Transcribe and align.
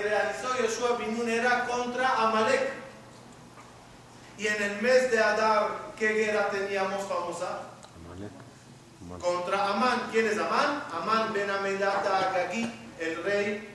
que 0.00 0.08
realizó 0.08 0.56
Yoshua 0.56 0.96
Binun 0.96 1.28
era 1.28 1.66
contra 1.66 2.08
Amalek. 2.22 2.72
Y 4.38 4.46
en 4.46 4.62
el 4.62 4.82
mes 4.82 5.10
de 5.10 5.18
Adar, 5.18 5.92
¿qué 5.98 6.08
guerra 6.08 6.48
teníamos 6.50 7.06
famosa? 7.06 7.62
Contra 9.20 9.68
Amán. 9.68 10.08
¿Quién 10.10 10.26
es 10.26 10.38
Amán? 10.38 10.84
Amán 10.92 11.32
ben 11.32 11.50
Amedata 11.50 12.30
Agagí, 12.30 12.72
el 12.98 13.22
rey 13.22 13.68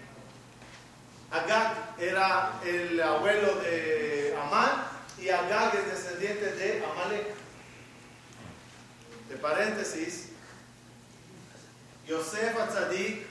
Agag 1.29 1.95
era 1.99 2.53
el 2.63 2.99
abuelo 3.01 3.55
de 3.55 4.35
Amán 4.41 4.85
y 5.19 5.29
Agag 5.29 5.75
es 5.75 5.87
descendiente 5.87 6.53
de 6.53 6.83
Amalek. 6.85 7.35
De 9.29 9.35
paréntesis, 9.37 10.29
Yosef 12.07 12.57
Atzadik, 12.57 13.27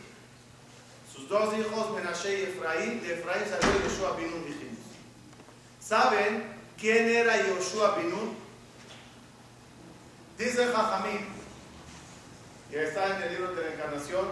sus 1.15 1.29
dos 1.29 1.57
hijos 1.57 1.93
Menashe 1.93 2.41
y 2.41 2.43
Efraín, 2.43 3.01
de 3.01 3.15
Efraín 3.15 3.45
salió 3.49 3.81
Yoshua 3.83 4.17
Binun, 4.17 4.45
dijimos. 4.47 4.79
¿Saben 5.81 6.45
quién 6.77 7.09
era 7.09 7.37
Yoshua 7.47 7.97
Binun? 7.97 8.37
Dice 10.37 10.67
Jajamín, 10.67 11.29
que 12.69 12.83
está 12.83 13.17
en 13.17 13.23
el 13.23 13.33
libro 13.35 13.55
de 13.55 13.63
la 13.63 13.75
encarnación, 13.75 14.27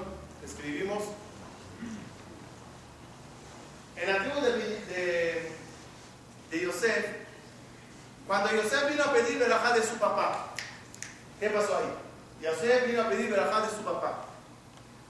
escribimos, 0.44 1.04
en 3.94 4.12
la 4.12 4.18
tribu 4.18 4.40
de, 4.40 4.52
de, 4.58 5.52
de 6.50 6.60
Yosef, 6.60 7.06
cuando 8.26 8.50
Yosef 8.50 8.88
vino 8.90 9.04
a 9.04 9.12
pedir 9.12 9.38
verajá 9.38 9.72
de 9.74 9.82
su 9.82 9.94
papá, 9.98 10.54
¿qué 11.38 11.48
pasó 11.50 11.76
ahí? 11.76 11.84
Yosef 12.42 12.88
vino 12.88 13.02
a 13.02 13.08
pedir 13.08 13.30
verajá 13.30 13.60
de 13.60 13.70
su 13.70 13.84
papá. 13.84 14.24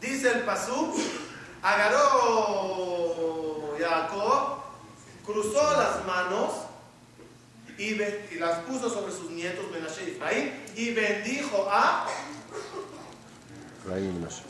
Dice 0.02 0.32
el 0.32 0.40
pasú, 0.40 0.94
agarró 1.62 3.14
Jacob, 3.78 4.58
cruzó 5.24 5.72
las 5.76 6.04
manos 6.04 6.52
y, 7.78 7.94
y, 7.94 8.38
las 8.38 8.58
puso 8.60 8.90
sobre 8.90 9.12
sus 9.12 9.30
nietos 9.30 9.64
Menashe 9.70 10.04
y 10.04 10.10
Efraín 10.10 10.52
y 10.76 10.92
bendijo 10.92 11.68
a 11.70 12.06
Efraín 13.78 14.10
y 14.10 14.12
Menashe. 14.12 14.42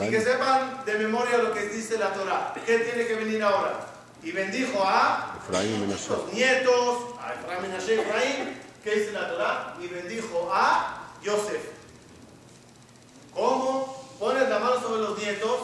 Y 0.00 0.10
que 0.10 0.20
sepan 0.20 0.84
de 0.84 0.98
memoria 0.98 1.38
lo 1.38 1.52
que 1.52 1.68
dice 1.68 1.98
la 1.98 2.12
Torah. 2.12 2.54
¿Qué 2.66 2.78
tiene 2.78 3.06
que 3.06 3.14
venir 3.14 3.42
ahora? 3.42 3.86
Y 4.22 4.32
bendijo 4.32 4.82
a 4.84 5.36
Efraín 5.42 5.74
y 5.74 5.78
Menashe. 5.78 6.08
los 6.10 6.32
nietos, 6.32 6.98
a 7.20 7.34
Efraín, 7.34 7.62
Menashe 7.62 7.94
y 7.94 7.98
Efraín. 7.98 8.60
¿Qué 8.82 8.94
dice 8.96 9.12
la 9.12 9.28
Torah? 9.28 9.76
Y 9.80 9.86
bendijo 9.86 10.50
a 10.52 11.10
Yosef. 11.22 11.62
¿Cómo? 13.32 13.93
Pones 14.18 14.48
la 14.48 14.58
mano 14.58 14.80
sobre 14.80 15.02
los 15.02 15.18
nietos 15.18 15.60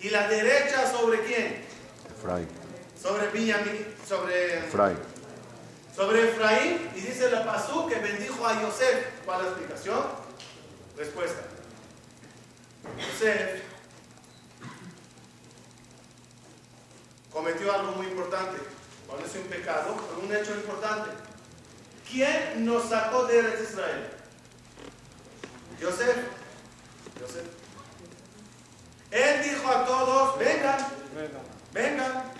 y 0.00 0.10
la 0.10 0.28
derecha 0.28 0.90
sobre 0.90 1.22
quién? 1.24 1.64
Efraín. 2.18 2.48
Sobre 3.00 3.28
Benjamín, 3.28 3.86
sobre 4.06 4.58
Efraín. 4.58 4.98
sobre 5.94 6.30
Efraín 6.30 6.90
y 6.94 7.00
dice 7.00 7.30
la 7.30 7.44
pasú 7.44 7.86
que 7.86 7.96
bendijo 7.96 8.46
a 8.46 8.60
Yosef. 8.62 9.06
¿Cuál 9.24 9.40
es 9.40 9.44
la 9.46 9.50
explicación? 9.52 10.02
Respuesta. 10.96 11.42
Yosef 12.98 13.62
cometió 17.32 17.72
algo 17.72 17.92
muy 17.92 18.06
importante. 18.06 18.58
Cuando 19.06 19.26
es 19.26 19.34
un 19.34 19.42
pecado, 19.42 19.96
pero 20.08 20.26
un 20.26 20.34
hecho 20.34 20.54
importante. 20.54 21.10
¿Quién 22.10 22.64
nos 22.64 22.88
sacó 22.88 23.24
de 23.26 23.38
Israel? 23.62 24.10
Yosef. 25.80 26.16
Él 29.10 29.42
dijo 29.42 29.68
a 29.68 29.84
todos, 29.84 30.38
vengan, 30.38 30.76
vengan. 31.72 32.32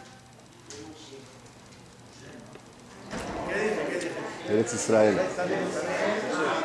¿Qué 3.49 3.61
dije? 3.61 3.87
¿Qué 3.89 3.95
dije? 3.95 4.11
Eretz 4.49 4.75
Israel. 4.75 5.21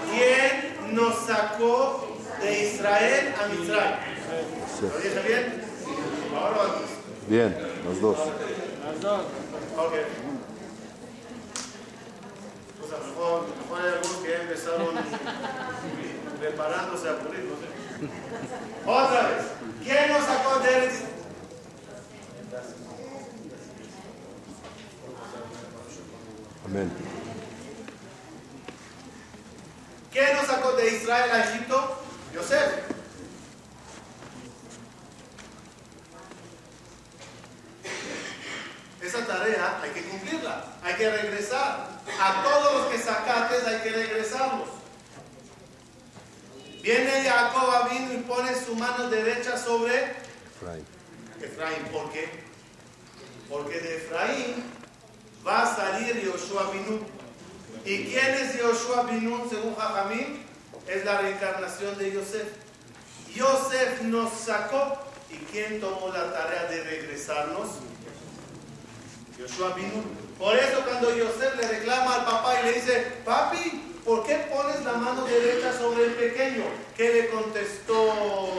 ¿Quién 0.09 0.95
nos 0.95 1.25
sacó 1.25 2.17
de 2.41 2.67
Israel 2.67 3.35
a 3.39 3.47
Mitzray? 3.47 3.95
¿Lo 4.81 4.99
dije 4.99 5.19
bien? 5.27 5.63
Ahora 6.35 6.57
o 6.57 6.61
antes. 6.63 6.89
Bien, 7.27 7.57
los 7.85 8.01
dos. 8.01 8.17
Ok. 8.17 9.93
Pues 12.79 12.91
a 12.91 12.97
lo 12.97 13.05
mejor, 13.05 13.43
a 13.43 13.47
lo 13.47 13.55
mejor 13.61 13.81
hay 13.81 13.87
algunos 13.93 14.17
que 14.17 14.29
ya 14.29 14.41
empezaron 14.41 14.95
preparándose 16.39 17.09
a 17.09 17.11
no 17.11 17.19
sé. 17.19 17.78
Otra 18.85 19.27
vez. 19.27 19.45
¿Quién 19.83 20.07
nos 20.13 20.25
sacó 20.25 20.59
de 20.59 20.77
Eretz? 20.77 21.03
Amén. 26.65 26.91
¿Quién 30.11 30.35
nos 30.35 30.45
sacó 30.45 30.71
de 30.73 30.95
Israel 30.95 31.31
a 31.31 31.43
Egipto? 31.43 32.01
Yosef. 32.33 32.89
Esa 39.01 39.25
tarea 39.25 39.79
hay 39.81 39.89
que 39.91 40.03
cumplirla, 40.03 40.63
hay 40.83 40.93
que 40.95 41.09
regresar. 41.09 41.89
A 42.21 42.43
todos 42.43 42.73
los 42.75 42.87
que 42.91 42.99
sacaste 42.99 43.67
hay 43.67 43.81
que 43.81 43.89
regresarlos. 43.89 44.78
Viene 46.81 47.23
Jacob 47.23 47.89
vino 47.89 48.13
y 48.13 48.17
pone 48.17 48.55
su 48.55 48.75
mano 48.75 49.09
derecha 49.09 49.57
sobre 49.57 50.13
Efraín. 50.55 50.85
Efraín. 51.41 51.83
¿Por 51.91 52.11
qué? 52.11 52.29
Porque 53.49 53.79
de 53.79 53.97
Efraín 53.97 54.63
va 55.45 55.63
a 55.63 55.75
salir 55.75 56.23
Yoshua 56.23 56.71
Binun. 56.71 57.05
¿Y 57.83 58.05
quién 58.05 58.33
es 58.35 58.57
Yoshua 58.57 59.03
Binun 59.03 59.49
según 59.49 59.75
Jajamín? 59.75 60.45
Es 60.87 61.03
la 61.03 61.21
reencarnación 61.21 61.97
de 61.97 62.11
Yosef. 62.13 62.47
Yosef 63.35 64.01
nos 64.03 64.31
sacó. 64.31 64.97
¿Y 65.29 65.37
quién 65.51 65.79
tomó 65.79 66.07
la 66.07 66.33
tarea 66.33 66.63
de 66.65 66.83
regresarnos? 66.83 67.67
Yoshua 69.37 69.75
Binun. 69.75 70.05
Por 70.37 70.55
eso 70.55 70.81
cuando 70.85 71.15
Yosef 71.15 71.55
le 71.57 71.67
reclama 71.67 72.15
al 72.15 72.25
papá 72.25 72.61
y 72.61 72.65
le 72.65 72.73
dice, 72.73 73.11
papi, 73.25 73.88
¿por 74.05 74.25
qué 74.25 74.35
pones 74.51 74.83
la 74.83 74.93
mano 74.93 75.25
derecha 75.25 75.77
sobre 75.77 76.05
el 76.05 76.13
pequeño? 76.13 76.63
¿Qué 76.95 77.13
le 77.13 77.29
contestó? 77.29 78.49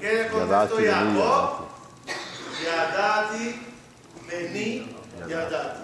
¿Qué 0.00 0.12
le 0.12 0.28
contestó 0.28 0.80
Yadati, 0.80 1.16
Jacob? 1.16 1.66
Yadati, 2.64 3.60
Meni, 4.26 4.96
Yadati. 5.28 5.82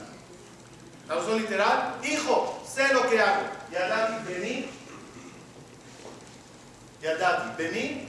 Traducción 1.06 1.38
literal, 1.42 1.96
hijo, 2.04 2.62
sé 2.66 2.92
lo 2.92 3.08
que 3.08 3.20
hago. 3.20 3.42
Yadati, 3.70 4.30
Meni. 4.30 4.68
Yadati, 7.02 7.62
Bení, 7.62 8.08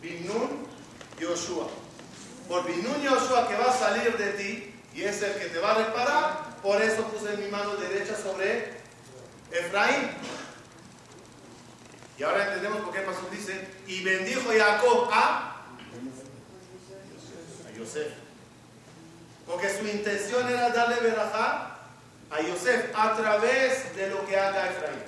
Binun, 0.00 0.66
Yoshua. 1.20 1.68
Por 2.48 2.64
Binun 2.64 3.02
Yoshua 3.02 3.46
que 3.46 3.56
va 3.56 3.66
a 3.66 3.76
salir 3.76 4.16
de 4.16 4.32
ti 4.32 4.74
y 4.94 5.02
es 5.02 5.22
el 5.22 5.34
que 5.34 5.46
te 5.46 5.58
va 5.58 5.72
a 5.72 5.74
reparar, 5.74 6.60
por 6.62 6.80
eso 6.80 7.02
puse 7.04 7.36
mi 7.36 7.48
mano 7.48 7.76
derecha 7.76 8.16
sobre 8.16 8.81
Efraín. 9.52 10.10
Y 12.18 12.22
ahora 12.22 12.46
entendemos 12.46 12.80
por 12.80 12.92
qué 12.92 13.00
pasó. 13.00 13.28
Dice, 13.30 13.68
y 13.86 14.02
bendijo 14.02 14.50
Jacob 14.56 15.08
a, 15.12 15.62
a 17.66 17.78
Yosef. 17.78 18.12
Porque 19.46 19.68
su 19.68 19.86
intención 19.86 20.48
era 20.48 20.70
darle 20.70 20.96
verajá 21.00 21.78
a 22.30 22.40
Yosef 22.40 22.90
a 22.94 23.14
través 23.16 23.94
de 23.96 24.08
lo 24.08 24.26
que 24.26 24.38
haga 24.38 24.70
Efraín. 24.70 25.02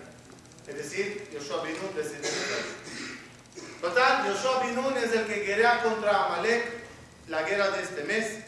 Es 0.67 0.77
decir, 0.77 1.29
Yoshua 1.33 1.63
Binun 1.63 1.95
descendiente 1.95 2.29
de 2.31 3.81
Total, 3.81 4.27
Yoshua 4.27 4.65
Binun 4.65 4.97
es 4.97 5.13
el 5.13 5.27
que 5.27 5.41
guerrea 5.45 5.83
contra 5.83 6.25
Amalek 6.25 6.85
la 7.29 7.43
guerra 7.43 7.71
de 7.71 7.83
este 7.83 8.05
mes. 8.05 8.39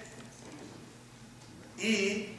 ¿Y 1.79 2.36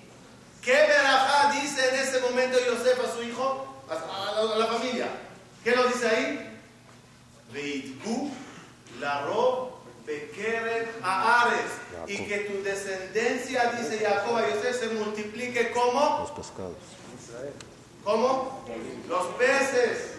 qué 0.68 0.74
verajá 0.74 1.54
dice 1.54 1.88
en 1.88 1.96
ese 1.96 2.20
momento 2.20 2.60
Yosef 2.60 3.00
a 3.00 3.16
su 3.16 3.24
hijo, 3.24 3.66
a, 3.90 4.58
la, 4.58 4.68
familia? 4.68 5.08
¿Qué 5.64 5.74
lo 5.74 5.88
dice 5.88 6.10
ahí? 6.10 6.60
Veitku 7.54 8.30
la 9.00 9.22
rob 9.22 9.78
a 11.04 11.42
Ares 11.44 11.72
y 12.08 12.26
que 12.26 12.38
tu 12.40 12.64
descendencia, 12.64 13.72
dice 13.72 14.06
Jacob 14.06 14.36
a 14.36 14.50
Yosef, 14.50 14.78
se 14.78 14.88
multiplique 14.90 15.72
como 15.72 16.20
los 16.20 16.32
pescados. 16.32 16.76
¿Cómo? 18.04 18.66
Los 19.08 19.26
peces. 19.36 20.16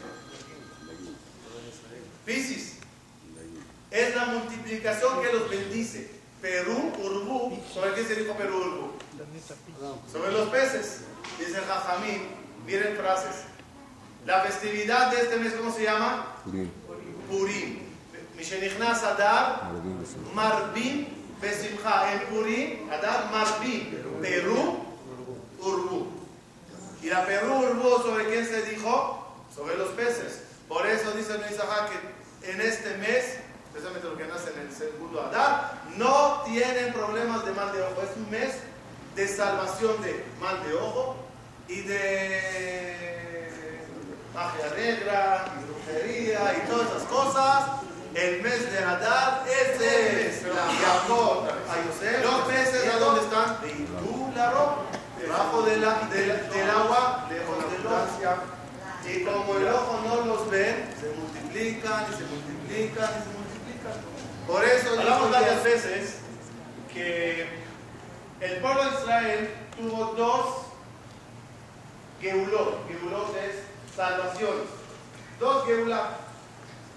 Piscis. 2.24 2.76
Es 3.90 4.14
la 4.14 4.26
multiplicación 4.26 5.22
que 5.22 5.32
los 5.32 5.50
bendice. 5.50 6.17
Perú, 6.40 6.93
Urbú. 7.02 7.58
¿Sobre 7.73 7.94
qué 7.94 8.05
se 8.05 8.14
dijo 8.17 8.35
Perú, 8.35 8.56
Urbú? 8.56 8.93
Sobre 10.11 10.32
los 10.32 10.49
peces. 10.49 11.00
Dice 11.38 11.61
Jajamín. 11.61 12.29
Miren 12.67 12.96
frases. 12.96 13.44
La 14.26 14.43
festividad 14.43 15.11
de 15.11 15.23
este 15.23 15.37
mes, 15.37 15.55
¿cómo 15.55 15.73
se 15.73 15.85
llama? 15.85 16.37
Purim. 16.44 16.70
Purim. 17.31 17.79
Mishenichnas 18.37 19.02
Adar, 19.02 19.62
Marbim, 20.32 21.06
Besimcha. 21.40 22.12
En 22.12 22.26
Purim, 22.26 22.90
Adar, 22.90 23.31
Marbim. 23.32 23.90
Perú, 24.20 24.85
Urbú. 25.61 26.06
Y 27.02 27.08
la 27.08 27.26
Perú, 27.26 27.55
Urbú, 27.55 28.02
¿sobre 28.02 28.26
quién 28.26 28.46
se 28.46 28.62
dijo? 28.62 29.26
Sobre 29.55 29.76
los 29.76 29.88
peces. 29.90 30.43
Por 30.69 30.87
eso 30.87 31.11
dice 31.12 31.32
el 31.32 31.40
que 31.40 32.50
en 32.52 32.61
este 32.61 32.96
mes 32.99 33.38
especialmente 33.78 34.08
los 34.08 34.19
que 34.19 34.26
nacen 34.26 34.60
en 34.60 34.69
el 34.69 34.75
segundo 34.75 35.22
Adar, 35.22 35.82
no 35.96 36.42
tienen 36.44 36.92
problemas 36.92 37.44
de 37.44 37.52
mal 37.52 37.72
de 37.72 37.82
ojo. 37.82 38.02
Es 38.02 38.16
un 38.16 38.30
mes 38.30 38.56
de 39.14 39.28
salvación 39.28 40.02
de 40.02 40.25
mal 40.40 40.62
de 40.64 40.75
ojo 40.75 41.16
y 41.69 41.82
de 41.82 43.48
magia 44.34 44.70
negra 44.76 45.44
y 45.58 45.64
brujería 45.64 46.56
y 46.56 46.69
todas 46.69 46.88
esas 46.88 47.02
cosas. 47.04 47.64
El 48.14 48.42
mes 48.42 48.72
de 48.72 48.78
Adar, 48.78 49.44
ese 49.46 50.28
es 50.28 50.42
Jacob 50.42 51.44
a 51.46 52.22
Los 52.22 52.48
meses, 52.48 52.92
¿a 52.92 52.98
dónde 52.98 53.20
están? 53.20 53.60
De 53.60 53.70
Indúlaro, 53.70 54.78
debajo 55.20 55.62
de 55.62 55.76
la, 55.76 56.00
del 56.08 56.70
agua, 56.70 57.28
lejos 57.30 57.58
de 57.70 57.78
la 57.84 59.08
Y 59.08 59.25
como 59.25 59.56
el 59.56 59.69
ojo 59.69 60.00
no 60.04 60.25
los 60.25 60.50
ve, 60.50 60.84
se 60.98 61.12
multiplican 61.12 62.06
y 62.10 62.16
se 62.16 62.25
multiplican 62.25 63.10
y 63.10 63.22
se 63.22 63.28
multiplican. 63.28 63.38
Por 64.46 64.64
eso 64.64 64.98
hablamos 64.98 65.30
varias 65.30 65.62
veces 65.62 66.19
que 66.92 67.46
el 68.40 68.56
pueblo 68.60 68.84
de 68.84 68.98
Israel 68.98 69.54
tuvo 69.76 70.04
dos 70.14 70.46
geulot. 72.20 72.88
Geulot 72.88 73.36
es 73.36 73.62
salvaciones. 73.94 74.69
Dos 75.38 75.66
geulah. 75.66 76.16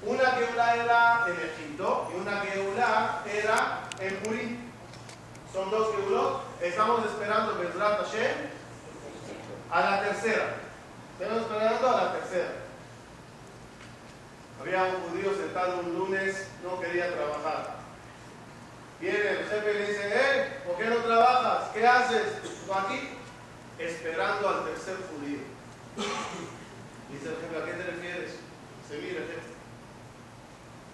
Una 0.04 0.32
geulá 0.32 0.76
era 0.76 1.26
en 1.28 1.34
Egipto 1.34 2.12
y 2.12 2.22
una 2.22 2.38
geulá 2.42 3.22
era 3.26 3.82
en 4.00 4.16
Purim. 4.18 4.72
Son 5.54 5.70
dos 5.70 5.96
geulot. 5.96 6.44
Estamos 6.62 7.06
esperando 7.06 7.54
Hashem 7.54 8.50
a 9.70 9.82
la 9.82 10.02
tercera. 10.02 10.56
Estamos 11.20 11.44
esperando 11.44 11.90
a 11.90 12.04
la 12.04 12.14
tercera. 12.14 12.61
Había 14.62 14.84
un 14.84 15.10
judío 15.10 15.36
sentado 15.36 15.80
un 15.80 15.98
lunes, 15.98 16.48
no 16.64 16.80
quería 16.80 17.12
trabajar. 17.16 17.78
Viene 19.00 19.18
el 19.18 19.38
jefe 19.38 19.72
y 19.72 19.74
le 19.74 19.88
dice, 19.88 20.02
eh, 20.04 20.62
¿por 20.68 20.78
qué 20.78 20.86
no 20.86 20.98
trabajas? 20.98 21.70
¿Qué 21.74 21.88
haces? 21.88 22.22
¿Tú 22.44 22.72
aquí? 22.72 23.10
Esperando 23.80 24.48
al 24.48 24.66
tercer 24.66 24.98
judío. 25.10 25.40
Dice 27.12 27.30
el 27.30 27.36
jefe, 27.38 27.58
¿a 27.58 27.66
qué 27.66 27.72
te 27.72 27.92
refieres? 27.92 28.32
Se 28.88 28.98
mira, 28.98 29.22
jefe. 29.22 29.52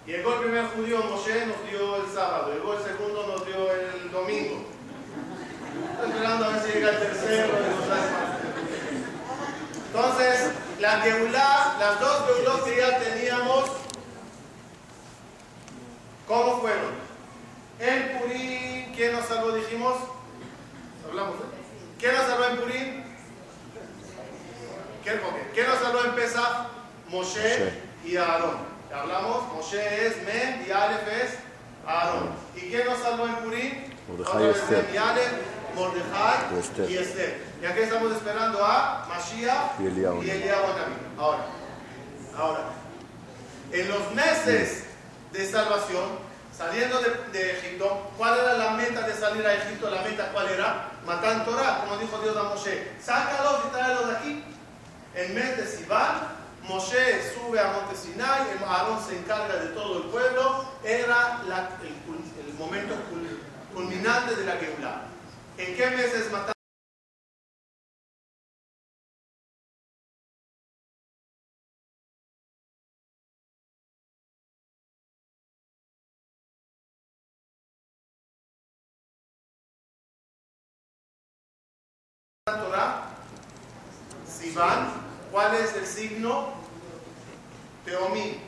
Llegó 0.06 0.32
el 0.32 0.40
primer 0.40 0.64
judío, 0.68 1.02
Moshe, 1.04 1.44
nos 1.44 1.70
dio 1.70 1.96
el 1.96 2.10
sábado. 2.10 2.54
Llegó 2.54 2.72
el 2.72 2.82
segundo, 2.82 3.26
nos 3.26 3.44
dio 3.44 3.70
el 3.70 4.10
domingo. 4.10 4.64
Estoy 5.92 6.10
esperando 6.10 6.44
a 6.46 6.48
ver 6.48 6.62
si 6.62 6.72
llega 6.72 6.90
el 6.90 6.98
tercero. 7.00 7.52
Entonces, 9.92 10.52
la 10.80 11.00
Geulá, 11.00 11.76
las 11.80 12.00
dos 12.00 12.24
Geulot 12.26 12.64
que 12.64 12.76
ya 12.76 12.98
teníamos, 12.98 13.70
¿cómo 16.26 16.60
fueron? 16.60 16.94
En 17.80 18.18
Purín, 18.18 18.92
¿quién 18.94 19.12
nos 19.12 19.26
salvó? 19.26 19.52
Dijimos, 19.52 19.96
hablamos, 21.08 21.34
¿eh? 21.36 21.58
¿Quién 21.98 22.14
nos 22.14 22.26
salvó 22.26 22.44
en 22.44 22.56
Purín? 22.58 23.04
¿Quién, 25.02 25.20
¿Quién 25.54 25.66
nos 25.66 25.78
salvó 25.78 26.04
en 26.04 26.14
Pesach? 26.14 26.68
Moshe 27.08 27.72
y 28.04 28.16
Aarón. 28.16 28.58
Hablamos, 28.94 29.52
Moshe 29.54 30.06
es 30.06 30.22
Men 30.24 30.64
y 30.66 30.70
Aleph 30.70 31.08
es 31.08 31.38
Aarón. 31.86 32.30
¿Y 32.54 32.60
quién 32.60 32.86
nos 32.86 32.98
salvó 32.98 33.26
en 33.26 33.34
Purín? 33.36 33.94
Mordejai 34.08 34.44
y 34.44 34.50
Esther. 34.50 34.86
Mordejai 35.74 36.90
y 36.90 36.96
Esther. 36.96 37.47
Y 37.60 37.66
aquí 37.66 37.80
estamos 37.80 38.12
esperando 38.12 38.64
a 38.64 39.06
Mashiach 39.08 39.80
y 39.80 39.86
Eliyahu 39.86 40.22
Ahora, 41.18 41.46
ahora, 42.36 42.60
en 43.72 43.88
los 43.88 44.14
meses 44.14 44.84
de 45.32 45.50
salvación, 45.50 46.18
saliendo 46.56 47.00
de, 47.32 47.52
Egipto, 47.52 48.10
¿cuál 48.16 48.38
era 48.38 48.54
la 48.54 48.70
meta 48.72 49.06
de 49.06 49.12
salir 49.14 49.44
a 49.44 49.54
Egipto? 49.54 49.90
La 49.90 50.02
meta, 50.02 50.30
¿cuál 50.32 50.48
era? 50.48 50.92
Matar 51.04 51.44
Torah, 51.44 51.80
como 51.80 51.96
dijo 51.98 52.18
Dios 52.18 52.36
a 52.36 52.44
Moshe. 52.44 52.92
Sácalos 53.00 53.62
y 53.66 53.72
tráelos 53.72 54.08
de 54.08 54.16
aquí. 54.16 54.44
En 55.14 55.34
mes 55.34 55.56
de 55.56 55.66
Sivan, 55.66 56.28
Moshe 56.62 57.32
sube 57.34 57.58
a 57.58 57.72
Monte 57.72 57.96
Sinai, 57.96 58.42
Aarón 58.66 59.00
se 59.04 59.18
encarga 59.18 59.56
de 59.56 59.68
todo 59.70 60.04
el 60.04 60.10
pueblo. 60.10 60.64
Era 60.84 61.40
el, 61.42 62.54
momento 62.54 62.94
culminante 63.74 64.36
de 64.36 64.44
la 64.44 64.52
Geulah. 64.52 65.02
¿En 65.56 65.76
qué 65.76 65.90
meses 65.90 66.30
mataron? 66.30 66.57
Signo? 85.88 86.54
Teomí. 87.84 88.40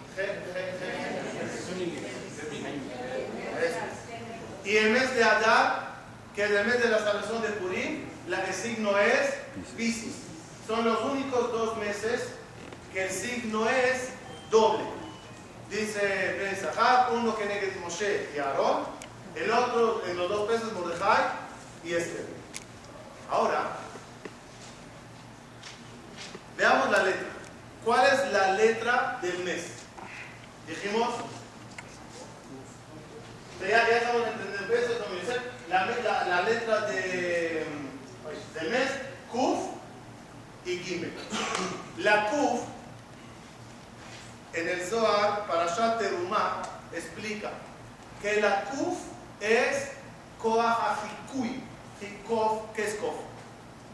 Y 4.65 4.77
el 4.77 4.91
mes 4.93 5.15
de 5.15 5.25
Adar, 5.25 5.97
que 6.35 6.45
es 6.45 6.51
el 6.51 6.67
mes 6.67 6.83
de 6.83 6.91
la 6.91 6.99
salvación 6.99 7.43
de 7.43 7.49
Purim, 7.49 8.05
la, 8.29 8.45
el 8.47 8.55
signo 8.55 8.97
es 8.99 9.35
Piscis. 9.77 10.15
Son 10.67 10.85
los 10.85 11.03
únicos 11.03 11.51
dos 11.51 11.77
meses 11.79 12.29
que 12.93 13.07
el 13.07 13.11
signo 13.11 13.69
es 13.69 14.11
doble. 14.51 14.85
Dice 15.71 16.37
Ben 16.39 16.57
Zahar, 16.57 17.13
uno 17.13 17.37
que 17.37 17.47
negue 17.47 17.77
Moshe 17.81 18.29
y 18.35 18.39
Aarón, 18.39 18.85
el 19.35 19.51
otro 19.51 20.03
en 20.07 20.17
los 20.17 20.29
dos 20.29 20.49
meses 20.49 20.73
Mordejai 20.73 21.23
y 21.85 21.95
Esther. 21.95 22.27
Ahora, 23.31 23.79
Veamos 26.61 26.91
la 26.91 27.03
letra. 27.05 27.27
¿Cuál 27.87 28.07
es 28.07 28.33
la 28.33 28.53
letra 28.53 29.19
del 29.23 29.39
mes? 29.45 29.65
Dijimos, 30.69 31.09
ya, 33.63 33.89
ya 33.89 33.97
estamos 33.97 34.27
entendiendo 34.29 34.75
eso, 34.75 34.93
la, 35.71 35.87
la, 35.87 36.27
la 36.27 36.43
letra 36.43 36.83
de, 36.83 37.65
del 38.55 38.71
mes, 38.71 38.91
Kuf 39.33 39.59
y 40.67 40.77
Gimel. 40.81 41.15
La 41.97 42.29
Kuf 42.29 42.61
En 44.53 44.69
el 44.69 44.83
Zohar, 44.83 45.47
Parashat 45.47 45.99
Terumah 45.99 46.61
explica 46.93 47.53
que 48.21 48.39
la 48.43 48.65
Kuf 48.65 48.99
es 49.41 49.93
Koach 50.39 50.99
Hikui. 51.33 51.63
Kof, 52.29 52.65
¿qué 52.75 52.87
es 52.87 52.97
Kof? 52.97 53.15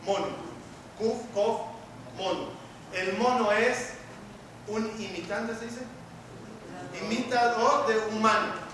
Mono. 0.05 0.35
Kuf, 0.99 1.23
Kof, 1.33 1.61
mono. 2.17 2.56
El 2.93 3.17
mono 3.19 3.53
es 3.53 3.91
un 4.69 4.85
imitante, 5.01 5.55
¿se 5.55 5.67
dice? 5.67 5.81
Imitador 7.03 7.87
de 7.87 7.99
humano. 8.17 8.67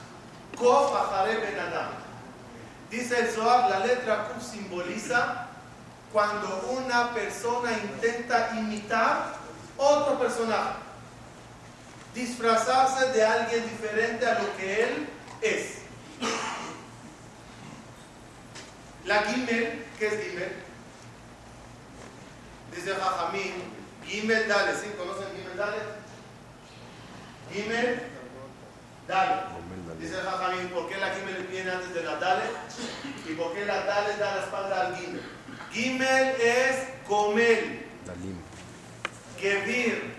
Kof 0.57 0.95
Ahare 0.95 1.37
Ben 1.39 1.59
Adam. 1.59 1.91
Dice 2.91 3.19
el 3.19 3.31
Zohar, 3.31 3.71
la 3.71 3.87
letra 3.87 4.29
Kuf 4.29 4.43
simboliza 4.43 5.47
cuando 6.13 6.77
una 6.79 7.13
persona 7.15 7.73
intenta 7.73 8.51
imitar 8.59 9.35
otro 9.79 10.19
personaje, 10.19 10.75
disfrazarse 12.15 13.13
de 13.13 13.25
alguien 13.25 13.65
diferente 13.65 14.27
a 14.27 14.39
lo 14.41 14.57
que 14.57 14.85
él 14.85 15.09
es. 15.41 15.79
La 19.07 19.23
Gimel, 19.23 19.87
¿qué 19.99 20.07
es 20.07 20.23
Gimel? 20.23 20.53
Dice 22.77 22.95
Jajamín, 22.95 23.82
Gimel 24.07 24.49
Dale, 24.49 24.73
¿sí? 24.75 24.89
¿Conocen 24.97 25.29
Gimel 25.37 25.57
Dale? 25.57 25.79
Gimel 27.53 28.03
Dale. 29.09 29.63
Dice 29.99 30.15
Jajamín, 30.17 30.69
¿por 30.69 30.89
qué 30.89 30.97
la 30.97 31.11
Gimel 31.15 31.47
viene 31.49 31.71
antes 31.71 31.95
de 31.95 32.03
la 32.03 32.17
Dale? 32.17 32.45
¿Y 33.29 33.35
por 33.35 33.53
qué 33.55 33.65
la 33.65 33.85
Dale 33.85 34.17
da 34.17 34.37
la 34.37 34.43
espalda 34.43 34.81
al 34.87 34.97
Gimel? 34.97 35.23
Gimel 35.73 36.35
es 36.41 36.77
comer. 37.07 37.87
Dalim. 38.07 38.37
Gevir, 39.39 40.15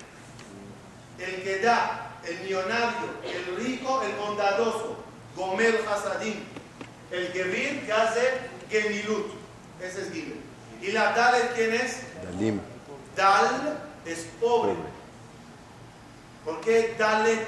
el 1.19 1.43
que 1.43 1.59
da, 1.59 2.17
el 2.25 2.39
millonario, 2.41 3.09
el 3.23 3.55
rico, 3.57 4.01
el 4.03 4.13
bondadoso. 4.15 5.03
Gomer 5.35 5.83
Hasadim. 5.89 6.35
El 7.11 7.27
Gevir 7.31 7.85
que 7.85 7.91
hace 7.91 8.21
Gemilut. 8.69 9.31
Ese 9.81 10.01
es 10.01 10.11
Gimel. 10.11 10.39
¿Y 10.81 10.91
la 10.91 11.13
Dalet 11.13 11.53
quién 11.55 11.73
es? 11.73 12.01
Dalim. 12.23 12.61
Dal 13.15 13.79
es 14.05 14.27
pobre. 14.39 14.75
¿Por 16.43 16.59
qué 16.61 16.95
Dalet 16.97 17.47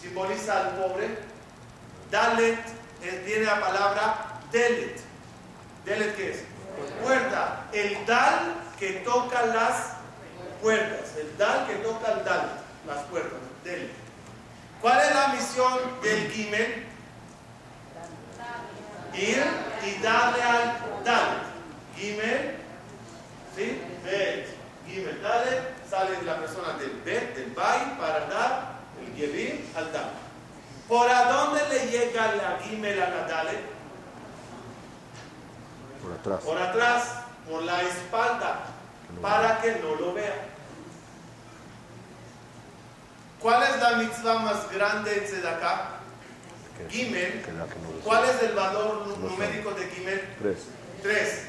simboliza 0.00 0.58
al 0.58 0.76
pobre? 0.76 1.18
Dalet 2.10 2.58
viene 3.24 3.44
la 3.44 3.60
palabra 3.60 4.40
Delet. 4.50 5.00
¿Delet 5.84 6.16
qué 6.16 6.30
es? 6.30 6.44
Puerta. 7.02 7.66
El 7.72 8.04
Dal 8.06 8.54
que 8.78 8.92
toca 9.04 9.46
las 9.46 9.92
puertas. 10.62 11.16
El 11.16 11.36
Dal 11.36 11.66
que 11.66 11.74
toca 11.76 12.12
el 12.12 12.24
Dal, 12.24 12.60
las 12.86 13.04
puertas. 13.04 13.38
Delet. 13.64 13.90
¿Cuál 14.80 15.00
es 15.00 15.14
la 15.14 15.28
misión 15.28 15.78
del 16.02 16.30
Gimel? 16.30 16.86
Ir 19.14 19.44
y 19.84 20.02
darle 20.02 20.42
al 20.42 21.04
Dal. 21.04 21.42
Gimel, 21.96 22.56
¿sí? 23.56 23.80
Gimel, 24.88 25.20
dale, 25.22 25.74
sale 25.88 26.22
la 26.22 26.38
persona 26.38 26.72
del 26.78 27.02
Bet, 27.04 27.36
del 27.36 27.52
Bay, 27.52 27.96
para 27.98 28.26
dar 28.26 28.78
el 29.00 29.14
Gevir 29.14 29.70
al 29.76 29.92
Dal. 29.92 30.10
¿Por 30.88 31.08
a 31.08 31.30
dónde 31.30 31.60
le 31.68 31.86
llega 31.90 32.34
la 32.34 32.58
Gimel 32.62 33.02
a 33.02 33.10
la 33.10 33.26
Dale? 33.26 33.58
Por 36.02 36.12
atrás. 36.12 36.40
Por 36.40 36.58
atrás, 36.58 37.04
por 37.48 37.62
la 37.62 37.82
espalda, 37.82 38.60
para 39.20 39.60
que 39.60 39.72
no 39.76 39.94
lo 39.96 40.14
vea. 40.14 40.48
¿Cuál 43.40 43.62
es 43.62 43.80
la 43.80 43.90
mitzvah 43.98 44.38
más 44.38 44.70
grande 44.70 45.16
en 45.16 45.24
Tzedakah? 45.24 45.98
Gimel. 46.88 47.44
¿Cuál 48.04 48.24
es 48.24 48.42
el 48.42 48.54
valor 48.54 49.06
numérico 49.18 49.72
de 49.72 49.86
Gimel? 49.88 50.36
Tres. 50.38 50.58
Tres. 51.02 51.44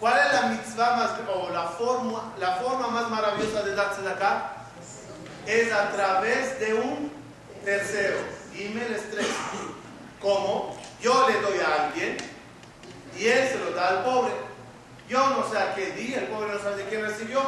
¿Cuál 0.00 0.18
es 0.18 0.32
la 0.32 0.42
mitzvah 0.48 0.96
más, 0.96 1.10
o 1.28 1.50
la 1.50 1.64
forma, 1.64 2.32
la 2.38 2.54
forma 2.54 2.88
de 3.48 3.72
tzedakah? 3.72 4.52
Es 5.46 5.72
a 5.72 5.90
través 5.90 6.60
de 6.60 6.74
un 6.74 7.10
tercero. 7.64 8.18
Gimel 8.54 8.92
es 8.92 9.10
tres. 9.10 9.26
¿Cómo? 10.20 10.78
Yo 11.00 11.28
le 11.28 11.40
doy 11.40 11.58
a 11.58 11.86
alguien 11.86 12.18
y 13.18 13.26
él 13.26 13.48
se 13.48 13.58
lo 13.58 13.70
da 13.72 13.88
al 13.88 14.04
pobre. 14.04 14.32
Yo 15.08 15.28
no 15.30 15.50
sé 15.50 15.58
a 15.58 15.74
qué 15.74 15.92
día, 15.92 16.18
el 16.18 16.26
pobre 16.26 16.52
no 16.52 16.58
sabe 16.58 16.84
de 16.84 16.88
quién 16.88 17.02
recibió. 17.02 17.40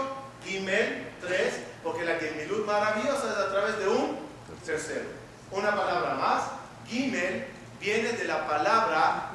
Gimel, 0.45 1.11
tres, 1.21 1.61
porque 1.85 2.05
la 2.05 2.17
Gemilut 2.17 2.67
maravillosa 2.67 3.31
es 3.31 3.37
a 3.37 3.51
través 3.51 3.79
de 3.79 3.89
un 3.89 4.19
tercero. 4.65 5.05
Una 5.51 5.77
palabra 5.77 6.15
más. 6.15 6.43
Gimel 6.89 7.47
viene 7.79 8.13
de 8.13 8.25
la 8.25 8.49
palabra 8.49 9.31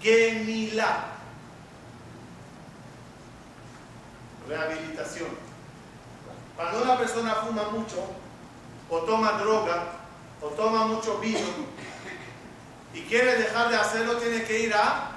Gemila. 0.00 1.13
Rehabilitación. 4.48 5.28
Cuando 6.56 6.82
una 6.82 6.98
persona 6.98 7.34
fuma 7.36 7.64
mucho, 7.70 7.96
o 8.90 8.98
toma 9.00 9.32
droga, 9.32 9.84
o 10.40 10.48
toma 10.48 10.86
mucho 10.86 11.18
vino, 11.18 11.38
y 12.92 13.00
quiere 13.02 13.36
dejar 13.36 13.70
de 13.70 13.76
hacerlo, 13.76 14.16
tiene 14.18 14.44
que 14.44 14.60
ir 14.60 14.74
a 14.74 15.10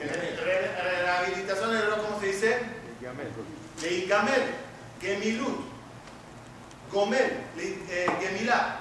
re- 0.00 0.36
re- 0.36 0.82
rehabilitación. 1.02 1.70
¿cómo 2.06 2.20
se 2.20 2.26
dice? 2.26 2.58
Leigamel, 3.82 4.42
Gemilut, 5.00 5.60
Gomel, 6.92 7.44
eh, 7.56 8.06
Gemilá. 8.20 8.76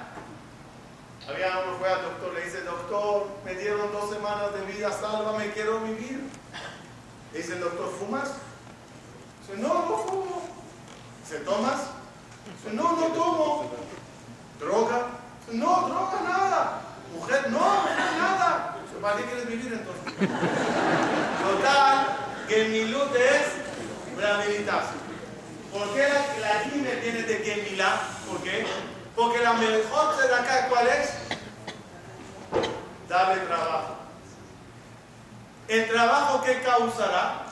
Había 1.28 1.60
uno 1.60 1.78
fue 1.78 1.90
al 1.90 2.02
doctor, 2.02 2.34
le 2.34 2.42
dice, 2.46 2.62
doctor, 2.62 3.28
me 3.46 3.56
dieron 3.56 3.92
dos 3.92 4.10
semanas 4.12 4.54
de 4.54 4.62
vida, 4.72 4.92
sálvame, 4.92 5.52
quiero 5.52 5.80
vivir. 5.82 6.28
Le 7.32 7.38
dice 7.40 7.54
el 7.54 7.60
doctor, 7.62 7.92
¿fumas? 8.00 8.32
No, 9.58 9.68
no 9.68 9.98
fumo. 9.98 10.42
Dice, 11.24 11.40
¿tomas? 11.40 11.82
No, 12.72 12.96
no 12.96 13.08
tomo. 13.08 13.72
¿Droga? 14.60 15.08
No, 15.52 15.88
droga 15.88 16.22
nada. 16.24 16.82
¿Mujer? 17.14 17.50
No, 17.50 17.60
mujer 17.60 18.12
nada. 18.18 18.76
¿para 19.02 19.18
qué 19.18 19.24
quieres 19.24 19.48
vivir 19.48 19.74
entonces? 19.74 20.30
Total, 21.42 22.18
Gemilut 22.48 23.16
es 23.16 24.18
rehabilitarse. 24.18 24.94
¿Por 25.72 25.94
qué 25.94 26.08
la, 26.08 26.50
la 26.50 26.60
Gimel 26.66 27.00
viene 27.00 27.24
de 27.24 27.36
Gemilá? 27.38 28.02
¿Por 28.28 28.42
qué? 28.42 28.66
Porque 29.16 29.40
la 29.40 29.54
mejor 29.54 30.18
de 30.18 30.36
acá, 30.36 30.68
¿cuál 30.70 30.88
es? 30.88 31.14
Darle 33.08 33.42
trabajo. 33.44 33.96
El 35.68 35.90
trabajo 35.90 36.42
que 36.42 36.62
causará 36.62 37.49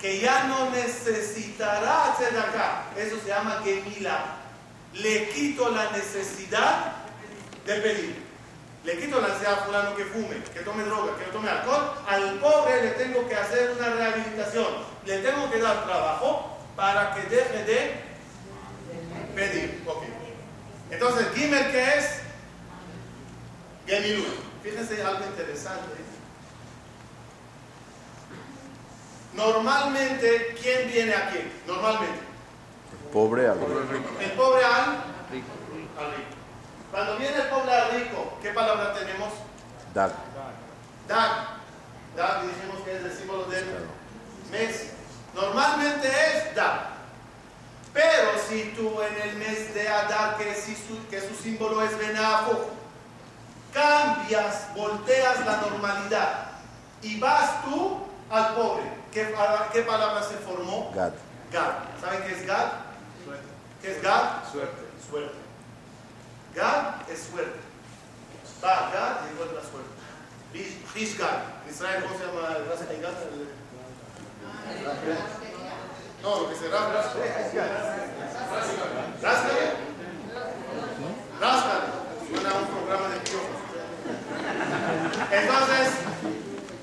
que 0.00 0.20
ya 0.20 0.44
no 0.44 0.70
necesitará 0.70 2.12
hacer 2.12 2.38
acá. 2.38 2.84
Eso 2.96 3.18
se 3.20 3.28
llama 3.28 3.62
Gemilá. 3.64 4.36
Le 4.94 5.28
quito 5.30 5.70
la 5.70 5.90
necesidad 5.90 6.92
de 7.64 7.74
pedir. 7.74 8.26
Le 8.84 8.98
quito 8.98 9.20
la 9.20 9.28
necesidad 9.28 9.54
a 9.54 9.64
fulano 9.64 9.96
que 9.96 10.04
fume, 10.04 10.42
que 10.54 10.60
tome 10.60 10.84
droga, 10.84 11.16
que 11.18 11.24
tome 11.32 11.50
alcohol. 11.50 11.94
Al 12.06 12.38
pobre 12.38 12.82
le 12.82 12.90
tengo 12.90 13.28
que 13.28 13.34
hacer 13.34 13.72
una 13.72 13.90
rehabilitación. 13.90 14.66
Le 15.04 15.18
tengo 15.18 15.50
que 15.50 15.58
dar 15.58 15.84
trabajo 15.84 16.58
para 16.76 17.14
que 17.14 17.22
deje 17.22 17.64
de 17.64 18.00
pedir. 19.34 19.82
Ok. 19.86 20.04
Entonces, 20.90 21.26
Gimel, 21.34 21.70
¿qué 21.72 21.98
es? 21.98 22.20
Gemilú. 23.86 24.24
Fíjense 24.62 25.02
algo 25.02 25.24
interesante. 25.24 26.05
Normalmente, 29.36 30.56
¿quién 30.60 30.88
viene 30.88 31.14
a 31.14 31.30
quién? 31.30 31.52
Normalmente. 31.66 32.20
Pobre 33.12 33.46
al 33.46 33.58
El 34.20 34.30
pobre 34.32 34.64
al 34.64 34.72
al 34.72 35.30
rico. 35.30 35.48
Cuando 36.90 37.16
viene 37.16 37.36
el 37.36 37.48
pobre 37.48 37.72
al 37.72 37.90
rico, 37.92 38.38
¿qué 38.42 38.50
palabra 38.50 38.94
tenemos? 38.94 39.32
Dag. 39.94 40.12
Dag. 41.08 41.30
Dag 42.16 42.42
dijimos 42.42 42.80
que 42.84 42.96
es 42.96 43.04
el 43.04 43.12
símbolo 43.12 43.44
del 43.44 43.64
mes. 44.50 44.92
Normalmente 45.34 46.08
es 46.08 46.54
Dag. 46.54 46.96
Pero 47.92 48.32
si 48.48 48.74
tú 48.76 49.00
en 49.00 49.28
el 49.28 49.36
mes 49.36 49.72
de 49.72 49.88
Adar, 49.88 50.36
que, 50.36 50.54
si 50.54 50.74
su, 50.74 51.06
que 51.08 51.18
su 51.18 51.34
símbolo 51.34 51.82
es 51.82 51.96
Benafo, 51.98 52.70
cambias, 53.72 54.74
volteas 54.74 55.46
la 55.46 55.56
normalidad 55.62 56.50
y 57.00 57.18
vas 57.18 57.64
tú 57.64 58.06
al 58.30 58.54
pobre, 58.54 58.84
¿qué, 59.16 59.24
pa- 59.32 59.70
qué 59.72 59.80
palabra 59.80 60.22
se 60.22 60.34
formó? 60.36 60.92
Gad. 60.94 61.12
Gad. 61.50 61.72
¿Saben 62.02 62.22
qué 62.24 62.32
es 62.34 62.46
Gad? 62.46 62.68
¿Qué 63.80 63.92
es 63.96 64.02
Gad? 64.02 64.44
Suerte. 64.52 64.82
Suerte. 65.08 65.38
Gad 66.54 67.08
es 67.10 67.22
suerte. 67.30 67.58
Va 68.62 68.90
Gad 68.92 69.26
y 69.26 69.32
encuentra 69.32 69.62
suerte. 69.62 69.88
Rish- 70.52 71.16
Gad. 71.18 71.38
En 71.64 71.70
Israel, 71.74 72.04
¿cómo 72.04 72.18
se 72.18 72.26
llama 72.26 72.56
el 72.58 72.68
raza 72.68 72.84
de 72.84 73.00
Gad? 73.00 73.12
No, 76.22 76.40
lo 76.42 76.48
que 76.50 76.56
se 76.56 76.68
rasca. 76.68 77.02
Ráscale. 79.22 79.72
Ráscale. 81.40 81.86
Suena 82.28 82.54
un 82.54 82.66
programa 82.66 83.08
de 83.14 83.20
piojos. 83.20 83.60
Entonces, 85.32 85.88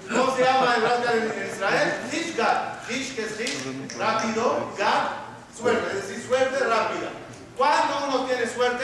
¿cómo 0.09 0.35
se 0.35 0.43
llama 0.43 0.75
el 0.75 0.81
rascale 0.81 1.21
en 1.21 1.51
Israel? 1.51 1.93
Hish 2.11 2.35
Gad. 2.35 2.89
Hish, 2.89 3.15
que 3.15 3.21
es 3.23 3.39
Hish, 3.39 3.97
rápido. 3.97 4.71
Gad, 4.77 5.09
suerte. 5.57 5.97
Es 5.97 6.07
decir, 6.07 6.25
suerte 6.27 6.59
rápida. 6.59 7.09
¿Cuándo 7.57 8.07
uno 8.07 8.25
tiene 8.25 8.47
suerte? 8.47 8.83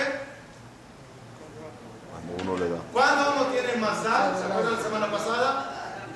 Cuando 2.11 2.43
uno 2.43 2.63
le 2.63 2.69
da. 2.69 2.81
¿Cuándo 2.93 3.33
uno 3.33 3.45
tiene 3.47 3.75
mazal? 3.77 4.37
¿Se 4.37 4.45
acuerdan 4.45 4.75
la 4.75 4.81
semana 4.83 5.11
pasada? 5.11 5.75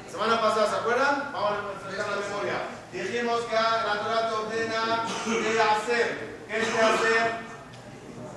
Semana 0.10 0.40
pasada, 0.40 0.70
¿se 0.70 0.76
acuerdan? 0.76 1.30
Vamos 1.34 1.52
a 1.52 1.56
refrescar 1.74 2.08
la 2.16 2.28
memoria. 2.28 2.54
Dijimos 2.92 3.42
que 3.42 3.56
la 3.56 4.00
Torah 4.04 4.30
te 4.30 4.36
ordena 4.36 5.06
de 5.26 5.62
hacer. 5.62 6.38
¿Qué 6.48 6.62
es 6.62 6.74
de 6.74 6.82
hacer? 6.82 7.32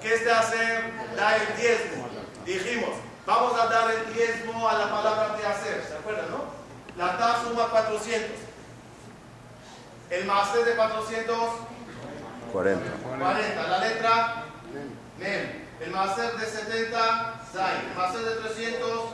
¿Qué 0.00 0.14
es 0.14 0.25
de 0.25 0.32
hacer? 0.32 0.92
Da 1.14 1.37
el 1.37 1.56
diezmo. 1.56 2.08
Dijimos, 2.46 2.90
vamos 3.26 3.61
a 3.61 3.66
dar 3.66 3.90
el 3.90 4.14
diezmo 4.14 4.66
a 4.66 4.73
la 4.78 4.90
palabra 4.90 5.37
de 5.37 5.46
hacer. 5.46 5.85
¿Se 5.87 5.94
acuerdan, 5.94 6.30
no? 6.30 6.55
La 6.96 7.18
TAF 7.18 7.48
suma 7.48 7.68
400. 7.68 8.30
El 10.08 10.24
máster 10.24 10.64
de 10.64 10.76
400, 10.76 11.36
40. 12.52 12.90
40. 13.18 13.66
La 13.68 13.78
letra, 13.78 14.44
Mem. 15.18 15.66
El 15.80 15.90
máster 15.90 16.36
de 16.36 16.46
70, 16.46 17.40
Zain. 17.52 17.88
El 17.90 17.96
máster 17.96 18.22
de 18.22 18.34
300, 18.36 19.04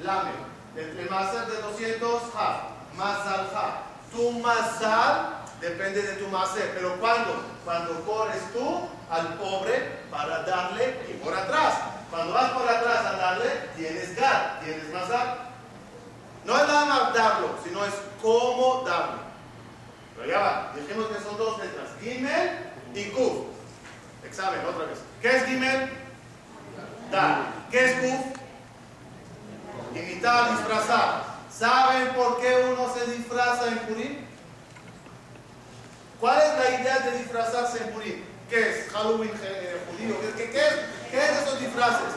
Lamed. 0.00 0.32
El, 0.76 0.98
el 0.98 1.10
máster 1.10 1.46
de 1.46 1.62
200, 1.62 2.22
Ha. 2.36 2.68
Mazal, 2.96 3.50
Ha. 3.54 3.82
Tu 4.12 4.30
mazal 4.38 5.42
depende 5.60 6.02
de 6.02 6.12
tu 6.14 6.28
máster. 6.28 6.70
Pero 6.74 7.00
¿cuándo? 7.00 7.42
Cuando 7.64 8.00
corres 8.04 8.42
tú 8.52 8.88
al 9.10 9.34
pobre 9.34 10.02
para 10.10 10.42
darle 10.42 11.00
y 11.08 11.14
por 11.14 11.34
atrás. 11.34 11.74
Cuando 12.10 12.32
vas 12.32 12.50
por 12.52 12.68
atrás 12.68 13.06
a 13.06 13.16
darle, 13.16 13.50
tienes 13.76 14.14
gar, 14.14 14.60
tienes 14.62 14.92
mazal. 14.92 15.43
No 16.44 16.56
es 16.56 16.66
nada 16.68 16.84
más 16.84 17.14
darlo, 17.14 17.54
sino 17.64 17.84
es 17.84 17.94
cómo 18.20 18.84
darlo. 18.86 19.18
Pero 20.16 20.28
ya 20.28 20.38
va, 20.38 20.72
dijimos 20.76 21.08
que 21.08 21.22
son 21.22 21.36
dos 21.38 21.58
letras, 21.58 21.90
Gimel 22.00 22.72
y 22.94 23.04
Kuf. 23.10 23.46
Examen, 24.24 24.60
otra 24.66 24.86
vez. 24.86 24.98
¿Qué 25.22 25.36
es 25.36 25.44
Gimel? 25.46 25.90
Dar. 27.10 27.46
¿Qué 27.70 27.84
es 27.84 27.92
Kuf? 28.00 28.36
Imitar, 29.94 30.50
disfrazar. 30.50 31.24
¿Saben 31.50 32.08
por 32.14 32.40
qué 32.40 32.68
uno 32.72 32.92
se 32.92 33.10
disfraza 33.12 33.68
en 33.68 33.78
Purim? 33.80 34.26
¿Cuál 36.20 36.40
es 36.40 36.58
la 36.58 36.80
idea 36.80 36.98
de 37.00 37.18
disfrazarse 37.18 37.84
en 37.84 37.92
Purim? 37.92 38.24
¿Qué 38.50 38.70
es? 38.70 38.92
¿Halloween 38.92 39.32
eh, 39.42 39.80
judío? 39.90 40.20
¿Qué, 40.20 40.44
qué, 40.44 40.50
qué 40.50 40.58
es? 40.58 40.74
¿Qué 41.10 41.24
es 41.24 41.42
esos 41.42 41.60
disfraces? 41.60 42.08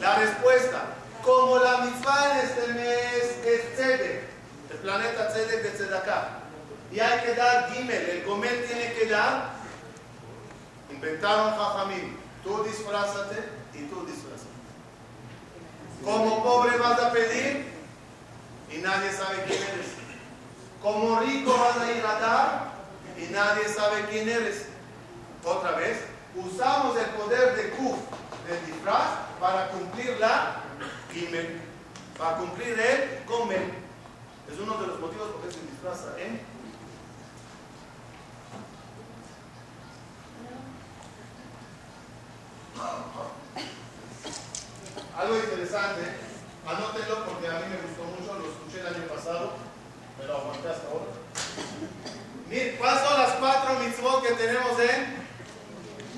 La 0.00 0.16
respuesta. 0.16 0.93
Como 1.24 1.58
la 1.58 1.78
mitzvah 1.78 2.32
en 2.32 2.46
este 2.46 2.68
mes 2.74 3.46
es 3.46 3.74
Tzedek, 3.76 4.22
el 4.70 4.76
planeta 4.82 5.28
Tzedek 5.28 5.62
de 5.62 5.70
Tzedakah. 5.70 6.28
Y 6.92 7.00
hay 7.00 7.20
que 7.20 7.34
dar 7.34 7.72
Gimel, 7.72 8.10
el 8.10 8.24
Gomel 8.24 8.66
tiene 8.66 8.92
que 8.92 9.06
dar. 9.06 9.54
Inventaron 10.90 11.56
Jajamim. 11.56 12.16
Tú 12.42 12.62
disfrázate 12.64 13.42
y 13.72 13.84
tú 13.84 14.04
disfrázate. 14.04 14.52
Como 16.04 16.44
pobre 16.44 16.76
vas 16.76 17.00
a 17.00 17.10
pedir 17.10 17.72
y 18.70 18.76
nadie 18.78 19.10
sabe 19.10 19.44
quién 19.46 19.62
eres. 19.62 19.86
Como 20.82 21.20
rico 21.20 21.56
vas 21.58 21.78
a 21.78 21.90
ir 21.90 22.04
a 22.04 22.20
dar 22.20 22.72
y 23.16 23.32
nadie 23.32 23.66
sabe 23.68 24.04
quién 24.10 24.28
eres. 24.28 24.66
Otra 25.42 25.70
vez, 25.72 26.00
usamos 26.36 26.98
el 26.98 27.06
poder 27.06 27.56
de 27.56 27.70
Kuf, 27.70 27.96
del 28.46 28.66
disfraz, 28.66 29.08
para 29.40 29.68
cumplir 29.68 30.18
la 30.20 30.63
Para 32.18 32.38
cumplir 32.38 32.78
el 32.78 33.24
Gomel. 33.24 33.72
Es 34.50 34.58
uno 34.58 34.76
de 34.78 34.86
los 34.88 34.98
motivos 34.98 35.28
por 35.28 35.42
qué 35.42 35.54
se 35.54 35.60
disfraza, 35.60 36.18
¿eh? 36.18 36.40
Algo 45.16 45.36
interesante, 45.36 46.02
anótenlo 46.66 47.24
porque 47.24 47.46
a 47.46 47.60
mí 47.60 47.66
me 47.70 47.86
gustó 47.86 48.04
mucho, 48.04 48.34
lo 48.34 48.50
escuché 48.50 48.80
el 48.80 48.86
año 48.88 49.06
pasado, 49.06 49.52
me 50.18 50.26
lo 50.26 50.38
aguanté 50.38 50.68
hasta 50.68 50.88
ahora. 50.88 51.14
¿cuáles 52.78 53.08
son 53.08 53.18
las 53.18 53.32
cuatro 53.34 53.78
mitzvot 53.78 54.22
que 54.22 54.34
tenemos 54.34 54.78
en, 54.80 55.16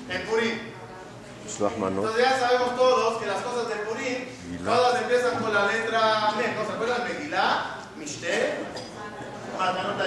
en 0.09 0.27
Purim? 0.27 0.77
Manot. 1.79 2.05
Entonces 2.05 2.23
ya 2.23 2.39
sabemos 2.39 2.75
todos 2.75 3.17
que 3.19 3.25
las 3.25 3.41
cosas 3.41 3.69
de 3.69 3.75
Purim, 3.77 4.25
Megilá. 4.51 4.75
todas 4.75 5.01
empiezan 5.01 5.41
con 5.41 5.53
la 5.53 5.65
letra 5.65 6.31
Mem, 6.37 6.55
¿no 6.55 6.65
se 6.65 6.71
acuerdan? 6.71 7.03
Megilá, 7.03 7.77
Mishte, 7.97 8.57
Manot. 9.73 9.97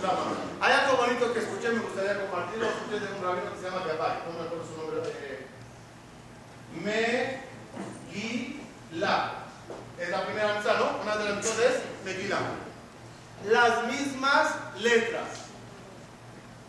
Shlama. 0.00 0.32
Hay 0.60 0.72
algo 0.72 0.96
bonito 0.96 1.32
que 1.32 1.38
escuché, 1.40 1.68
me 1.70 1.80
gustaría 1.80 2.20
compartirlo, 2.20 2.66
escuché 2.66 3.00
de 3.00 3.06
un 3.14 3.22
rabino 3.22 3.52
que 3.52 3.58
se 3.58 3.64
llama 3.70 3.86
Gabay, 3.86 4.18
no 4.26 4.32
me 4.38 4.44
acuerdo 4.44 4.64
su 4.66 4.76
nombre. 4.76 5.00
eh, 5.10 5.46
Megilá. 8.12 9.32
Es 9.98 10.08
la 10.10 10.24
primera 10.26 10.54
mitzvah, 10.54 10.74
¿no? 10.78 11.02
Una 11.02 11.16
de 11.16 11.24
las 11.24 11.36
mitzvot 11.36 11.58
es 11.60 12.04
Megilá. 12.04 12.38
Las 13.46 13.84
mismas 13.86 14.54
letras. 14.78 15.28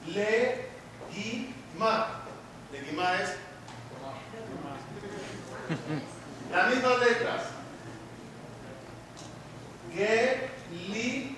Le, 0.07 0.69
Gi, 1.11 1.53
Ma. 1.77 2.07
Legimá 2.71 3.21
es 3.21 3.29
las 6.51 6.69
mismas 6.69 6.99
letras. 6.99 7.41
Gelima. 9.93 11.34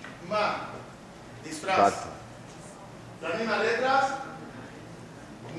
Disfraz. 1.43 1.77
Gato. 1.77 2.07
Las 3.21 3.39
mismas 3.39 3.59
letras. 3.59 4.11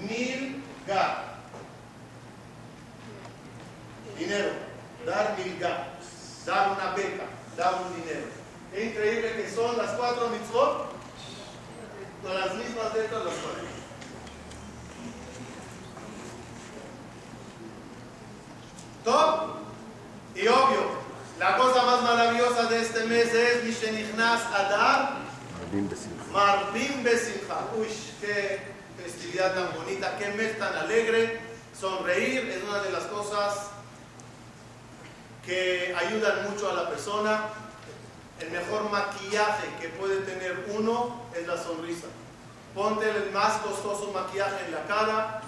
Milga. 0.02 1.24
Dinero. 4.18 4.50
Dar 5.06 5.36
milga. 5.38 5.88
Dar 6.44 6.72
una 6.72 6.90
beca. 6.94 7.24
Dar 7.56 7.74
un 7.82 8.02
dinero. 8.02 8.26
Es 8.74 8.84
increíble 8.84 9.36
que 9.36 9.50
son 9.50 9.78
las 9.78 9.92
cuatro 9.92 10.28
mitzvot 10.28 10.92
con 12.22 12.34
las 12.34 12.54
mismas 12.54 12.94
letras 12.94 13.24
las 13.24 13.34
cuales. 13.34 13.68
Top. 19.04 19.58
Y 20.34 20.46
obvio, 20.46 21.07
la 21.38 21.56
cosa 21.56 21.82
más 21.82 22.02
maravillosa 22.02 22.64
de 22.64 22.82
este 22.82 23.04
mes 23.04 23.32
es 23.32 23.64
Mishenichnas 23.64 24.42
Adar. 24.46 25.18
Marbim 26.32 27.02
Besimcha. 27.04 27.56
Uy, 27.76 27.86
qué 28.20 28.60
festividad 29.02 29.54
tan 29.54 29.74
bonita, 29.76 30.16
qué 30.18 30.28
mes 30.30 30.58
tan 30.58 30.74
alegre. 30.74 31.40
Sonreír 31.78 32.48
es 32.48 32.62
una 32.64 32.82
de 32.82 32.90
las 32.90 33.04
cosas 33.04 33.68
que 35.44 35.94
ayudan 35.96 36.50
mucho 36.50 36.70
a 36.70 36.74
la 36.74 36.88
persona. 36.88 37.44
El 38.40 38.50
mejor 38.50 38.90
maquillaje 38.90 39.68
que 39.80 39.88
puede 39.90 40.20
tener 40.22 40.66
uno 40.76 41.22
es 41.36 41.46
la 41.46 41.56
sonrisa. 41.56 42.06
Ponte 42.74 43.08
el 43.08 43.30
más 43.30 43.58
costoso 43.58 44.10
maquillaje 44.12 44.66
en 44.66 44.72
la 44.72 44.84
cara, 44.86 45.40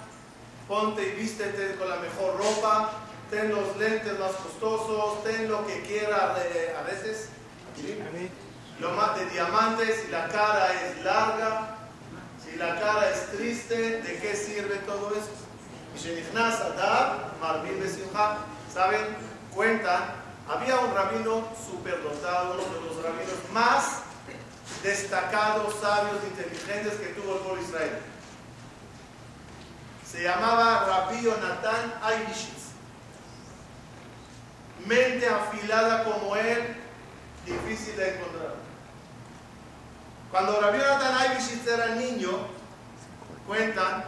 ponte 0.67 1.05
y 1.05 1.11
vístete 1.21 1.75
con 1.75 1.89
la 1.89 1.97
mejor 1.97 2.37
ropa, 2.37 2.91
ten 3.31 3.49
los 3.49 3.75
lentes 3.77 4.19
más 4.19 4.31
costosos, 4.33 5.23
ten 5.23 5.49
lo 5.49 5.65
que 5.65 5.81
quiera 5.81 6.35
de- 6.35 6.75
a 6.77 6.81
veces. 6.83 7.29
Lo 8.79 8.91
más 8.91 9.15
de 9.15 9.25
diamantes, 9.27 10.01
si 10.05 10.11
la 10.11 10.27
cara 10.27 10.67
es 10.73 11.03
larga, 11.03 11.77
si 12.43 12.57
la 12.57 12.79
cara 12.79 13.09
es 13.09 13.31
triste, 13.31 14.01
¿de 14.01 14.19
qué 14.19 14.35
sirve 14.35 14.75
todo 14.85 15.11
eso? 15.11 15.29
¿saben? 18.73 19.01
Cuentan, 19.53 20.03
había 20.47 20.77
un 20.79 20.93
rabino 20.95 21.47
superdotado, 21.65 22.53
uno 22.55 22.79
de 22.79 22.85
los 22.85 23.03
rabinos 23.03 23.49
más 23.53 24.01
destacados, 24.83 25.75
sabios, 25.81 26.17
inteligentes 26.25 26.93
que 26.99 27.07
tuvo 27.13 27.35
el 27.35 27.39
pueblo 27.41 27.61
Israel. 27.61 27.99
Se 30.09 30.23
llamaba 30.23 30.85
Rabbi 30.87 31.21
Jonathan 31.23 31.93
Aibishitz. 32.01 32.70
Mente 34.85 35.27
afilada 35.27 36.03
como 36.03 36.35
él, 36.35 36.75
difícil 37.45 37.95
de 37.95 38.15
encontrar. 38.15 38.55
Cuando 40.31 40.61
Rabbi 40.61 40.79
Jonathan 40.79 41.17
Aibishitz 41.17 41.67
era 41.67 41.95
niño, 41.95 42.29
cuentan 43.45 44.05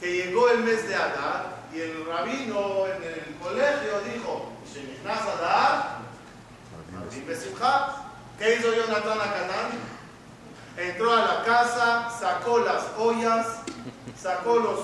que 0.00 0.12
llegó 0.12 0.48
el 0.50 0.60
mes 0.60 0.88
de 0.88 0.94
Adar 0.94 1.62
y 1.74 1.80
el 1.80 2.06
rabino 2.06 2.86
en 2.86 3.02
el 3.02 3.36
colegio 3.40 4.00
dijo, 4.12 4.52
"Shenichnas 4.72 5.20
Adar, 5.20 5.98
Rabim 6.92 7.26
besimcha. 7.26 7.68
Rabbi 7.68 7.90
Besimcha". 7.90 7.96
¿Qué 8.38 8.56
hizo 8.56 8.74
Jonathan 8.74 9.20
Akatán? 9.20 9.70
Entró 10.76 11.12
a 11.12 11.20
la 11.20 11.44
casa, 11.44 12.10
sacó 12.18 12.58
las 12.60 12.82
ollas, 12.98 13.46
sacó 14.20 14.56
los 14.56 14.80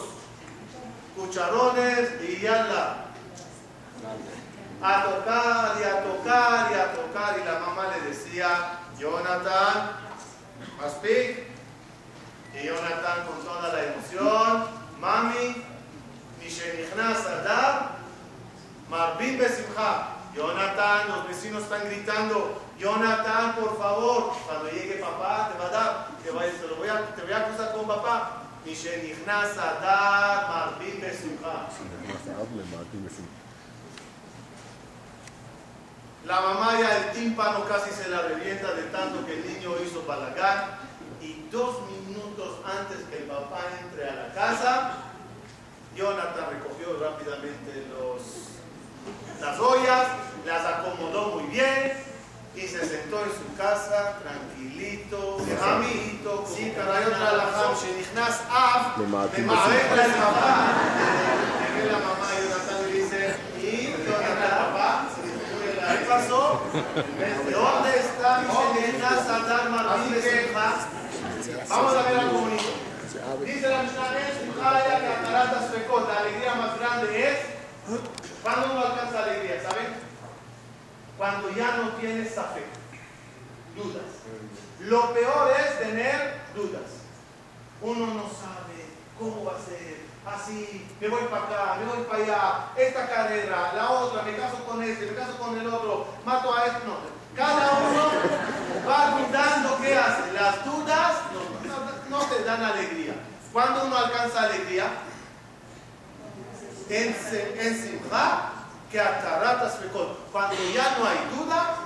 cucharones 1.17 2.11
y 2.23 2.41
ya 2.41 2.65
la 2.65 2.97
a 4.81 5.03
tocar 5.05 5.77
y 5.81 5.85
a 5.85 6.03
tocar 6.03 6.71
y 6.71 6.75
a 6.75 6.93
tocar 6.93 7.39
y 7.39 7.45
la 7.45 7.59
mamá 7.59 7.89
le 7.97 8.09
decía, 8.09 8.79
Jonathan, 8.99 9.91
speak. 10.89 11.49
Y 12.55 12.67
Jonathan 12.67 13.27
con 13.27 13.45
toda 13.45 13.73
la 13.73 13.85
emoción, 13.85 14.65
mami, 15.01 15.63
Mishenichnas 16.41 17.27
Adar, 17.27 17.99
Marvin 18.89 19.39
Besimha. 19.39 20.15
Jonathan, 20.35 21.09
los 21.09 21.29
vecinos 21.29 21.65
están 21.65 21.85
gritando, 21.87 22.61
Jonathan, 22.79 23.57
por 23.57 23.77
favor, 23.79 24.35
cuando 24.47 24.71
llegue 24.71 24.95
papá, 24.97 25.51
te 25.53 25.59
va 25.59 25.67
a 25.67 25.71
dar, 25.71 26.09
te, 26.23 26.31
voy, 26.31 26.47
te, 26.47 26.69
lo 26.69 26.77
voy 26.77 26.89
a, 26.89 27.07
te 27.07 27.23
voy 27.23 27.33
a 27.33 27.39
acusar 27.39 27.73
con 27.73 27.89
papá. 27.89 28.43
Mishenichnas 28.65 29.57
Adar, 29.57 30.49
Marvin 30.49 31.01
Besimha. 31.01 31.69
La 36.29 36.43
mamá 36.43 36.79
ya 36.79 36.95
el 36.95 37.13
tímpano 37.13 37.65
casi 37.65 37.91
se 37.91 38.11
la 38.11 38.21
revienta 38.21 38.75
de 38.75 38.83
tanto 38.93 39.25
que 39.25 39.33
el 39.33 39.49
niño 39.49 39.71
hizo 39.83 40.05
balagán 40.05 40.77
y 41.23 41.49
dos 41.51 41.77
minutos 41.89 42.59
antes 42.67 42.99
que 43.09 43.17
el 43.17 43.25
papá 43.25 43.61
entre 43.83 44.11
a 44.11 44.15
la 44.15 44.35
casa, 44.35 44.91
Jonathan 45.97 46.51
recogió 46.51 47.01
rápidamente 47.01 47.87
los, 47.89 48.21
las 49.41 49.59
ollas, 49.59 50.07
las 50.45 50.67
acomodó 50.67 51.29
muy 51.29 51.45
bien 51.45 51.95
y 52.55 52.61
se 52.61 52.85
sentó 52.85 53.25
en 53.25 53.31
su 53.31 53.57
casa 53.57 54.19
tranquilito, 54.23 55.39
amiguito, 55.65 56.45
sí, 56.47 56.75
caray, 56.77 57.07
otra 57.07 57.39
la 57.39 57.75
shenichnas 57.75 58.43
af, 58.51 58.99
de 58.99 59.07
la 59.09 59.57
papá. 59.57 60.75
la 61.91 61.99
mamá 61.99 62.29
y 62.37 62.43
Jonathan 62.43 62.83
le 62.83 62.93
dice, 62.93 63.37
y 63.63 64.05
Jonathan, 64.05 64.51
papá, 64.51 65.09
¿Qué 65.89 66.05
pasó? 66.05 66.61
¿Dónde 66.73 67.99
está 67.99 68.43
Mishenichnas 68.43 69.27
Adar 69.27 69.71
Martín 69.71 70.13
de 70.13 70.53
Vamos 71.69 71.97
a 71.97 72.03
ver 72.03 72.19
algo 72.19 72.41
bonito. 72.41 72.65
Dice 73.45 73.69
la 73.69 73.83
Mishnah, 73.83 74.11
que 74.15 75.07
Cataratas 75.07 75.71
Fecot, 75.71 76.09
la 76.09 76.21
alegría 76.21 76.55
más 76.57 76.79
grande 76.79 77.31
es 77.31 77.39
cuando 78.43 78.73
uno 78.73 78.87
alcanza 78.87 79.23
alegría, 79.25 79.63
¿saben? 79.63 79.87
Cuando 81.17 81.51
ya 81.51 81.77
no 81.77 81.91
tienes 81.93 82.35
fe, 82.35 82.65
dudas. 83.75 84.03
Lo 84.81 85.15
peor 85.15 85.53
es 85.59 85.79
tener 85.79 86.35
dudas. 86.55 86.83
Uno 87.81 88.07
no 88.09 88.25
sabe 88.25 88.85
cómo 89.19 89.45
va 89.45 89.53
a 89.53 89.65
ser, 89.65 90.08
así, 90.35 90.87
me 91.01 91.09
voy 91.09 91.23
para 91.25 91.45
acá, 91.45 91.77
me 91.81 91.87
voy 91.87 92.05
para 92.05 92.23
allá, 92.23 92.69
esta 92.77 93.09
carrera, 93.09 93.73
la 93.75 93.91
otra, 93.91 94.23
me 94.23 94.37
caso 94.37 94.65
con 94.65 94.83
este, 94.83 95.07
me 95.07 95.15
caso 95.15 95.37
con 95.39 95.59
el 95.59 95.67
otro, 95.67 96.07
mato 96.25 96.55
a 96.55 96.67
este, 96.67 96.87
no. 96.87 97.19
Cada 97.39 97.79
uno 97.79 98.11
va 98.89 99.11
dudando 99.17 99.79
qué 99.81 99.97
hace. 99.97 100.33
Las 100.33 100.65
dudas 100.65 101.13
no, 102.11 102.19
te 102.19 102.43
dan 102.43 102.65
alegría. 102.65 103.15
Cuando 103.53 103.85
uno 103.87 103.97
alcanza 103.97 104.43
alegría, 104.43 104.87
en, 106.89 107.17
en 107.59 107.83
Simcha, 107.83 108.51
que 108.91 109.01
ataratas 109.01 109.79
Cuando 110.33 110.57
ya 110.75 110.99
no 110.99 111.07
hay 111.07 111.19
duda, 111.37 111.77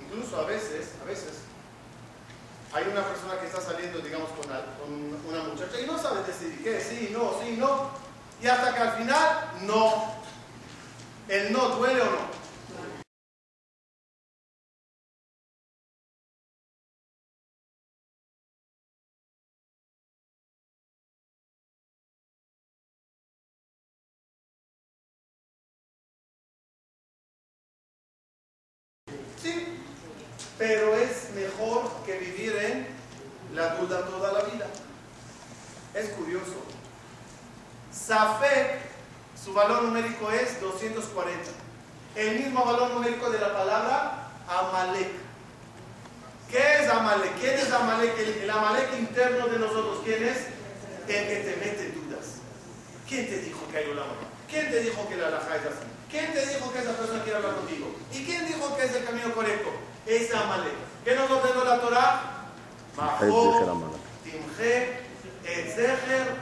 incluso 0.00 0.40
a 0.40 0.44
veces, 0.44 0.92
a 1.02 1.04
veces, 1.04 1.41
hay 2.74 2.84
una 2.90 3.06
persona 3.06 3.38
que 3.38 3.46
está 3.46 3.60
saliendo, 3.60 3.98
digamos, 3.98 4.30
con, 4.30 4.50
una 5.28 5.42
muchacha 5.44 5.80
y 5.80 5.86
no 5.86 5.98
sabe 5.98 6.22
decidir 6.24 6.62
qué, 6.64 6.80
sí, 6.80 7.10
no, 7.12 7.32
sí, 7.42 7.56
no. 7.58 7.90
Y 8.42 8.46
hasta 8.46 8.74
que 8.74 8.80
al 8.80 8.92
final, 8.92 9.50
no. 9.62 10.14
El 11.28 11.52
no 11.52 11.68
duele 11.76 12.00
o 12.00 12.04
no. 12.06 12.41
Pero 30.62 30.94
es 30.94 31.30
mejor 31.34 31.90
que 32.06 32.18
vivir 32.18 32.56
en 32.56 32.86
la 33.52 33.74
duda 33.74 34.06
toda 34.06 34.30
la 34.30 34.42
vida. 34.44 34.66
Es 35.92 36.10
curioso. 36.10 36.54
Safek, 37.90 38.78
su 39.44 39.52
valor 39.52 39.82
numérico 39.82 40.30
es 40.30 40.60
240. 40.60 41.50
El 42.14 42.38
mismo 42.38 42.64
valor 42.64 42.92
numérico 42.92 43.28
de 43.30 43.40
la 43.40 43.52
palabra 43.52 44.28
Amalek. 44.46 45.10
¿Qué 46.48 46.78
es 46.80 46.88
Amalek? 46.88 47.40
¿Quién 47.40 47.58
es 47.58 47.72
Amalek? 47.72 48.16
El, 48.16 48.48
Amalek 48.48 48.88
interno 49.00 49.48
de 49.48 49.58
nosotros. 49.58 49.98
¿Quién 50.04 50.22
es? 50.22 50.46
El 51.08 51.26
que 51.26 51.36
te 51.44 51.56
mete 51.56 51.90
dudas. 51.90 52.36
¿Quién 53.08 53.26
te 53.26 53.38
dijo 53.38 53.66
que 53.68 53.78
hay 53.78 53.90
un 53.90 53.98
amor? 53.98 54.14
¿Quién 54.48 54.70
te 54.70 54.78
dijo 54.78 55.08
que 55.08 55.16
la 55.16 55.26
alhaja 55.26 55.56
es 55.56 55.66
así? 55.66 55.86
¿Quién 56.08 56.32
te 56.32 56.46
dijo 56.46 56.72
que 56.72 56.78
esa 56.78 56.92
persona 56.92 57.24
quiere 57.24 57.38
hablar 57.38 57.56
contigo? 57.56 57.92
¿Y 58.12 58.24
quién 58.24 58.46
dijo 58.46 58.76
que 58.76 58.84
es 58.84 58.94
el 58.94 59.04
camino 59.04 59.34
correcto? 59.34 59.90
Es 60.06 60.34
Amalek. 60.34 60.74
¿Qué 61.04 61.14
nos 61.14 61.30
ordenó 61.30 61.64
la 61.64 61.80
Torah? 61.80 62.22
Bajo, 62.96 63.80
Timje, 64.24 64.98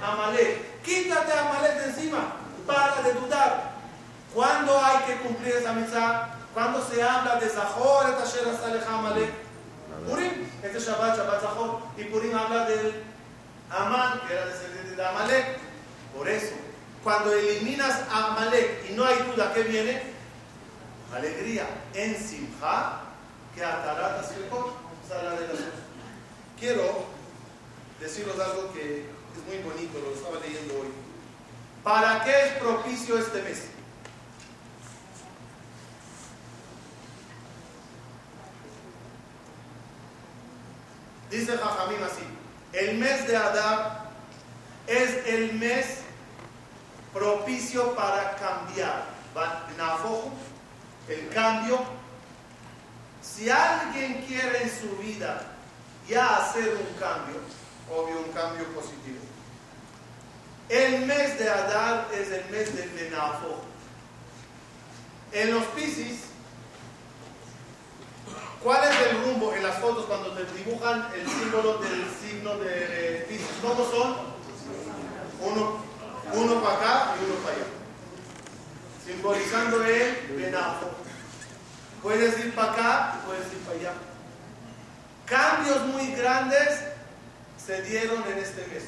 Amalek. 0.03 0.83
Quítate 0.83 1.33
Amalek 1.33 1.79
de 1.79 1.85
encima. 1.91 2.33
Para 2.67 3.03
de 3.03 3.13
dudar. 3.15 3.71
¿Cuándo 4.35 4.79
hay 4.83 4.99
que 5.07 5.17
cumplir 5.17 5.57
esa 5.57 5.73
misa? 5.73 6.31
¿Cuándo 6.55 6.87
se 6.87 7.03
habla 7.03 7.37
de 7.37 7.49
Zahor, 7.49 8.11
et 8.11 8.19
Asher 8.19 8.45
Amalek? 8.89 9.31
Purim, 10.09 10.49
este 10.63 10.79
es 10.79 10.87
Shabbat, 10.87 11.17
Shabbat 11.17 11.41
Zahor. 11.43 11.81
Y 11.97 12.05
Purim 12.05 12.35
habla 12.37 12.65
del 12.65 13.03
Amán, 13.71 14.21
que 14.27 14.33
era 14.33 14.47
descendiente 14.47 14.97
de 14.97 15.07
Amalek. 15.07 15.59
Por 16.17 16.29
eso, 16.29 16.55
cuando 17.05 17.33
eliminas 17.33 18.01
a 18.11 18.29
Amalek 18.29 18.91
y 18.91 18.95
no 18.95 19.05
hay 19.05 19.17
duda 19.31 19.53
que 19.53 19.63
viene, 19.65 20.03
alegría 21.15 21.67
en 21.95 22.17
Simcha 22.17 23.10
que 23.55 23.61
la. 23.61 23.81
Quiero 26.59 27.07
deciros 27.99 28.39
algo 28.39 28.73
que 28.73 29.01
es 29.01 29.47
muy 29.47 29.59
bonito, 29.63 29.99
lo 29.99 30.15
estaba 30.15 30.39
leyendo 30.41 30.75
hoy. 30.75 30.89
¿Para 31.83 32.23
qué 32.23 32.49
es 32.49 32.53
propicio 32.55 33.19
este 33.19 33.43
mes? 33.43 33.65
Dice 41.31 41.57
Jajamim 41.57 42.03
así, 42.03 42.25
el 42.73 42.99
mes 42.99 43.27
de 43.27 43.37
Adar 43.37 44.11
es 44.87 45.27
el 45.27 45.55
mes 45.55 46.01
propicio 47.15 47.95
para 47.95 48.37
cambiar. 48.37 49.11
El 51.09 51.29
cambio 51.31 51.79
si 53.23 53.51
alguien 53.51 54.25
quiere 54.27 54.63
en 54.63 54.71
su 54.71 54.97
vida 54.97 55.43
ya 56.09 56.37
hacer 56.37 56.69
un 56.69 56.99
cambio, 56.99 57.37
obvio 57.91 58.21
un 58.21 58.33
cambio 58.33 58.65
positivo, 58.69 59.19
el 60.69 61.05
mes 61.07 61.39
de 61.39 61.51
Adar 61.51 62.09
es 62.13 62.31
el 62.31 62.49
mes 62.51 62.77
del 62.77 62.91
Menafo. 62.93 63.61
En 65.33 65.53
los 65.53 65.65
Piscis, 65.67 66.21
¿cuál 68.63 68.81
es 68.85 68.97
el 69.09 69.25
rumbo 69.25 69.53
en 69.53 69.65
las 69.65 69.79
fotos 69.79 70.07
cuando 70.07 70.31
te 70.33 70.45
dibujan 70.55 71.09
el 71.13 71.29
símbolo 71.29 71.79
del 71.79 72.05
signo 72.21 72.57
de 72.59 73.27
Piscis? 73.29 73.49
¿Cómo 73.61 73.85
son? 73.91 74.17
Uno, 75.41 75.79
uno 76.35 76.63
para 76.63 76.77
acá 76.77 77.15
y 77.21 77.25
uno 77.25 77.35
para 77.43 77.57
allá. 77.57 77.67
Simbolizando 79.05 79.85
el 79.85 80.37
Menafo. 80.37 81.10
Puedes 82.03 82.39
ir 82.39 82.55
para 82.55 82.73
acá 82.73 83.15
y 83.17 83.27
puedes 83.27 83.53
ir 83.53 83.59
para 83.61 83.79
allá. 83.79 83.93
Cambios 85.27 85.87
muy 85.87 86.13
grandes 86.13 86.81
se 87.65 87.83
dieron 87.83 88.25
en 88.27 88.39
este 88.39 88.67
mes. 88.67 88.85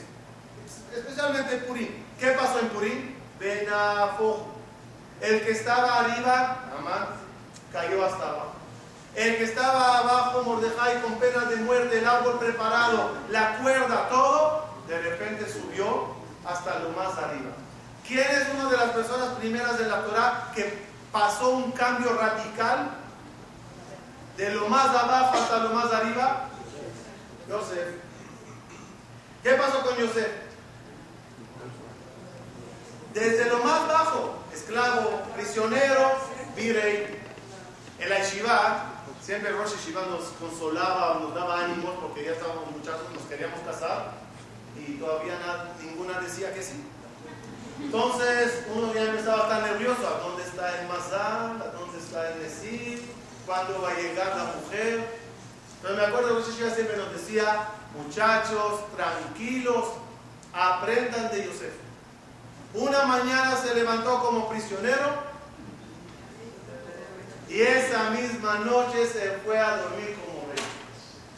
Especialmente 0.94 1.56
en 1.56 1.64
Purim. 1.66 1.88
¿Qué 2.18 2.30
pasó 2.32 2.58
en 2.60 2.68
Purim? 2.68 3.14
Benafo. 3.38 4.48
El 5.20 5.42
que 5.42 5.52
estaba 5.52 6.00
arriba, 6.00 6.64
Amán, 6.76 7.06
cayó 7.72 8.04
hasta 8.04 8.28
abajo. 8.28 8.52
El 9.14 9.36
que 9.36 9.44
estaba 9.44 9.98
abajo, 9.98 10.42
Mordejai, 10.42 11.02
con 11.02 11.14
pena 11.16 11.44
de 11.44 11.56
muerte, 11.56 11.98
el 11.98 12.06
árbol 12.06 12.38
preparado, 12.38 13.12
la 13.28 13.58
cuerda, 13.58 14.08
todo, 14.08 14.64
de 14.88 14.98
repente 15.00 15.46
subió 15.48 16.14
hasta 16.44 16.78
lo 16.80 16.88
más 16.90 17.16
arriba. 17.18 17.50
¿Quién 18.06 18.26
es 18.30 18.48
una 18.54 18.70
de 18.70 18.76
las 18.78 18.90
personas 18.90 19.28
primeras 19.38 19.78
de 19.78 19.86
la 19.86 20.02
Torah 20.02 20.50
que 20.54 20.82
pasó 21.12 21.50
un 21.50 21.72
cambio 21.72 22.14
radical 22.14 23.01
de 24.36 24.50
lo 24.50 24.68
más 24.68 24.88
abajo 24.88 25.36
hasta 25.38 25.58
lo 25.58 25.70
más 25.70 25.92
arriba, 25.92 26.48
Yosef. 27.48 27.88
¿Qué 29.42 29.50
pasó 29.54 29.82
con 29.82 29.96
Yosef? 29.96 30.28
Desde 33.12 33.50
lo 33.50 33.58
más 33.62 33.86
bajo, 33.88 34.36
esclavo, 34.54 35.22
prisionero, 35.34 36.12
virey, 36.56 37.20
en 37.98 38.08
la 38.08 38.24
siempre 39.20 39.52
Rosh 39.52 39.76
Yeshiva 39.76 40.02
nos 40.06 40.24
consolaba, 40.40 41.20
nos 41.20 41.34
daba 41.34 41.64
ánimos 41.64 41.94
porque 42.00 42.24
ya 42.24 42.32
estábamos 42.32 42.70
muchachos, 42.70 43.06
nos 43.14 43.22
queríamos 43.24 43.60
casar 43.60 44.12
y 44.76 44.94
todavía 44.94 45.34
ninguna 45.80 46.20
decía 46.20 46.52
que 46.52 46.62
sí. 46.62 46.84
Entonces 47.80 48.64
uno 48.74 48.92
ya 48.94 49.02
empezaba 49.02 49.48
tan 49.48 49.62
nervioso, 49.62 50.06
¿a 50.06 50.26
dónde 50.26 50.42
está 50.42 50.80
el 50.80 50.88
Mazal? 50.88 51.62
¿A 51.62 51.72
dónde 51.78 51.98
está 51.98 52.30
el 52.30 52.42
Nesir? 52.42 53.21
¿Cuándo 53.52 53.82
va 53.82 53.90
a 53.90 53.94
llegar 53.96 54.28
la 54.28 54.44
mujer? 54.44 55.20
Pero 55.82 55.94
me 55.94 56.02
acuerdo 56.06 56.38
que 56.38 56.50
Yeshiva 56.50 56.70
siempre 56.70 56.96
nos 56.96 57.12
decía, 57.12 57.68
muchachos, 57.94 58.80
tranquilos, 58.96 59.84
aprendan 60.54 61.30
de 61.30 61.44
Yosef. 61.44 61.74
Una 62.72 63.04
mañana 63.04 63.54
se 63.58 63.74
levantó 63.74 64.22
como 64.22 64.48
prisionero 64.48 65.16
y 67.50 67.60
esa 67.60 68.08
misma 68.08 68.60
noche 68.60 69.06
se 69.06 69.32
fue 69.44 69.58
a 69.58 69.76
dormir 69.76 70.16
como 70.24 70.50
rey. 70.50 70.64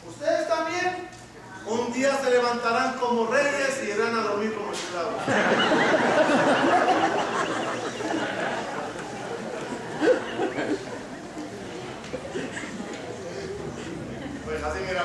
¿Ustedes 0.07 0.47
también? 0.47 1.09
Un 1.65 1.91
día 1.91 2.17
se 2.23 2.29
levantarán 2.29 2.93
como 2.93 3.27
reyes 3.27 3.83
y 3.83 3.91
irán 3.91 4.17
a 4.17 4.21
dormir 4.21 4.55
como 4.55 4.71
esclavos. 4.71 5.21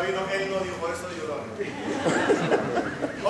Rabino, 0.01 0.21
él 0.33 0.51
no 0.51 0.61
dijo 0.61 0.89
eso, 0.89 1.11
yo 1.17 1.25
lo 1.27 1.35
hago. 1.35 1.45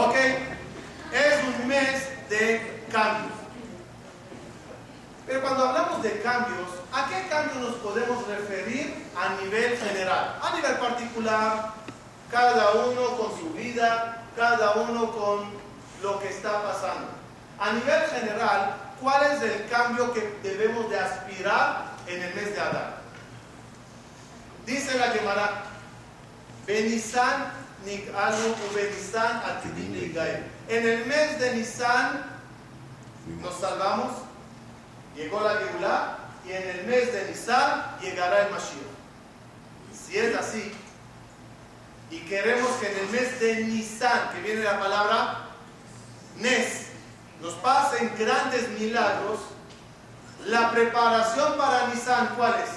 Ok, 0.09 0.17
es 0.17 1.45
un 1.45 1.69
mes 1.69 2.09
de 2.29 2.85
cambios. 2.93 3.33
Pero 5.27 5.43
cuando 5.43 5.69
hablamos 5.69 6.03
de 6.03 6.21
cambios, 6.21 6.69
¿a 6.93 7.09
qué 7.09 7.27
cambios 7.29 7.59
nos 7.59 7.75
podemos 7.77 8.27
referir 8.27 9.07
a 9.17 9.37
nivel 9.43 9.79
general? 9.79 10.39
A 10.43 10.55
nivel 10.55 10.77
particular, 10.77 11.73
cada 12.31 12.73
uno 12.73 13.17
con 13.17 13.39
su 13.39 13.51
vida, 13.51 14.25
cada 14.37 14.73
uno 14.75 15.11
con 15.13 15.51
lo 16.03 16.21
que 16.21 16.29
está 16.29 16.63
pasando. 16.63 17.09
A 17.59 17.73
nivel 17.73 18.03
general, 18.11 18.77
¿cuál 19.01 19.33
es 19.33 19.43
el 19.43 19.69
cambio 19.69 20.13
que 20.13 20.39
debemos 20.43 20.89
de 20.89 21.01
aspirar 21.01 21.87
en 22.07 22.23
el 22.23 22.33
mes 22.35 22.55
de 22.55 22.61
Adán? 22.61 22.95
Dice 24.67 24.97
la 24.99 25.09
Gemara, 25.09 25.70
Benisan 26.71 27.51
Nikalu 27.85 28.55
Benisan 28.73 29.43
En 30.69 30.89
el 30.89 31.05
mes 31.07 31.41
de 31.41 31.57
Nisan 31.57 32.23
nos 33.43 33.59
salvamos, 33.59 34.13
llegó 35.17 35.41
la 35.41 35.55
Geulah 35.55 36.19
y 36.47 36.53
en 36.53 36.69
el 36.69 36.87
mes 36.87 37.13
de 37.13 37.27
Nisan 37.29 37.99
llegará 38.01 38.47
el 38.47 38.53
Mashiach. 38.53 38.87
Si 39.93 40.17
es 40.17 40.37
así, 40.37 40.73
y 42.11 42.19
queremos 42.21 42.71
que 42.77 42.91
en 42.91 42.99
el 42.99 43.09
mes 43.09 43.41
de 43.41 43.65
Nisan, 43.65 44.31
que 44.33 44.41
viene 44.41 44.63
la 44.63 44.79
palabra 44.79 45.39
Nes, 46.37 46.87
nos 47.41 47.55
pasen 47.55 48.13
grandes 48.17 48.69
milagros, 48.79 49.41
la 50.47 50.71
preparación 50.71 51.57
para 51.57 51.89
Nisan, 51.89 52.35
¿cuál 52.37 52.55
es? 52.61 52.71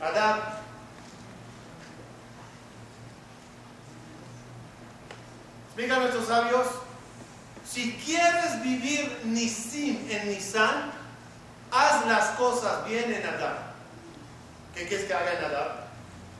Adán. 0.00 0.59
Explican 5.80 6.02
nuestros 6.02 6.26
sabios, 6.26 6.66
si 7.64 7.94
quieres 8.04 8.62
vivir 8.62 9.18
Nisim 9.24 10.10
en 10.10 10.28
Nisan, 10.28 10.92
haz 11.70 12.06
las 12.06 12.28
cosas 12.36 12.84
bien 12.84 13.10
en 13.10 13.26
Adán. 13.26 13.56
¿Qué 14.74 14.86
quieres 14.86 15.06
que 15.06 15.14
haga 15.14 15.32
en 15.38 15.42
Adán? 15.42 15.68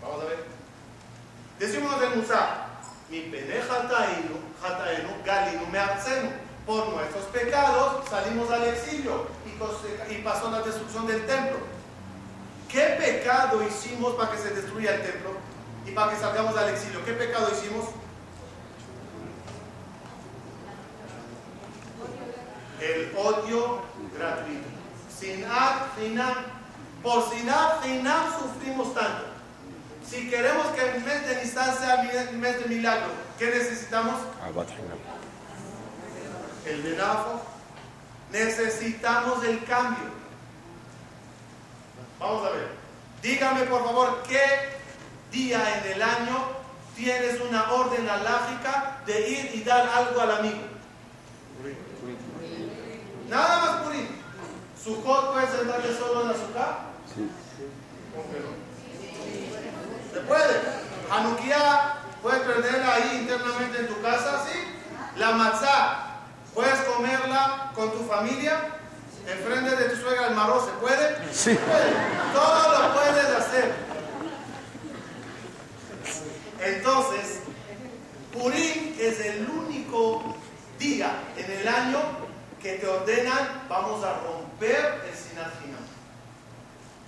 Vamos 0.02 0.20
a 0.20 0.24
ver. 0.26 0.44
Decimos 1.58 1.98
de 2.02 2.10
Musa, 2.10 2.66
mi 3.08 3.20
pene 3.20 3.62
jatainu, 3.62 5.24
galinu 5.24 5.66
mearzenu. 5.68 6.32
Por 6.66 6.90
nuestros 6.90 7.24
pecados 7.32 8.10
salimos 8.10 8.50
al 8.50 8.64
exilio 8.64 9.26
y, 9.46 10.18
pasó 10.22 10.50
la 10.50 10.60
destrucción 10.60 11.06
del 11.06 11.24
templo. 11.24 11.60
¿Qué 12.68 12.94
pecado 13.00 13.66
hicimos 13.66 14.16
para 14.16 14.32
que 14.32 14.36
se 14.36 14.50
destruya 14.50 14.96
el 14.96 15.00
templo 15.00 15.30
y 15.86 15.92
para 15.92 16.10
que 16.10 16.18
salgamos 16.18 16.54
al 16.58 16.68
exilio? 16.68 17.02
¿Qué 17.06 17.14
pecado 17.14 17.48
hicimos? 17.50 17.86
El 22.80 23.12
odio 23.16 23.82
gratuito. 24.16 24.68
Sin 25.18 25.44
finam. 25.96 26.34
Por 27.02 27.30
sinat 27.30 27.82
finam 27.82 28.32
sufrimos 28.38 28.94
tanto. 28.94 29.24
Si 30.08 30.28
queremos 30.28 30.66
que 30.68 30.90
el 30.90 31.04
mes 31.04 31.26
de 31.26 31.44
Nisan 31.44 31.78
sea 31.78 32.02
el 32.02 32.38
mes 32.38 32.62
de 32.62 32.68
milagro, 32.68 33.12
¿qué 33.38 33.46
necesitamos? 33.46 34.20
El 36.66 36.82
venafo. 36.82 37.42
Necesitamos 38.32 39.44
el 39.44 39.64
cambio. 39.64 40.10
Vamos 42.18 42.46
a 42.46 42.50
ver. 42.50 42.68
Dígame 43.22 43.62
por 43.62 43.84
favor 43.84 44.22
qué 44.28 44.40
día 45.30 45.78
en 45.78 45.92
el 45.92 46.02
año 46.02 46.60
tienes 46.96 47.40
una 47.40 47.72
orden 47.72 48.08
alágica 48.08 49.00
de 49.06 49.30
ir 49.30 49.50
y 49.54 49.62
dar 49.62 49.88
algo 49.88 50.20
al 50.20 50.38
amigo. 50.38 50.79
Nada 53.30 53.58
más 53.58 53.82
purín. 53.82 54.08
¿Su 54.82 55.00
puede 55.02 55.46
sentarle 55.46 55.96
solo 55.96 56.22
en 56.22 56.28
la 56.28 56.34
azúcar? 56.34 56.78
Sí. 57.14 57.30
Se 60.12 60.20
puede. 60.20 60.60
Hanukkah, 61.08 61.98
puedes 62.22 62.40
perderla 62.40 62.94
ahí 62.94 63.18
internamente 63.22 63.78
en 63.78 63.86
tu 63.86 64.02
casa, 64.02 64.44
¿sí? 64.46 64.58
La 65.16 65.32
matzah, 65.32 66.22
puedes 66.54 66.80
comerla 66.80 67.70
con 67.74 67.92
tu 67.92 68.04
familia, 68.04 68.78
enfrente 69.28 69.76
de 69.76 69.90
tu 69.90 69.96
suegra 69.96 70.28
el 70.28 70.34
marro, 70.34 70.64
¿se 70.64 70.72
puede? 70.72 71.32
Sí. 71.32 71.56
Todo 72.32 72.82
lo 72.82 72.94
puedes 72.94 73.26
hacer. 73.26 73.74
Entonces, 76.60 77.40
Purim 78.32 78.96
es 78.98 79.20
el 79.20 79.48
único 79.48 80.36
día 80.78 81.12
en 81.36 81.50
el 81.50 81.68
año 81.68 82.19
que 82.62 82.74
te 82.74 82.86
ordenan, 82.86 83.66
vamos 83.68 84.04
a 84.04 84.20
romper 84.20 85.02
el 85.08 85.16
Sinat 85.16 85.52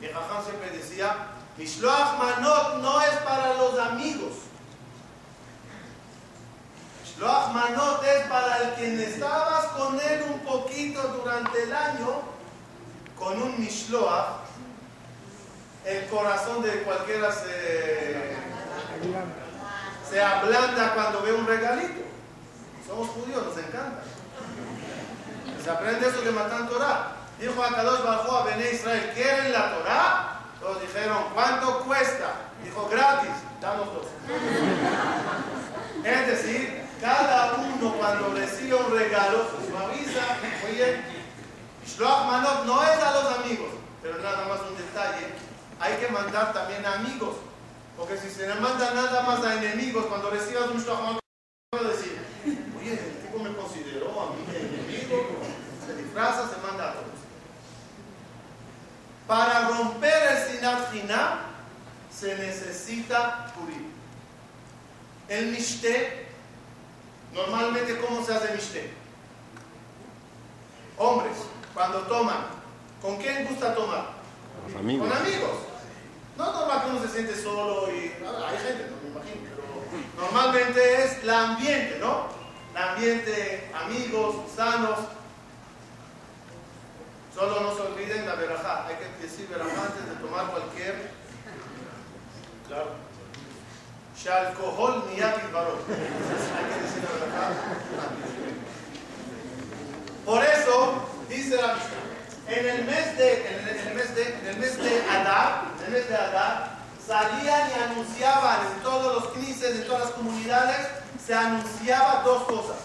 Mi 0.00 0.08
jajam 0.08 0.44
siempre 0.44 0.70
decía, 0.70 1.14
Mishloach 1.56 2.18
Manot 2.18 2.78
no 2.78 3.02
es 3.02 3.16
para 3.18 3.54
los 3.54 3.78
amigos. 3.78 4.32
Mishloach 7.02 7.52
Manot 7.52 8.02
es 8.04 8.26
para 8.28 8.62
el 8.62 8.74
quien 8.74 9.00
estabas 9.00 9.66
con 9.66 10.00
él 10.00 10.24
un 10.32 10.40
poquito 10.40 11.02
durante 11.02 11.62
el 11.62 11.72
año, 11.72 12.22
con 13.18 13.42
un 13.42 13.60
Mishloach, 13.60 14.42
el 15.84 16.06
corazón 16.06 16.62
de 16.62 16.82
cualquiera 16.82 17.30
se, 17.30 18.36
se 20.08 20.22
ablanda 20.22 20.94
cuando 20.94 21.22
ve 21.22 21.32
un 21.32 21.46
regalito. 21.46 22.02
Somos 22.86 23.08
judíos, 23.08 23.44
nos 23.44 23.58
encanta. 23.58 24.02
Se 25.62 25.70
aprende 25.70 26.08
eso 26.08 26.22
de 26.22 26.32
Matan 26.32 26.68
Torah. 26.68 27.12
Dijo 27.38 27.62
a 27.62 27.68
Kadosh 27.68 28.02
Bajo 28.02 28.36
a 28.36 28.44
Bene 28.44 28.72
Israel, 28.72 29.12
¿quieren 29.14 29.52
la 29.52 29.74
Torah? 29.74 30.40
Todos 30.60 30.80
dijeron, 30.80 31.24
¿cuánto 31.34 31.80
cuesta? 31.80 32.34
Dijo, 32.64 32.88
gratis, 32.88 33.30
dos. 33.60 34.06
es 36.04 36.26
decir, 36.26 36.82
cada 37.00 37.54
uno 37.54 37.94
cuando 37.94 38.34
recibe 38.34 38.74
un 38.74 38.92
regalo, 38.92 39.48
pues 39.48 39.70
lo 39.70 39.78
avisa, 39.78 40.22
oye, 40.68 41.00
Shloach 41.86 42.26
Manot 42.26 42.64
no 42.64 42.82
es 42.82 43.02
a 43.02 43.12
los 43.12 43.38
amigos, 43.38 43.70
pero 44.02 44.18
nada 44.18 44.46
más 44.46 44.60
un 44.68 44.76
detalle, 44.76 45.26
hay 45.80 45.96
que 45.96 46.08
mandar 46.08 46.52
también 46.52 46.86
a 46.86 46.94
amigos, 46.94 47.36
porque 47.96 48.16
si 48.16 48.30
se 48.30 48.46
le 48.46 48.54
manda 48.56 48.94
nada 48.94 49.22
más 49.22 49.44
a 49.44 49.56
enemigos, 49.56 50.06
cuando 50.06 50.30
recibas 50.30 50.70
un 50.70 50.80
Shloach 50.80 51.00
Manot, 51.00 51.22
a 51.72 51.88
decir, 51.88 52.18
oye, 52.78 52.92
el 52.92 53.22
tipo 53.22 53.38
me 53.42 53.52
consideró 53.56 54.10
a 54.20 54.26
mí 54.30 54.44
enemigo, 54.54 55.26
se 56.22 56.28
disfraza, 56.30 56.54
se 56.54 56.66
manda 56.66 56.90
a 56.90 56.92
todos. 56.92 57.06
Para 59.26 59.68
romper 59.68 60.22
el 60.32 60.60
Sinat 60.92 61.40
se 62.14 62.36
necesita 62.36 63.52
purir. 63.54 63.90
El 65.28 65.46
Mishte, 65.52 66.26
normalmente, 67.32 67.98
¿cómo 67.98 68.24
se 68.24 68.34
hace 68.34 68.52
Mishte? 68.52 68.92
Hombres, 70.98 71.36
cuando 71.72 72.00
toman, 72.00 72.44
¿con 73.00 73.16
quién 73.16 73.46
gusta 73.46 73.74
tomar? 73.74 74.10
Con 74.72 74.76
amigos. 74.80 75.08
No 76.36 76.52
normal 76.52 76.82
que 76.82 76.90
uno 76.90 77.02
se 77.02 77.08
siente 77.08 77.40
solo 77.40 77.90
y. 77.90 77.98
Hay 77.98 78.58
gente, 78.58 78.90
no 78.90 79.02
me 79.02 79.10
imagino, 79.10 79.50
pero 79.54 80.30
normalmente 80.30 81.04
es 81.04 81.22
el 81.22 81.30
ambiente, 81.30 81.98
¿no? 82.00 82.26
El 82.74 82.82
ambiente, 82.82 83.70
amigos, 83.74 84.36
sanos. 84.54 84.98
Solo 87.34 87.60
no 87.60 87.74
se 87.74 87.82
olviden 87.82 88.26
la 88.26 88.34
verajá. 88.34 88.86
Hay 88.86 88.96
que 88.96 89.22
decir 89.22 89.48
verajá 89.48 89.86
antes 89.86 90.06
de 90.06 90.14
tomar 90.16 90.46
cualquier. 90.48 91.10
Claro. 92.68 92.94
alcohol 94.30 95.04
ni 95.08 95.20
Hay 95.20 95.32
que 95.32 96.82
decir 96.82 97.02
la 97.02 97.26
verajá. 97.26 97.52
Por 100.24 100.44
eso, 100.44 101.08
dice 101.28 101.56
la 101.56 101.76
en 102.48 102.68
el 102.68 102.84
mes 102.84 103.16
de, 103.16 103.46
en 103.46 103.68
el 103.68 103.94
mes 103.94 104.14
de, 104.14 104.22
en 104.22 104.46
el 104.46 104.56
mes 104.58 104.76
de 104.76 105.02
Adar, 105.08 105.64
en 105.78 105.84
el 105.86 105.92
mes 105.92 106.08
de 106.08 106.16
Adar, 106.16 106.78
salían 107.06 107.70
y 107.70 107.82
anunciaban 107.92 108.66
en 108.66 108.82
todos 108.82 109.14
los 109.14 109.32
crisis, 109.32 109.60
de 109.60 109.84
todas 109.84 110.02
las 110.02 110.10
comunidades, 110.10 110.88
se 111.24 111.34
anunciaba 111.34 112.22
dos 112.24 112.42
cosas. 112.44 112.76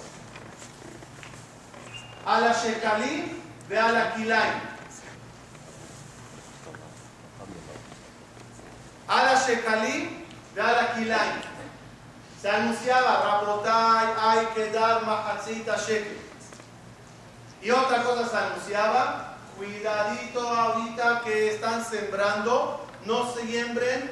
A 2.25 2.39
la 2.39 2.53
Shekalim 2.53 3.36
ve 3.69 3.79
a 3.79 3.91
la 3.91 4.13
Kilay. 4.13 4.49
A 9.07 9.23
la 9.23 9.35
Shekalim 9.35 10.23
ve 10.55 10.61
a 10.61 10.71
la 10.71 10.93
Kilay. 10.93 11.29
Se 12.41 12.49
anunciaba, 12.49 13.23
Rabotai, 13.23 14.13
hay 14.19 14.45
que 14.47 14.71
dar 14.71 15.05
Mahatzita 15.05 15.75
Shekel. 15.77 16.17
Y 17.61 17.71
otra 17.71 18.03
cosa 18.03 18.29
se 18.29 18.37
anunciaba, 18.37 19.37
cuidadito 19.57 20.47
ahorita 20.47 21.21
que 21.25 21.55
están 21.55 21.83
sembrando, 21.83 22.85
no 23.05 23.33
siembren 23.33 24.11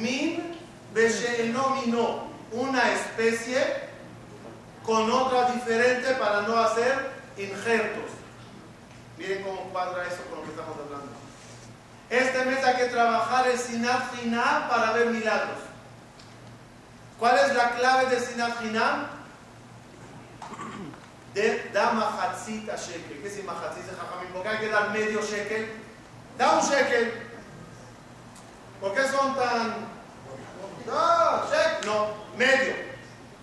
min 0.00 0.56
no 1.52 2.28
una 2.52 2.92
especie 2.92 3.88
con 4.84 5.10
otra 5.10 5.50
diferente 5.52 6.14
para 6.14 6.42
no 6.42 6.56
hacer 6.56 7.17
injertos. 7.38 8.10
Miren 9.16 9.42
cómo 9.42 9.70
cuadra 9.70 10.06
eso 10.06 10.22
con 10.28 10.38
lo 10.38 10.44
que 10.44 10.50
estamos 10.50 10.76
hablando. 10.76 11.12
Este 12.10 12.44
mes 12.44 12.64
hay 12.64 12.76
que 12.76 12.84
trabajar 12.86 13.48
el 13.48 13.58
Sinat 13.58 14.68
para 14.68 14.92
ver 14.92 15.10
milagros. 15.10 15.58
¿Cuál 17.18 17.38
es 17.38 17.54
la 17.54 17.70
clave 17.72 18.06
de 18.06 18.20
Sinat 18.20 18.60
de 21.34 21.70
da 21.72 21.92
mahatzita 21.92 22.76
shekel. 22.76 23.20
¿Qué 23.22 23.28
es 23.28 23.44
mahatzita 23.44 23.92
jajamín? 23.96 24.32
¿Por 24.32 24.42
qué 24.42 24.48
hay 24.48 24.58
que 24.58 24.68
dar 24.68 24.90
medio 24.90 25.20
shekel? 25.20 25.70
Da 26.36 26.58
un 26.58 26.60
shekel. 26.60 27.12
¿Por 28.80 28.94
qué 28.94 29.02
son 29.08 29.34
tan... 29.36 29.74
No, 30.86 31.44
shekel. 31.50 31.86
No, 31.86 32.08
medio. 32.36 32.74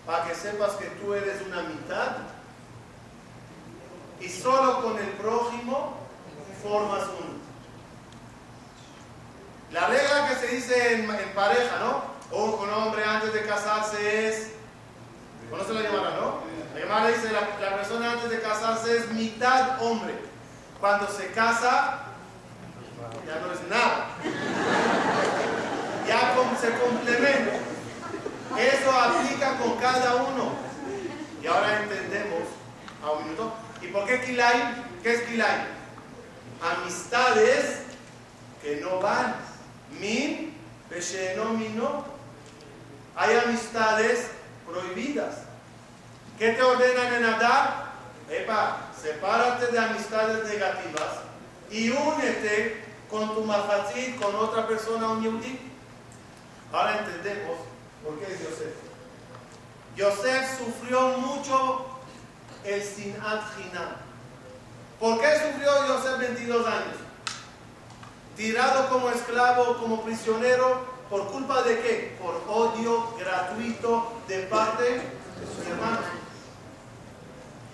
Para 0.06 0.26
que 0.26 0.36
sepas 0.36 0.72
que 0.74 0.86
tú 1.02 1.14
eres 1.14 1.42
una 1.42 1.62
mitad 1.64 2.18
y 4.20 4.30
solo 4.30 4.82
con 4.82 4.98
el 4.98 5.10
prójimo 5.14 5.98
formas 6.64 7.04
uno. 7.04 7.36
La 9.72 9.88
regla 9.88 10.30
que 10.30 10.36
se 10.36 10.56
dice 10.56 10.94
en, 10.94 11.08
pareja, 11.36 11.80
¿no? 11.80 12.16
O 12.32 12.58
con 12.58 12.74
hombre 12.74 13.04
antes 13.04 13.34
de 13.34 13.46
casarse 13.46 14.28
es... 14.28 14.52
¿Conoce 15.50 15.74
la 15.74 15.82
llamada, 15.82 16.18
no? 16.20 16.40
La 16.76 17.08
dice, 17.08 17.32
la, 17.32 17.42
la 17.62 17.76
persona 17.78 18.12
antes 18.14 18.30
de 18.30 18.42
casarse 18.42 18.98
es 18.98 19.12
mitad 19.12 19.82
hombre. 19.82 20.14
Cuando 20.80 21.08
se 21.08 21.32
casa, 21.32 22.00
ya 23.26 23.40
no 23.40 23.52
es 23.52 23.62
nada. 23.70 24.08
Ya 26.08 26.36
se 26.60 26.72
complementa. 26.80 27.54
Eso 28.58 28.92
aplica 28.92 29.58
con 29.58 29.78
cada 29.78 30.16
uno. 30.16 30.54
Y 31.42 31.48
ahora 31.48 31.82
entendemos, 31.82 32.44
a 33.06 33.12
un 33.12 33.24
minuto, 33.24 33.54
¿y 33.82 33.88
por 33.88 34.06
qué 34.06 34.22
Kilay? 34.22 34.84
¿Qué 35.04 35.14
es 35.14 35.22
Kilay? 35.24 35.68
Amistades 36.62 37.82
que 38.62 38.78
no 38.78 39.00
van. 39.00 39.36
Min, 40.00 40.56
no. 41.76 42.06
Hay 43.16 43.38
amistades 43.38 44.28
prohibidas. 44.68 45.36
¿Qué 46.40 46.52
te 46.52 46.64
ordenan 46.64 47.14
en 47.14 47.26
Adar? 47.26 47.86
Epa, 48.30 48.90
sepárate 49.00 49.68
de 49.68 49.80
amistades 49.80 50.44
negativas 50.46 51.20
y 51.70 51.92
únete 51.92 52.84
con 53.10 53.36
tu 53.36 53.44
mahatzit, 53.44 54.20
con 54.20 54.36
otra 54.36 54.68
persona, 54.68 55.10
un 55.10 55.24
yudí. 55.24 55.60
Ahora 56.74 56.98
entendemos 56.98 57.60
por 58.04 58.18
qué 58.20 58.34
es 58.34 58.40
Yosef. 58.40 58.74
Yosef 59.96 60.58
sufrió 60.58 61.20
mucho 61.20 61.95
el 62.66 62.84
sinat 62.84 63.44
hinam. 63.58 63.96
¿Por 65.00 65.20
qué 65.20 65.28
sufrió 65.40 65.88
Yosef 65.88 66.20
22 66.20 66.68
años? 66.68 66.96
Tirado 68.36 68.90
como 68.90 69.10
esclavo, 69.10 69.78
como 69.78 70.04
prisionero, 70.04 70.86
¿por 71.10 71.28
culpa 71.28 71.62
de 71.64 71.80
qué? 71.80 72.18
Por 72.22 72.42
odio 72.48 73.14
gratuito 73.18 74.14
de 74.28 74.40
parte 74.44 74.84
de 74.84 75.02
sus 75.56 75.68
hermanos. 75.68 76.06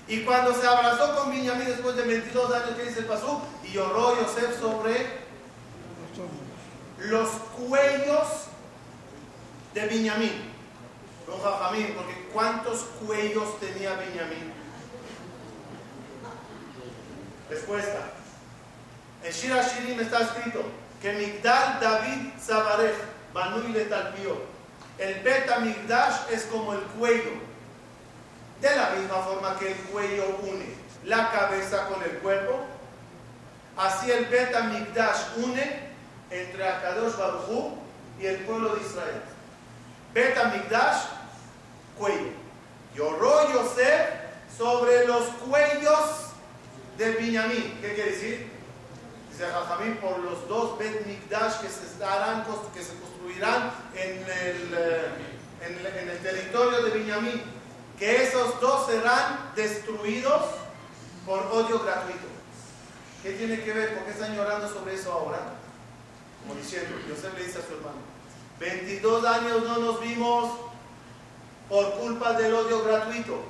Y 0.08 0.24
cuando 0.24 0.54
se 0.54 0.68
abrazó 0.68 1.16
con 1.16 1.32
Benjamín 1.32 1.68
después 1.68 1.96
de 1.96 2.04
22 2.04 2.54
años, 2.54 2.70
¿qué 2.76 2.84
dice 2.84 3.00
el 3.00 3.06
Pasú? 3.06 3.40
Y 3.64 3.72
lloró 3.72 4.22
Yosef 4.22 4.60
sobre 4.60 5.22
los 6.98 7.30
cuellos 7.30 8.28
de 9.74 9.86
Benjamín. 9.86 10.52
No 11.28 11.38
Jajamín, 11.42 11.94
porque 11.96 12.28
¿cuántos 12.34 12.80
cuellos 13.06 13.60
tenía 13.60 13.94
Benjamín? 13.94 14.61
Respuesta. 17.52 18.00
En 19.22 19.32
Shira 19.34 19.62
Shirim 19.62 20.00
está 20.00 20.22
escrito 20.22 20.64
que 21.02 21.12
Migdal 21.12 21.82
David 21.82 22.32
Zabarej, 22.40 22.96
Banui 23.34 23.74
le 23.74 23.86
talpió. 23.86 24.38
El 24.98 25.20
Beta 25.20 25.60
Migdash 25.60 26.32
es 26.32 26.44
como 26.44 26.74
el 26.74 26.80
cuello 26.98 27.32
de 28.62 28.74
la 28.74 28.92
misma 28.92 29.18
forma 29.18 29.60
que 29.60 29.74
el 29.74 29.78
cuello 29.80 30.40
une 30.44 30.66
la 31.04 31.30
cabeza 31.32 31.88
con 31.88 32.02
el 32.04 32.20
cuerpo, 32.20 32.60
así 33.76 34.10
el 34.10 34.28
Bet 34.28 34.56
Migdash 34.64 35.36
une 35.36 35.92
entre 36.30 36.70
Akadosh 36.70 37.18
Baruj 37.18 37.74
y 38.18 38.28
el 38.28 38.38
pueblo 38.46 38.76
de 38.76 38.82
Israel. 38.82 39.22
Bet 40.14 40.38
Migdash, 40.54 41.04
cuello. 41.98 42.32
Lloró 42.96 43.52
Yosef 43.52 44.10
sobre 44.58 45.06
los 45.06 45.26
cuellos 45.46 46.31
de 46.98 47.12
Binyamin. 47.12 47.80
¿Qué 47.82 47.94
quiere 47.94 48.12
decir? 48.12 48.52
Dice 49.32 49.46
Jajamín, 49.46 49.98
por 49.98 50.20
los 50.20 50.48
dos 50.48 50.78
Bet 50.78 51.06
Migdash 51.06 51.62
que 51.62 51.70
se, 51.70 51.86
estarán, 51.86 52.46
que 52.74 52.84
se 52.84 52.94
construirán 52.96 53.72
en 53.96 54.18
el, 54.18 54.74
eh, 54.78 55.12
en, 55.62 56.10
el 56.10 56.18
territorio 56.20 56.84
de 56.84 56.92
Binyamin 56.92 57.42
que 57.98 58.24
esos 58.24 58.60
dos 58.60 58.88
serán 58.88 59.52
destruidos 59.56 60.42
por 61.26 61.40
odio 61.52 61.80
gratuito. 61.80 62.28
¿Qué 63.22 63.34
tiene 63.34 63.62
que 63.62 63.74
ver? 63.74 63.94
¿Por 63.96 64.06
qué 64.06 64.12
están 64.12 64.36
llorando 64.36 64.68
sobre 64.68 64.96
eso 64.96 65.12
ahora? 65.14 65.54
Como 66.42 66.60
diciendo, 66.60 66.98
José 67.08 67.30
le 67.38 67.46
dice 67.46 67.60
a 67.60 67.62
su 67.62 67.74
hermano, 67.76 68.02
22 68.60 69.26
años 69.26 69.64
no 69.64 69.78
nos 69.78 70.02
vimos 70.02 70.52
por 71.70 71.94
culpa 72.00 72.34
del 72.34 72.54
odio 72.56 72.84
gratuito. 72.84 73.44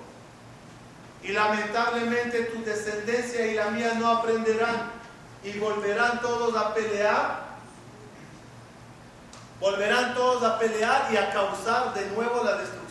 Y 1.23 1.29
lamentablemente 1.29 2.43
tu 2.45 2.63
descendencia 2.63 3.45
y 3.45 3.55
la 3.55 3.69
mía 3.69 3.93
no 3.95 4.09
aprenderán 4.09 4.91
y 5.43 5.57
volverán 5.59 6.21
todos 6.21 6.55
a 6.55 6.73
pelear. 6.73 7.51
Volverán 9.59 10.15
todos 10.15 10.43
a 10.43 10.57
pelear 10.57 11.09
y 11.13 11.17
a 11.17 11.31
causar 11.31 11.93
de 11.93 12.07
nuevo 12.07 12.43
la 12.43 12.57
destrucción 12.57 12.81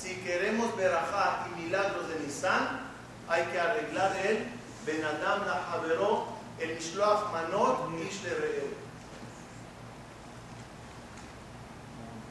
si 0.00 0.14
queremos 0.16 0.76
verajá 0.76 1.48
y 1.48 1.62
milagros 1.62 2.08
de 2.08 2.20
Nisan, 2.20 2.80
hay 3.28 3.44
que 3.46 3.58
arreglar 3.60 4.16
el 4.24 4.46
Benadam 4.86 5.44
Nahaveró, 5.44 6.28
el 6.60 6.74
Mishloach 6.76 7.32
Manot, 7.32 7.90
Ish 8.00 8.24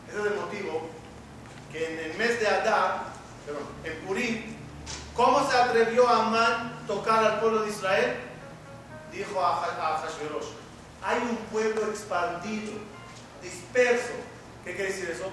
Ese 0.07 0.19
es 0.19 0.25
el 0.25 0.35
motivo 0.35 0.89
que 1.71 1.93
en 1.93 2.11
el 2.11 2.17
mes 2.17 2.39
de 2.39 2.47
Adar, 2.47 3.03
en 3.83 4.05
Purim, 4.05 4.56
¿cómo 5.18 5.49
se 5.49 5.57
atrevió 5.57 6.07
Amán 6.07 6.86
tocar 6.88 7.26
al 7.26 7.39
pueblo 7.41 7.63
de 7.63 7.70
Israel? 7.72 8.15
Dijo 9.11 9.41
a, 9.41 9.65
a 9.65 10.03
hay 11.03 11.20
un 11.20 11.38
pueblo 11.51 11.89
expandido, 11.89 12.74
disperso. 13.41 14.13
¿Qué 14.63 14.76
quiere 14.76 14.91
decir 14.91 15.09
eso? 15.09 15.26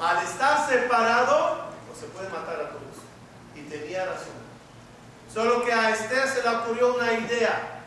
Al 0.00 0.24
estar 0.24 0.68
separado, 0.68 1.56
no 1.88 1.94
se 1.98 2.06
puede 2.06 2.28
matar 2.28 2.54
a 2.54 2.68
todos. 2.70 2.82
Y 3.54 3.62
tenía 3.62 4.06
razón. 4.06 4.34
Solo 5.32 5.64
que 5.64 5.72
a 5.72 5.90
Esther 5.90 6.28
se 6.28 6.42
le 6.42 6.48
ocurrió 6.48 6.94
una 6.94 7.12
idea. 7.12 7.82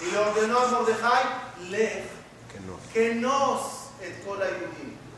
Y 0.00 0.10
le 0.10 0.18
ordenó 0.18 0.58
a 0.58 0.66
Mordejai, 0.68 1.24
le 1.70 2.04
que 2.92 3.14
nos 3.14 3.88
et 4.00 4.24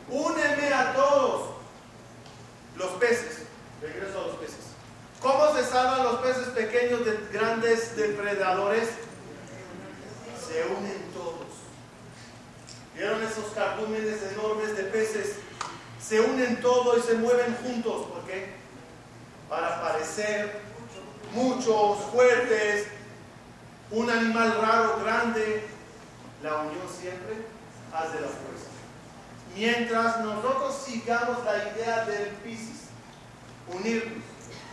úneme 0.09 0.73
a 0.73 0.93
todos 0.93 1.49
los 2.75 2.89
peces. 2.93 3.40
Regreso 3.81 4.19
a 4.19 4.27
los 4.27 4.35
peces. 4.37 4.71
¿Cómo 5.19 5.55
se 5.55 5.63
salvan 5.65 6.03
los 6.03 6.15
peces 6.21 6.47
pequeños 6.49 7.05
de 7.05 7.19
grandes 7.31 7.95
depredadores? 7.95 8.89
Se 10.47 10.65
unen 10.65 11.11
todos. 11.13 11.47
¿Vieron 12.95 13.23
esos 13.23 13.45
cardúmenes 13.53 14.19
enormes 14.33 14.75
de 14.75 14.83
peces? 14.83 15.35
Se 16.01 16.19
unen 16.19 16.61
todos 16.61 16.99
y 16.99 17.07
se 17.07 17.13
mueven 17.15 17.55
juntos. 17.63 18.07
¿Por 18.07 18.23
qué? 18.25 18.53
Para 19.49 19.81
parecer 19.81 20.59
muchos, 21.33 21.99
fuertes, 22.11 22.87
un 23.91 24.09
animal 24.09 24.59
raro, 24.61 24.99
grande. 25.03 25.63
La 26.43 26.57
unión 26.57 26.87
siempre 26.89 27.45
hace 27.93 28.15
la 28.21 28.27
fuerza. 28.27 28.71
Mientras 29.55 30.19
nosotros 30.21 30.75
sigamos 30.85 31.43
la 31.45 31.71
idea 31.71 32.05
del 32.05 32.29
Pisces, 32.43 32.70
unirnos, 33.67 34.23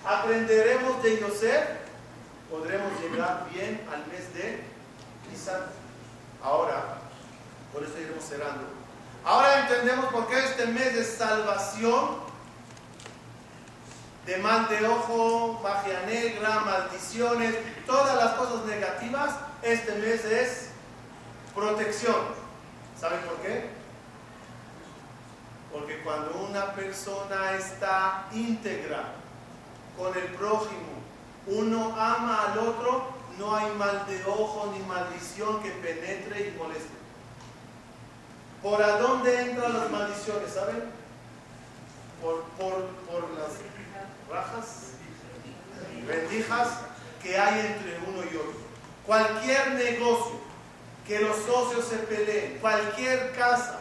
aprenderemos 0.04 1.02
de 1.02 1.20
Yosef, 1.20 1.68
podremos 2.50 2.92
llegar 3.00 3.46
bien 3.52 3.86
al 3.92 4.06
mes 4.06 4.32
de 4.34 4.62
Nisan. 5.30 5.60
Ahora, 6.42 6.98
por 7.72 7.82
eso 7.82 7.98
iremos 7.98 8.24
cerrando. 8.24 8.64
Ahora 9.24 9.60
entendemos 9.60 10.06
por 10.06 10.26
qué 10.28 10.38
este 10.38 10.66
mes 10.66 10.94
de 10.94 11.04
salvación, 11.04 12.28
de 14.24 14.36
mal 14.38 14.68
de 14.68 14.86
ojo, 14.86 15.60
magia 15.62 16.00
negra, 16.06 16.60
maldiciones, 16.60 17.54
todas 17.86 18.16
las 18.16 18.34
cosas 18.34 18.64
negativas, 18.66 19.34
este 19.62 19.94
mes 19.96 20.24
es 20.24 20.68
protección. 21.54 22.16
¿Saben 22.98 23.20
por 23.20 23.36
qué? 23.38 23.77
Porque 25.78 26.00
cuando 26.00 26.46
una 26.50 26.72
persona 26.72 27.52
está 27.56 28.26
íntegra 28.32 29.12
con 29.96 30.16
el 30.16 30.24
prójimo, 30.34 30.98
uno 31.46 31.94
ama 31.96 32.46
al 32.46 32.58
otro, 32.58 33.08
no 33.38 33.54
hay 33.54 33.70
mal 33.76 34.04
de 34.08 34.24
ojo 34.24 34.72
ni 34.72 34.84
maldición 34.84 35.62
que 35.62 35.70
penetre 35.70 36.48
y 36.48 36.58
moleste. 36.58 36.88
¿Por 38.60 38.82
a 38.82 38.98
dónde 38.98 39.40
entran 39.40 39.72
las 39.72 39.90
maldiciones? 39.90 40.52
¿Saben? 40.52 40.82
Por, 42.20 42.44
las 43.38 43.52
rajas, 44.28 44.94
rendijas 46.08 46.68
que 47.22 47.38
hay 47.38 47.66
entre 47.66 47.98
uno 48.08 48.24
y 48.24 48.36
otro. 48.36 48.58
Cualquier 49.06 49.74
negocio 49.74 50.40
que 51.06 51.20
los 51.20 51.36
socios 51.36 51.84
se 51.84 51.98
peleen, 51.98 52.58
cualquier 52.58 53.32
casa 53.34 53.77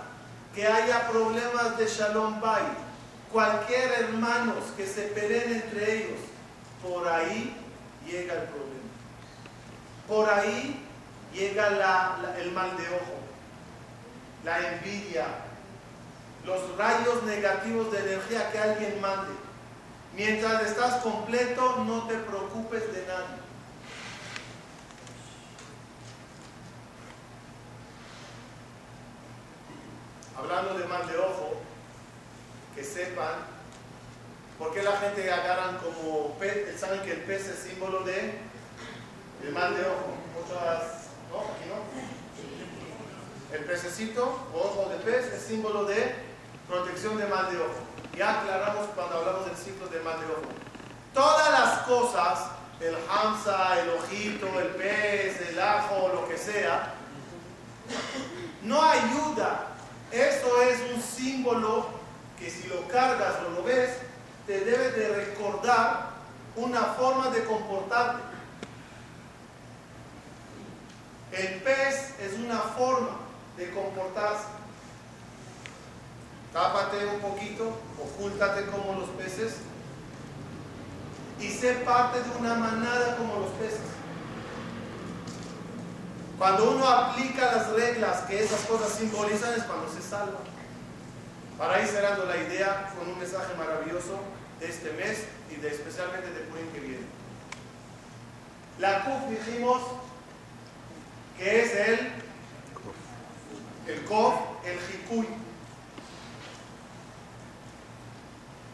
que 0.57 0.65
haya 0.65 1.07
problemas 1.07 1.77
de 1.77 1.85
Shalom 1.85 2.41
Bay, 2.41 2.63
cualquier 3.31 3.91
hermanos 3.91 4.63
que 4.75 4.87
se 4.87 5.03
peleen 5.03 5.53
entre 5.53 5.97
ellos, 5.97 6.19
por 6.81 7.07
ahí 7.07 7.55
llega 8.07 8.33
el 8.33 8.41
problema. 8.49 8.89
Por 10.07 10.27
ahí 10.27 10.83
llega 11.31 11.67
el 12.39 12.51
mal 12.53 12.75
de 12.75 12.87
ojo, 12.87 13.19
la 14.43 14.57
envidia, 14.67 15.27
los 16.43 16.75
rayos 16.75 17.21
negativos 17.21 17.91
de 17.91 17.99
energía 17.99 18.51
que 18.51 18.57
alguien 18.57 18.99
mande. 18.99 19.33
Mientras 20.15 20.63
estás 20.63 21.03
completo, 21.03 21.83
no 21.85 22.07
te 22.07 22.15
preocupes 22.15 22.91
de 22.93 23.05
nada. 23.05 23.37
Hablando 30.37 30.77
de 30.77 30.85
mal 30.85 31.07
de 31.07 31.17
ojo, 31.17 31.53
que 32.75 32.83
sepan 32.83 33.35
por 34.57 34.73
qué 34.73 34.83
la 34.83 34.97
gente 34.97 35.31
agarran 35.31 35.77
como 35.77 36.35
pez, 36.35 36.79
saben 36.79 37.01
que 37.01 37.11
el 37.11 37.21
pez 37.21 37.47
es 37.47 37.59
símbolo 37.59 38.01
de 38.01 38.39
el 39.43 39.51
mal 39.51 39.75
de 39.75 39.81
ojo. 39.81 40.13
Muchas. 40.35 41.07
Aquí 41.27 41.69
no. 41.69 43.55
El 43.55 43.63
pececito 43.65 44.47
ojo 44.53 44.89
de 44.89 44.97
pez 44.97 45.25
es 45.33 45.43
símbolo 45.43 45.85
de 45.85 46.15
protección 46.67 47.17
de 47.17 47.27
mal 47.27 47.51
de 47.51 47.59
ojo. 47.59 47.85
Ya 48.15 48.41
aclaramos 48.41 48.87
cuando 48.95 49.17
hablamos 49.17 49.45
del 49.45 49.55
ciclo 49.55 49.87
de 49.87 49.99
mal 50.01 50.19
de 50.19 50.25
ojo. 50.25 50.51
Todas 51.13 51.51
las 51.51 51.79
cosas, 51.79 52.49
el 52.79 52.95
hamsa, 53.09 53.79
el 53.81 53.89
ojito, 53.89 54.47
el 54.59 54.67
pez, 54.69 55.49
el 55.49 55.59
ajo, 55.59 56.09
lo 56.13 56.27
que 56.27 56.37
sea, 56.37 56.93
no 58.63 58.81
ayuda 58.81 59.76
eso 60.11 60.61
es 60.61 60.93
un 60.93 61.01
símbolo 61.01 61.87
que 62.39 62.49
si 62.49 62.67
lo 62.67 62.87
cargas 62.87 63.35
o 63.45 63.51
lo 63.51 63.63
ves, 63.63 63.91
te 64.45 64.61
debe 64.61 64.91
de 64.91 65.09
recordar 65.09 66.11
una 66.55 66.81
forma 66.81 67.29
de 67.29 67.43
comportarte. 67.43 68.21
El 71.31 71.61
pez 71.61 72.19
es 72.19 72.33
una 72.39 72.59
forma 72.59 73.17
de 73.57 73.69
comportarse. 73.71 74.45
Tápate 76.53 77.05
un 77.05 77.19
poquito, 77.19 77.77
ocúltate 78.01 78.65
como 78.67 78.99
los 78.99 79.09
peces 79.09 79.57
y 81.39 81.49
sé 81.49 81.73
parte 81.85 82.21
de 82.21 82.29
una 82.39 82.55
manada 82.55 83.17
como 83.17 83.39
los 83.39 83.51
peces. 83.51 83.81
Cuando 86.37 86.71
uno 86.71 86.87
aplica 86.87 87.45
las 87.55 87.69
reglas 87.71 88.21
que 88.21 88.43
esas 88.43 88.61
cosas 88.61 88.91
simbolizan 88.91 89.55
es 89.55 89.63
cuando 89.63 89.91
se 89.91 90.01
salva. 90.01 90.39
Para 91.57 91.81
ir 91.81 91.87
cerrando 91.87 92.25
la 92.25 92.37
idea 92.37 92.93
con 92.97 93.09
un 93.09 93.17
mensaje 93.17 93.55
maravilloso 93.55 94.19
de 94.59 94.69
este 94.69 94.91
mes 94.93 95.23
y 95.49 95.55
de 95.55 95.69
especialmente 95.69 96.29
de 96.29 96.41
Purim 96.41 96.71
que 96.71 96.79
viene. 96.79 97.05
La 98.77 99.03
Kuf 99.03 99.29
dijimos 99.29 99.81
que 101.39 101.63
es 101.63 101.75
el 101.75 102.11
el 103.87 104.03
Kof, 104.03 104.35
el 104.65 104.77
Hikuy. 104.77 105.27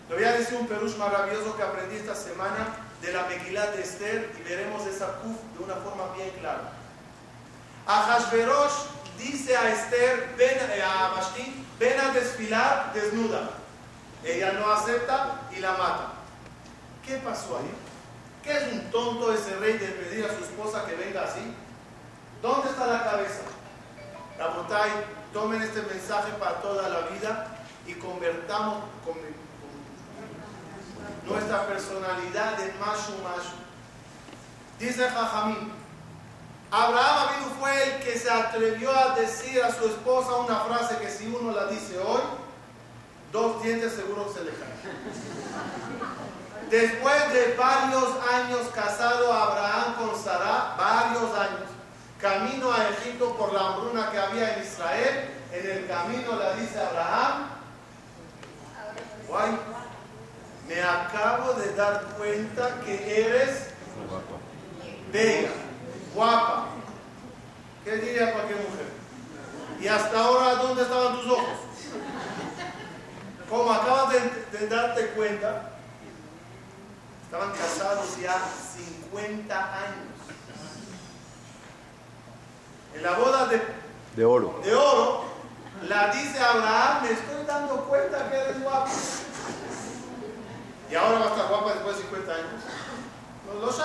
Le 0.09 0.15
voy 0.15 0.23
a 0.23 0.33
decir 0.33 0.57
un 0.57 0.67
perush 0.67 0.97
maravilloso 0.97 1.55
que 1.55 1.63
aprendí 1.63 1.95
esta 1.95 2.15
semana 2.15 2.75
de 3.01 3.13
la 3.13 3.27
Megilá 3.27 3.67
de 3.71 3.83
Esther 3.83 4.31
y 4.37 4.43
veremos 4.43 4.85
esa 4.87 5.19
Kuf 5.21 5.37
de 5.57 5.63
una 5.63 5.75
forma 5.75 6.13
bien 6.15 6.31
clara. 6.39 6.82
Ahashverosh 7.85 8.87
dice 9.17 9.55
a 9.55 9.69
Esther, 9.69 10.35
ven, 10.37 10.57
eh, 10.71 10.81
a 10.81 11.09
Vashti, 11.09 11.65
ven 11.79 11.99
a 11.99 12.11
desfilar 12.11 12.93
desnuda. 12.93 13.49
Ella 14.23 14.53
no 14.53 14.71
acepta 14.71 15.41
y 15.51 15.59
la 15.59 15.71
mata. 15.73 16.13
¿Qué 17.05 17.17
pasó 17.17 17.57
ahí? 17.57 17.71
¿Qué 18.41 18.57
es 18.57 18.73
un 18.73 18.91
tonto 18.91 19.33
ese 19.33 19.55
rey 19.57 19.77
de 19.77 19.87
pedir 19.87 20.25
a 20.25 20.29
su 20.29 20.43
esposa 20.43 20.85
que 20.85 20.95
venga 20.95 21.23
así? 21.23 21.41
¿Dónde 22.41 22.69
está 22.69 22.87
la 22.87 23.03
cabeza? 23.03 23.41
Rabotai, 24.37 24.91
tomen 25.31 25.61
este 25.61 25.81
mensaje 25.81 26.31
para 26.39 26.61
toda 26.61 26.89
la 26.89 27.07
vida 27.07 27.57
y 27.85 27.93
convertamos 27.93 28.83
nuestra 31.25 31.67
personalidad 31.67 32.59
en 32.61 32.79
Mashu 32.79 33.13
Mashu. 33.23 33.55
Dice 34.79 35.09
Jajamín, 35.09 35.71
Abraham 36.73 37.51
fue 37.59 37.83
el 37.83 38.03
que 38.03 38.17
se 38.17 38.31
atrevió 38.31 38.89
a 38.97 39.15
decir 39.15 39.61
a 39.61 39.71
su 39.71 39.85
esposa 39.85 40.37
una 40.37 40.61
frase 40.61 40.97
que 40.97 41.07
si 41.07 41.27
uno 41.27 41.51
la 41.51 41.67
dice 41.67 41.99
hoy, 41.99 42.21
dos 43.31 43.61
dientes 43.61 43.93
seguro 43.93 44.27
se 44.33 44.43
le 44.43 44.49
caen. 44.53 44.73
Después 46.71 47.31
de 47.31 47.53
varios 47.55 48.09
años 48.27 48.61
casado 48.73 49.31
Abraham 49.31 49.93
con 49.99 50.19
Sara, 50.19 50.73
varios 50.75 51.37
años, 51.37 51.69
camino 52.19 52.73
a 52.73 52.89
Egipto 52.89 53.35
por 53.35 53.53
la 53.53 53.67
hambruna 53.67 54.09
que 54.09 54.17
había 54.17 54.55
en 54.55 54.63
Israel, 54.63 55.29
en 55.51 55.69
el 55.69 55.87
camino 55.87 56.31
le 56.35 56.59
dice 56.59 56.79
Abraham, 56.79 57.49
guay, 59.27 59.59
me 60.67 60.81
acabo 60.81 61.53
de 61.53 61.71
dar 61.75 62.01
cuenta 62.17 62.81
que 62.83 63.27
eres 63.27 63.67
bella 65.11 65.62
guapa. 66.13 66.67
¿Qué 67.83 67.95
diría 67.97 68.33
cualquier 68.33 68.59
mujer? 68.59 68.85
Y 69.79 69.87
hasta 69.87 70.23
ahora, 70.23 70.55
¿dónde 70.55 70.83
estaban 70.83 71.19
tus 71.19 71.29
ojos? 71.29 71.59
Como 73.49 73.71
acabas 73.71 74.13
de, 74.13 74.67
darte 74.67 75.07
cuenta, 75.09 75.71
estaban 77.25 77.51
casados 77.51 78.17
ya 78.21 78.39
50 79.11 79.55
años. 79.55 80.13
En 82.95 83.03
la 83.03 83.11
boda 83.13 83.47
de, 83.47 83.61
de 84.15 84.25
oro. 84.25 84.61
De 84.63 84.73
oro, 84.73 85.25
la 85.87 86.13
dice 86.13 86.39
Abraham, 86.39 87.03
me 87.03 87.11
estoy 87.11 87.45
dando 87.45 87.83
cuenta 87.85 88.29
que 88.29 88.37
eres 88.37 88.61
guapa. 88.61 88.89
Y 90.89 90.95
ahora 90.95 91.19
va 91.19 91.25
a 91.25 91.29
estar 91.29 91.47
guapa 91.49 91.73
después 91.73 91.97
de 91.97 92.03
50 92.03 92.31
años. 92.31 92.63
No 93.47 93.65
lo 93.65 93.71
sé 93.71 93.83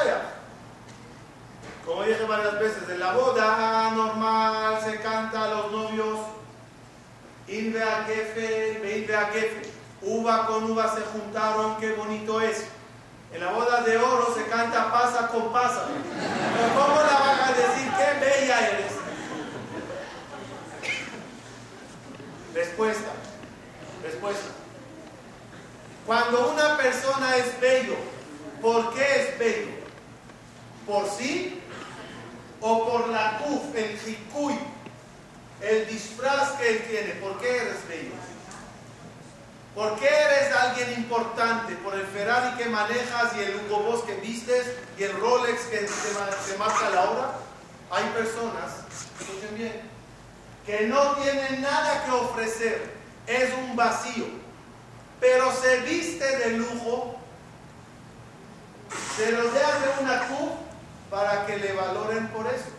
como 1.88 2.02
dije 2.02 2.22
varias 2.24 2.60
veces, 2.60 2.86
en 2.90 3.00
la 3.00 3.12
boda 3.12 3.90
normal 3.92 4.78
se 4.84 5.00
canta 5.00 5.44
a 5.44 5.48
los 5.54 5.72
novios 5.72 6.18
Inve 7.48 7.82
a 7.82 8.04
Gefe, 8.04 8.98
Inve 8.98 9.16
a 9.16 9.24
Gefe. 9.28 9.62
Uva 10.02 10.46
con 10.46 10.70
uva 10.70 10.94
se 10.94 11.00
juntaron, 11.00 11.78
qué 11.78 11.92
bonito 11.92 12.42
es. 12.42 12.66
En 13.32 13.40
la 13.40 13.52
boda 13.52 13.80
de 13.80 13.96
oro 13.96 14.34
se 14.34 14.44
canta 14.50 14.92
pasa 14.92 15.28
con 15.28 15.50
pasa. 15.50 15.86
Pero 15.86 16.68
¿cómo 16.74 17.00
la 17.00 17.18
van 17.20 17.40
a 17.40 17.52
decir 17.52 17.90
qué 17.96 18.20
bella 18.20 18.68
eres? 18.68 18.92
Respuesta. 22.52 23.12
Respuesta. 24.02 24.48
Cuando 26.04 26.50
una 26.50 26.76
persona 26.76 27.36
es 27.36 27.58
bello, 27.58 27.96
¿por 28.60 28.92
qué 28.92 29.22
es 29.22 29.38
bello? 29.38 29.78
¿Por 30.86 31.08
sí 31.08 31.58
o 32.60 32.90
por 32.90 33.08
la 33.08 33.38
kuf, 33.38 33.74
el 33.74 33.98
jikuy, 33.98 34.58
el 35.60 35.86
disfraz 35.88 36.52
que 36.52 36.68
él 36.68 36.84
tiene? 36.88 37.14
¿Por 37.14 37.38
qué 37.38 37.56
eres 37.56 37.88
bello? 37.88 38.14
¿Por 39.74 39.96
qué 40.00 40.08
eres 40.08 40.56
alguien 40.56 40.92
importante? 40.94 41.74
¿Por 41.76 41.94
el 41.94 42.06
Ferrari 42.06 42.56
que 42.56 42.68
manejas 42.68 43.36
y 43.36 43.40
el 43.42 43.56
Hugo 43.56 43.84
Boss 43.84 44.02
que 44.02 44.14
vistes 44.16 44.66
y 44.98 45.04
el 45.04 45.12
Rolex 45.20 45.62
que 45.66 45.78
te, 45.78 46.58
marca 46.58 46.90
la 46.90 47.10
hora? 47.10 47.32
Hay 47.90 48.04
personas, 48.10 48.72
escuchen 49.20 49.56
bien, 49.56 49.80
que 50.66 50.88
no 50.88 51.14
tienen 51.16 51.62
nada 51.62 52.04
que 52.04 52.10
ofrecer. 52.10 52.92
Es 53.26 53.54
un 53.54 53.76
vacío. 53.76 54.24
Pero 55.20 55.52
se 55.52 55.80
viste 55.82 56.24
de 56.38 56.50
lujo, 56.52 57.16
se 59.16 59.30
rodea 59.30 59.78
de 59.78 60.02
una 60.02 60.26
cruz 60.26 60.50
para 61.10 61.46
que 61.46 61.56
le 61.56 61.72
valoren 61.72 62.28
por 62.28 62.46
eso. 62.46 62.70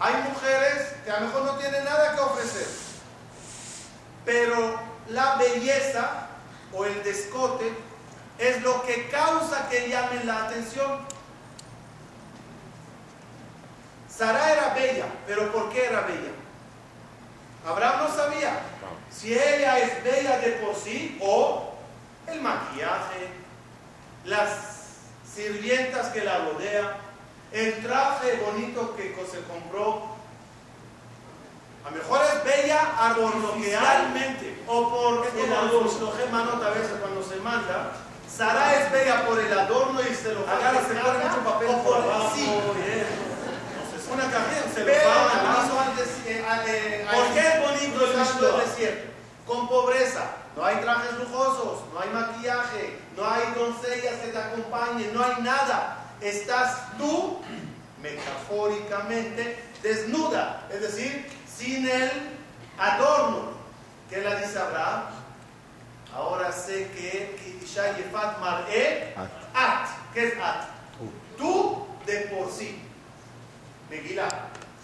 Hay 0.00 0.14
mujeres 0.14 0.94
que 1.04 1.10
a 1.10 1.20
lo 1.20 1.26
mejor 1.26 1.44
no 1.44 1.52
tienen 1.56 1.84
nada 1.84 2.14
que 2.14 2.20
ofrecer, 2.20 2.66
pero 4.24 4.80
la 5.08 5.36
belleza 5.36 6.28
o 6.72 6.84
el 6.84 7.02
descote 7.02 7.72
es 8.38 8.62
lo 8.62 8.82
que 8.82 9.08
causa 9.08 9.68
que 9.68 9.88
llamen 9.88 10.26
la 10.26 10.44
atención. 10.44 11.00
Sara 14.08 14.52
era 14.52 14.74
bella, 14.74 15.06
pero 15.26 15.50
¿por 15.52 15.70
qué 15.70 15.86
era 15.86 16.02
bella? 16.02 16.32
Abraham 17.66 18.08
no 18.08 18.14
sabía 18.14 18.60
si 19.10 19.32
ella 19.32 19.78
es 19.78 20.02
bella 20.04 20.38
de 20.38 20.52
por 20.52 20.74
sí 20.74 21.18
o 21.20 21.74
el 22.26 22.40
maquillaje, 22.40 23.28
las 24.24 24.67
sirvientas 25.38 26.08
que 26.08 26.24
la 26.24 26.38
rodean, 26.38 26.88
el 27.52 27.80
traje 27.80 28.42
bonito 28.44 28.96
que 28.96 29.14
se 29.30 29.40
compró 29.42 30.18
a 31.86 31.90
lo 31.90 31.96
mejor 31.96 32.20
es 32.22 32.44
bella 32.44 32.80
artificialmente 32.98 34.62
o 34.66 34.90
por 34.90 35.26
el 35.26 35.52
adorno. 35.52 36.12
manota 36.30 36.66
a 36.66 36.70
veces 36.70 36.92
cuando 37.00 37.22
se 37.22 37.36
manda. 37.36 37.92
Sara 38.28 38.74
es 38.74 38.92
bella 38.92 39.26
por 39.26 39.38
el 39.38 39.58
adorno 39.58 40.00
y 40.02 40.14
se 40.14 40.34
lo 40.34 40.40
agarra, 40.40 40.80
se 40.86 40.94
pone 40.94 41.18
mucho 41.24 41.44
papel 41.44 41.68
o 41.68 41.82
por 41.84 41.96
abajo. 42.02 42.32
Sí. 42.34 42.46
Una 44.12 44.24
cajita 44.24 44.74
se 44.74 44.80
lo 44.80 44.92
paga. 44.92 45.38
Eh, 46.26 46.44
eh, 46.66 47.06
¿Por 47.10 47.26
qué 47.32 47.40
es 47.40 47.60
bonito 47.62 48.04
el 48.04 48.66
desierto? 48.66 49.04
Con 49.46 49.68
pobreza. 49.68 50.24
No 50.58 50.64
hay 50.64 50.78
trajes 50.78 51.12
lujosos, 51.12 51.82
no 51.94 52.00
hay 52.00 52.10
maquillaje, 52.10 52.98
no 53.16 53.24
hay 53.24 53.42
doncellas 53.54 54.16
que 54.16 54.32
te 54.32 54.38
acompañen, 54.38 55.14
no 55.14 55.24
hay 55.24 55.40
nada. 55.40 55.98
Estás 56.20 56.98
tú, 56.98 57.38
metafóricamente, 58.02 59.64
desnuda. 59.84 60.66
Es 60.68 60.80
decir, 60.80 61.30
sin 61.46 61.88
el 61.88 62.10
adorno. 62.76 63.52
que 64.10 64.20
la 64.20 64.34
dice 64.34 64.58
Abraham? 64.58 65.02
Ahora 66.12 66.50
sé 66.50 66.90
que 66.90 67.60
Isha 67.62 67.96
Yefat 67.96 68.40
Mar'e 68.40 69.14
At. 69.54 69.88
¿Qué 70.12 70.26
es 70.26 70.40
At? 70.40 70.64
Tú 71.36 71.86
de 72.04 72.16
por 72.32 72.50
sí. 72.50 72.82
Megilá. 73.88 74.28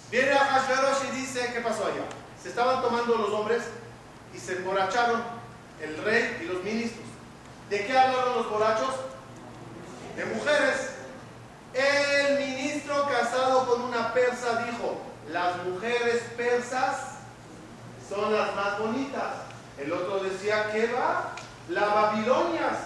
Viene 0.09 0.35
a 0.35 0.39
Hashverosh 0.39 1.09
y 1.09 1.17
dice, 1.17 1.51
¿qué 1.53 1.61
pasó 1.61 1.87
allá? 1.87 2.05
Se 2.41 2.51
estaban 2.51 2.81
tomando 2.81 3.17
los 3.17 3.31
hombres 3.31 3.65
y 4.33 4.39
se 4.39 4.59
emborracharon 4.59 5.43
el 5.85 6.05
rey 6.05 6.39
y 6.43 6.45
los 6.45 6.63
ministros. 6.63 7.05
¿De 7.71 7.87
qué 7.87 7.99
hablaron 7.99 8.37
los 8.37 8.51
borrachos? 8.51 8.95
De 10.17 10.25
mujeres. 10.27 10.91
El 11.73 12.39
ministro 12.39 13.07
casado 13.09 13.67
con 13.67 13.83
una 13.83 14.13
persa 14.13 14.65
dijo, 14.65 15.01
las 15.29 15.65
mujeres 15.65 16.23
persas 16.37 17.15
son 18.09 18.33
las 18.33 18.55
más 18.55 18.79
bonitas. 18.79 19.35
El 19.79 19.93
otro 19.93 20.23
decía, 20.23 20.71
¿qué 20.73 20.93
va? 20.93 21.33
Las 21.69 21.95
babilonias. 21.95 22.79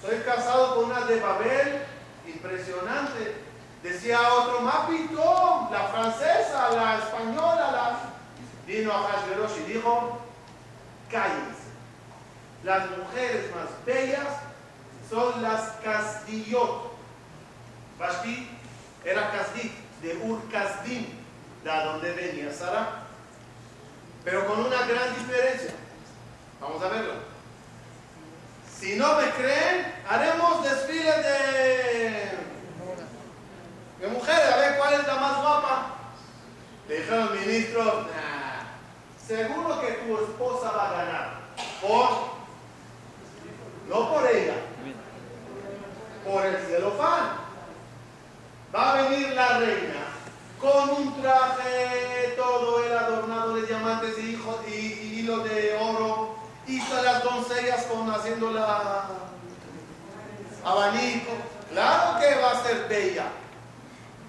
Estoy 0.00 0.20
casado 0.20 0.76
con 0.76 0.84
una 0.84 1.00
de 1.06 1.18
Babel, 1.20 1.82
impresionante. 2.26 3.42
Decía 3.82 4.20
otro, 4.32 4.60
Mapito, 4.60 5.68
la 5.72 5.88
francesa, 5.88 6.70
la 6.70 6.98
española, 6.98 7.70
la... 7.72 7.98
Vino 8.64 8.92
a 8.92 9.02
Hashverosh 9.02 9.58
y 9.66 9.72
dijo, 9.72 10.20
cállense. 11.10 11.61
Las 12.64 12.90
mujeres 12.90 13.50
más 13.54 13.84
bellas 13.84 14.28
son 15.10 15.42
las 15.42 15.72
Casdillot. 15.82 16.92
Vashti 17.98 18.48
era 19.04 19.30
Casdit, 19.30 19.72
de 20.00 20.16
Ur 20.24 20.40
Casdim 20.50 21.06
de 21.64 21.70
donde 21.70 22.12
venía 22.12 22.52
Sara. 22.52 23.04
Pero 24.24 24.46
con 24.46 24.66
una 24.66 24.86
gran 24.86 25.14
diferencia. 25.14 25.74
Vamos 26.60 26.82
a 26.82 26.88
verlo. 26.88 27.14
Si 28.78 28.96
no 28.96 29.16
me 29.16 29.30
creen, 29.30 29.94
haremos 30.08 30.64
desfiles 30.64 31.16
de, 31.24 32.38
mujeres, 34.08 34.52
a 34.52 34.56
ver 34.56 34.76
cuál 34.76 34.94
es 34.94 35.06
la 35.06 35.14
más 35.14 35.40
guapa. 35.40 35.86
Le 36.88 36.98
dijeron 36.98 37.38
ministro, 37.40 38.06
seguro 39.24 39.80
que 39.80 39.92
tu 39.92 40.18
esposa 40.24 40.72
va 40.72 40.88
a 40.88 40.92
ganar. 40.92 41.42
Por, 41.80 42.31
no 43.92 44.10
por 44.10 44.26
ella, 44.26 44.54
por 46.24 46.46
el 46.46 46.56
celofán. 46.56 47.42
Va 48.74 48.92
a 48.92 49.02
venir 49.02 49.34
la 49.34 49.58
reina 49.58 50.06
con 50.58 50.90
un 50.90 51.20
traje 51.20 52.34
todo 52.36 52.82
el 52.84 52.96
adornado 52.96 53.54
de 53.56 53.66
diamantes 53.66 54.16
y, 54.18 55.18
hilo 55.18 55.38
de 55.40 55.76
oro, 55.78 56.36
y 56.66 56.78
las 56.78 57.22
doncellas 57.22 57.84
con 57.84 58.10
haciendo 58.10 58.50
la 58.52 59.08
abanico. 60.64 61.32
Claro 61.70 62.18
que 62.18 62.40
va 62.40 62.52
a 62.52 62.62
ser 62.62 62.88
bella. 62.88 63.26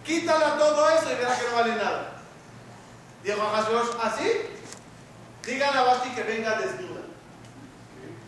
Quítala 0.06 0.58
todo 0.58 0.90
eso 0.90 1.12
y 1.12 1.16
verá 1.16 1.38
que 1.38 1.50
no 1.50 1.56
vale 1.56 1.76
nada. 1.76 2.10
Dijo 3.24 3.42
a 3.42 4.08
así, 4.08 4.30
díganle 5.46 5.80
a 5.80 5.84
Basti 5.84 6.10
que 6.10 6.24
venga 6.24 6.60
desnuda. 6.60 7.03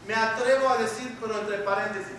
Me 0.08 0.14
atrevo 0.14 0.70
a 0.70 0.78
decir, 0.78 1.18
pero 1.20 1.40
entre 1.40 1.60
paréntesis, 1.60 2.14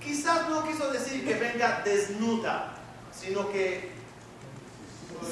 quizás 0.00 0.48
no 0.48 0.64
quiso 0.64 0.90
decir 0.92 1.26
que 1.26 1.34
venga 1.34 1.82
desnuda, 1.84 2.74
sino 3.12 3.50
que 3.50 3.92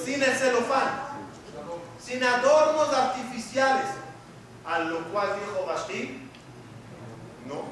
sin 0.04 0.22
el 0.22 0.32
celofán, 0.32 0.90
sin 2.02 2.22
adornos 2.22 2.92
artificiales. 2.92 3.86
A 4.66 4.78
lo 4.78 5.04
cual 5.12 5.28
dijo 5.38 5.66
Bashir, 5.66 6.20
no, 7.46 7.64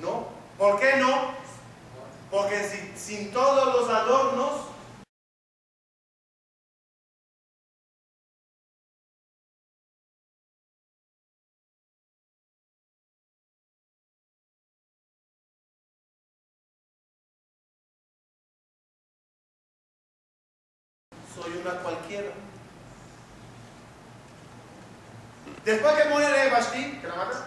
no. 0.00 0.28
¿Por 0.56 0.78
qué 0.78 0.96
no? 0.96 1.32
Porque 2.30 2.92
sin 2.96 3.32
todos 3.32 3.74
los 3.74 3.90
adornos 3.90 4.68
cualquiera. 21.82 22.28
Después 25.64 25.94
que 25.94 26.08
muere 26.08 26.50
Vashti, 26.50 26.98
que 27.00 27.06
la 27.06 27.14
mata, 27.14 27.46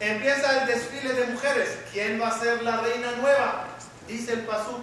empieza 0.00 0.60
el 0.60 0.66
desfile 0.66 1.12
de 1.14 1.26
mujeres. 1.26 1.78
¿Quién 1.92 2.20
va 2.20 2.28
a 2.28 2.38
ser 2.38 2.62
la 2.62 2.78
reina 2.78 3.12
nueva? 3.20 3.64
Dice 4.06 4.32
el 4.32 4.40
Pasú. 4.40 4.78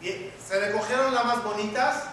Y 0.00 0.30
se 0.46 0.60
recogieron 0.60 1.14
las 1.14 1.24
más 1.24 1.42
bonitas 1.42 2.04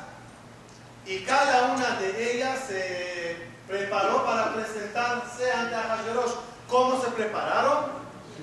y 1.06 1.20
cada 1.20 1.74
una 1.74 2.00
de 2.00 2.34
ellas 2.34 2.60
se 2.68 3.48
preparó 3.68 4.26
para 4.26 4.54
presentarse 4.56 5.52
ante 5.52 5.76
Hashverosh. 5.76 6.34
¿Cómo 6.68 7.00
se 7.02 7.12
prepararon? 7.12 7.86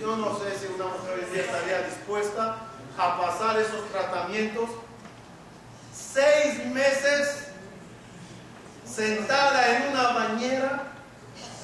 Yo 0.01 0.17
no 0.17 0.39
sé 0.39 0.59
si 0.59 0.73
una 0.73 0.85
mujer 0.85 1.29
estaría 1.35 1.83
dispuesta 1.83 2.57
a 2.97 3.21
pasar 3.21 3.59
esos 3.59 3.91
tratamientos 3.91 4.71
seis 6.13 6.67
meses 6.67 7.49
sentada 8.85 9.77
en 9.77 9.91
una 9.93 10.09
bañera 10.09 10.83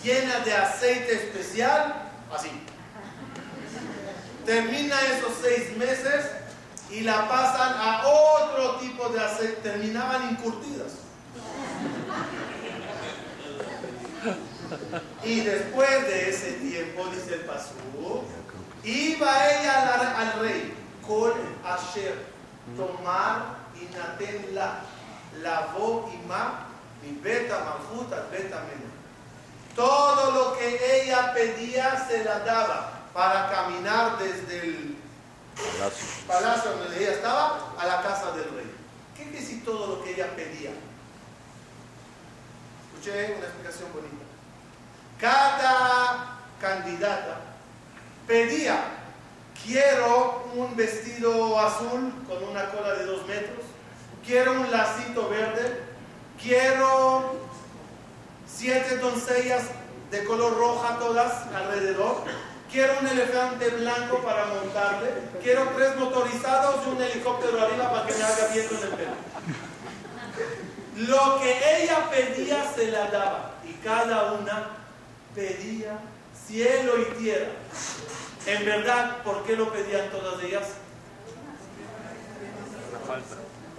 llena 0.02 0.40
de 0.40 0.54
aceite 0.54 1.12
especial, 1.14 2.10
así. 2.34 2.50
Termina 4.46 4.96
esos 5.02 5.32
seis 5.42 5.76
meses 5.76 6.26
y 6.90 7.00
la 7.00 7.28
pasan 7.28 7.74
a 7.76 8.06
otro 8.06 8.76
tipo 8.76 9.08
de 9.10 9.20
aceite, 9.20 9.56
terminaban 9.62 10.30
incurtidas. 10.30 10.92
Y 15.24 15.40
después 15.40 16.06
de 16.06 16.30
ese 16.30 16.52
tiempo, 16.52 17.06
dice 17.06 17.34
el 17.34 17.40
pasú, 17.42 17.74
iba 18.84 19.50
ella 19.50 20.14
al, 20.16 20.40
rey, 20.40 20.74
con 21.06 21.32
Asher, 21.64 22.24
tomar 22.76 23.67
y 23.80 23.94
natenla, 23.96 24.80
la 25.40 25.50
lavó 25.50 26.10
y 26.12 26.26
ma, 26.26 26.66
mi 27.02 27.12
beta 27.20 27.64
malfuta, 27.64 28.26
beta 28.30 28.62
Todo 29.74 30.30
lo 30.32 30.58
que 30.58 31.02
ella 31.02 31.32
pedía 31.32 32.06
se 32.08 32.24
la 32.24 32.40
daba 32.40 32.98
para 33.12 33.50
caminar 33.50 34.18
desde 34.18 34.60
el 34.60 34.96
palacio, 36.26 36.70
donde 36.72 37.02
ella 37.02 37.12
estaba 37.12 37.74
a 37.78 37.86
la 37.86 38.02
casa 38.02 38.32
del 38.32 38.44
rey. 38.54 38.74
¿Qué 39.16 39.24
quiere 39.24 39.40
decir 39.40 39.64
todo 39.64 39.86
lo 39.86 40.04
que 40.04 40.14
ella 40.14 40.34
pedía? 40.36 40.70
Escuché 42.94 43.34
una 43.36 43.46
explicación 43.46 43.92
bonita. 43.92 44.24
Cada 45.20 46.38
candidata 46.60 47.40
pedía, 48.26 48.84
quiero 49.64 50.48
un 50.54 50.76
vestido 50.76 51.58
azul 51.58 52.12
con 52.28 52.42
una 52.44 52.70
cola 52.70 52.94
de 52.94 53.06
dos 53.06 53.26
metros, 53.26 53.64
quiero 54.28 54.52
un 54.52 54.70
lacito 54.70 55.30
verde, 55.30 55.80
quiero 56.40 57.34
siete 58.46 58.98
doncellas 58.98 59.62
de 60.10 60.24
color 60.24 60.58
roja 60.58 60.98
todas 60.98 61.46
alrededor, 61.54 62.24
quiero 62.70 62.98
un 63.00 63.06
elefante 63.06 63.70
blanco 63.70 64.18
para 64.18 64.44
montarle, 64.46 65.08
quiero 65.42 65.70
tres 65.74 65.96
motorizados 65.96 66.86
y 66.86 66.90
un 66.90 67.02
helicóptero 67.02 67.62
arriba 67.62 67.90
para 67.90 68.06
que 68.06 68.14
me 68.14 68.22
haga 68.22 68.48
viento 68.52 68.74
en 68.74 68.82
el 68.82 68.88
pelo. 68.90 69.14
Lo 71.08 71.40
que 71.40 71.82
ella 71.82 72.10
pedía 72.10 72.70
se 72.74 72.90
la 72.90 73.06
daba 73.10 73.54
y 73.64 73.72
cada 73.82 74.34
una 74.34 74.68
pedía 75.34 76.00
cielo 76.46 77.00
y 77.00 77.04
tierra. 77.22 77.52
En 78.44 78.64
verdad, 78.64 79.22
¿por 79.22 79.42
qué 79.44 79.56
lo 79.56 79.72
pedían 79.72 80.10
todas 80.10 80.42
ellas? 80.42 80.64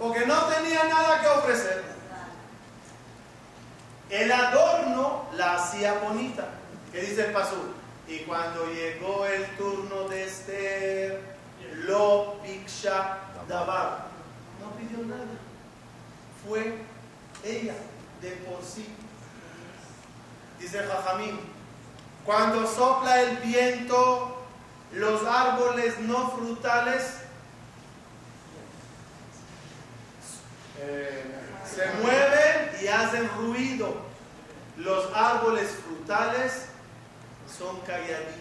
Porque 0.00 0.24
no 0.24 0.44
tenía 0.44 0.84
nada 0.84 1.20
que 1.20 1.26
ofrecer. 1.26 1.84
El 4.08 4.32
adorno 4.32 5.26
la 5.34 5.56
hacía 5.56 5.98
bonita. 5.98 6.48
¿Qué 6.90 7.02
dice 7.02 7.26
el 7.26 7.32
pasú? 7.32 7.56
Y 8.08 8.20
cuando 8.20 8.64
llegó 8.72 9.26
el 9.26 9.44
turno 9.58 10.08
de 10.08 10.24
Esther, 10.24 11.20
lo 11.84 12.40
piksha 12.42 13.18
dabar. 13.46 14.06
No 14.58 14.70
pidió 14.78 15.04
nada. 15.06 15.36
Fue 16.48 16.78
ella 17.44 17.74
de 18.22 18.30
por 18.30 18.64
sí. 18.64 18.86
Dice 20.58 20.82
Jajamín, 20.82 21.38
cuando 22.24 22.66
sopla 22.66 23.20
el 23.20 23.36
viento, 23.36 24.46
los 24.92 25.26
árboles 25.26 25.98
no 26.00 26.30
frutales 26.30 27.20
se 31.74 31.86
mueven 32.02 32.70
y 32.82 32.86
hacen 32.88 33.28
ruido. 33.36 33.94
Los 34.76 35.14
árboles 35.14 35.70
frutales 35.84 36.66
son 37.58 37.80
calladitos. 37.80 38.40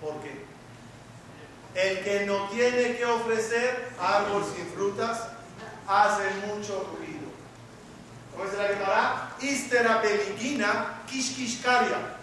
¿Por 0.00 0.20
qué? 0.22 0.44
El 1.74 2.02
que 2.04 2.26
no 2.26 2.48
tiene 2.48 2.96
que 2.96 3.04
ofrecer 3.04 3.90
árbol 4.00 4.42
sin 4.44 4.66
frutas 4.68 5.28
hace 5.86 6.30
mucho 6.46 6.88
ruido. 6.96 7.26
¿Cómo 8.32 8.48
es 8.48 8.56
la 8.56 8.68
Gemara? 8.68 9.30
Istera 9.40 9.98
beligina 9.98 11.02
kishkishkaria. 11.06 12.16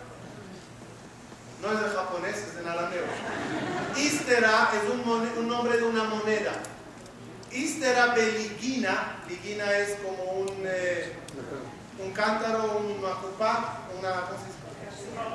No 1.61 1.71
es 1.71 1.79
de 1.79 1.89
japonés, 1.95 2.37
es 2.37 2.59
en 2.59 2.67
arameo. 2.67 3.03
Istera 3.95 4.69
es 4.73 4.89
un, 4.89 5.47
nombre 5.47 5.77
de 5.77 5.83
una 5.83 6.03
moneda. 6.03 6.51
Istera 7.53 8.07
beligina, 8.15 9.17
ligina 9.29 9.71
es 9.77 9.97
como 9.99 10.23
un, 10.23 10.63
eh, 10.65 11.13
un 11.99 12.11
cántaro, 12.11 12.77
un 12.79 13.01
macupá, 13.01 13.79
una, 13.99 14.23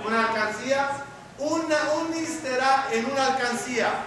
una 0.04 0.28
alcancía. 0.28 1.04
Una, 1.38 1.76
un 2.00 2.16
istera 2.16 2.88
en 2.90 3.04
una 3.06 3.26
alcancía. 3.28 4.06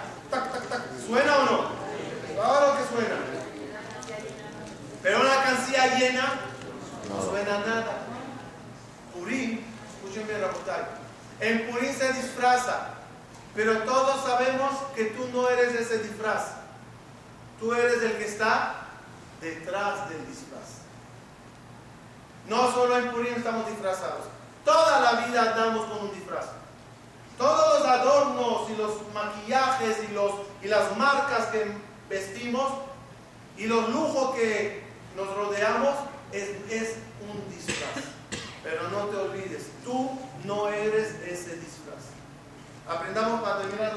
¿Suena 1.06 1.36
o 1.38 1.44
no? 1.46 2.42
Ahora 2.42 2.66
lo 2.66 2.76
que 2.76 2.94
suena. 2.94 3.16
Pero 5.02 5.20
una 5.20 5.32
alcancía 5.32 5.98
llena 5.98 6.40
no 7.08 7.22
suena 7.22 7.58
nada. 7.60 7.98
Purín, 9.14 9.64
escuchen 9.96 10.26
bien, 10.26 10.40
En 11.40 11.70
Purín 11.70 11.94
se 11.94 12.12
disfraza, 12.12 12.88
pero 13.54 13.78
todos 13.84 14.24
sabemos 14.26 14.72
que 14.94 15.06
tú 15.06 15.28
no 15.32 15.48
eres 15.48 15.74
ese 15.74 15.98
disfraz. 15.98 16.61
Tú 17.62 17.72
eres 17.72 18.02
el 18.02 18.18
que 18.18 18.24
está 18.24 18.74
detrás 19.40 20.08
del 20.08 20.26
disfraz. 20.26 20.82
No 22.48 22.72
solo 22.72 22.98
en 22.98 23.12
Purín 23.12 23.34
estamos 23.34 23.68
disfrazados. 23.68 24.24
Toda 24.64 24.98
la 24.98 25.12
vida 25.24 25.52
andamos 25.52 25.86
con 25.86 26.08
un 26.08 26.12
disfraz. 26.12 26.46
Todos 27.38 27.78
los 27.78 27.88
adornos 27.88 28.68
y 28.68 28.76
los 28.76 28.94
maquillajes 29.14 29.96
y, 30.10 30.12
los, 30.12 30.32
y 30.60 30.66
las 30.66 30.96
marcas 30.96 31.46
que 31.46 31.72
vestimos 32.10 32.68
y 33.56 33.68
los 33.68 33.90
lujos 33.90 34.34
que 34.34 34.82
nos 35.16 35.32
rodeamos 35.32 35.94
es, 36.32 36.96
un 37.20 37.48
disfraz. 37.48 38.06
Pero 38.64 38.88
no 38.88 39.04
te 39.04 39.16
olvides, 39.18 39.68
tú 39.84 40.10
no 40.42 40.66
eres 40.66 41.10
ese 41.24 41.54
disfraz. 41.58 42.10
Aprendamos 42.88 43.40
para 43.40 43.58
terminar 43.60 43.91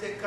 gente. 0.00 0.18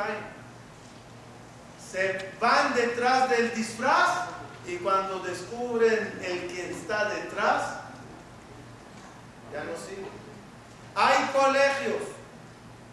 Se 1.92 2.32
van 2.40 2.74
detrás 2.74 3.30
del 3.30 3.54
disfraz 3.54 4.30
y 4.66 4.78
cuando 4.78 5.20
descubren 5.20 6.20
el 6.24 6.48
que 6.48 6.72
está 6.72 7.10
detrás, 7.10 7.80
ya 9.52 9.64
no 9.64 9.76
sigue. 9.76 10.08
Hay 10.96 11.30
colegios 11.34 12.04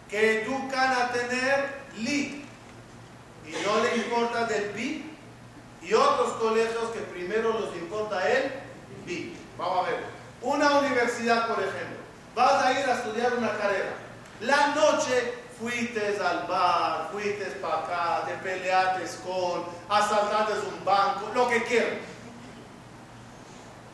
que 0.08 0.42
educan 0.42 0.92
a 0.92 1.12
tener 1.12 1.78
li 1.98 2.44
y 3.46 3.52
no 3.64 3.82
le 3.82 3.96
importa 3.96 4.44
del 4.46 4.70
pi 4.70 5.10
y 5.82 5.94
otros 5.94 6.32
colegios 6.34 6.90
que 6.90 7.00
primero 7.00 7.60
les 7.60 7.80
importa 7.80 8.28
el 8.28 8.52
pi. 9.06 9.36
Vamos 9.56 9.86
a 9.86 9.90
ver. 9.90 10.00
Una 10.42 10.78
universidad, 10.78 11.48
por 11.48 11.58
ejemplo, 11.58 11.98
vas 12.34 12.64
a 12.64 12.72
ir 12.72 12.88
a 12.88 12.94
estudiar 12.94 13.34
una 13.34 13.56
carrera. 13.56 13.92
La 14.40 14.74
noche 14.74 15.37
fuiste 15.60 16.18
al 16.24 16.46
bar, 16.46 17.08
fuiste 17.12 17.44
para 17.60 17.78
acá, 17.78 18.24
te 18.26 18.34
peleaste 18.34 19.04
con, 19.24 19.64
asaltaste 19.88 20.52
un 20.68 20.84
banco, 20.84 21.30
lo 21.34 21.48
que 21.48 21.62
quieras. 21.64 21.98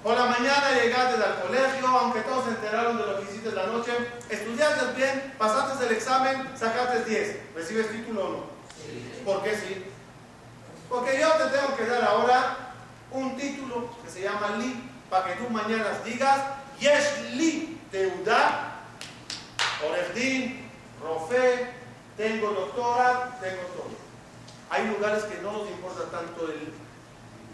Por 0.03 0.19
la 0.19 0.27
mañana 0.27 0.71
llegaste 0.75 1.23
al 1.23 1.41
colegio, 1.41 1.87
aunque 1.87 2.21
todos 2.21 2.45
se 2.45 2.51
enteraron 2.51 2.99
de 2.99 3.07
lo 3.07 3.19
que 3.19 3.25
hiciste 3.25 3.53
la 3.53 3.67
noche, 3.67 3.93
estudiaste 4.29 4.93
bien, 4.95 5.35
pasaste 5.39 5.87
el 5.87 5.93
examen, 5.93 6.51
sacaste 6.55 7.05
10. 7.05 7.55
¿Recibes 7.55 7.91
título 7.91 8.27
o 8.27 8.31
no? 8.31 8.45
¿Por 9.25 9.43
qué 9.43 9.57
sí? 9.57 9.85
Porque 10.91 11.19
yo 11.19 11.31
te 11.33 11.57
tengo 11.57 11.75
que 11.75 11.87
dar 11.87 12.05
ahora 12.05 12.75
un 13.11 13.35
título 13.37 13.89
que 14.05 14.11
se 14.11 14.21
llama 14.21 14.57
Li, 14.59 14.91
para 15.09 15.29
que 15.29 15.43
tú 15.43 15.49
mañana 15.49 15.99
digas, 16.05 16.39
Yesh 16.79 17.33
Li 17.33 17.81
Teuda, 17.91 18.83
Orefdin, 19.89 20.64
Rofe, 21.05 21.69
tengo 22.17 22.51
doctora, 22.51 23.39
tengo 23.41 23.63
todo. 23.77 23.91
Hay 24.71 24.89
lugares 24.89 25.25
que 25.25 25.43
no 25.43 25.53
nos 25.53 25.71
importa 25.71 26.11
tanto 26.11 26.49
el 26.49 26.73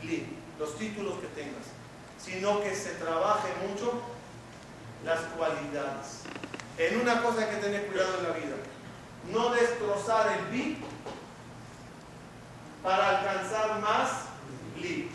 Li, 0.08 0.36
los 0.58 0.78
títulos 0.78 1.14
que 1.18 1.26
tengas, 1.28 1.66
sino 2.22 2.62
que 2.62 2.74
se 2.74 2.90
trabaje 2.90 3.48
mucho 3.68 4.00
las 5.04 5.20
cualidades. 5.36 6.22
En 6.78 7.00
una 7.00 7.22
cosa 7.22 7.42
hay 7.42 7.56
que 7.56 7.62
tener 7.62 7.86
cuidado 7.88 8.18
en 8.18 8.22
la 8.22 8.30
vida, 8.30 8.56
no 9.32 9.50
destrozar 9.50 10.38
el 10.38 10.46
Bi 10.46 10.78
para 12.82 13.18
alcanzar 13.18 13.80
más 13.80 14.10
li. 14.80 15.10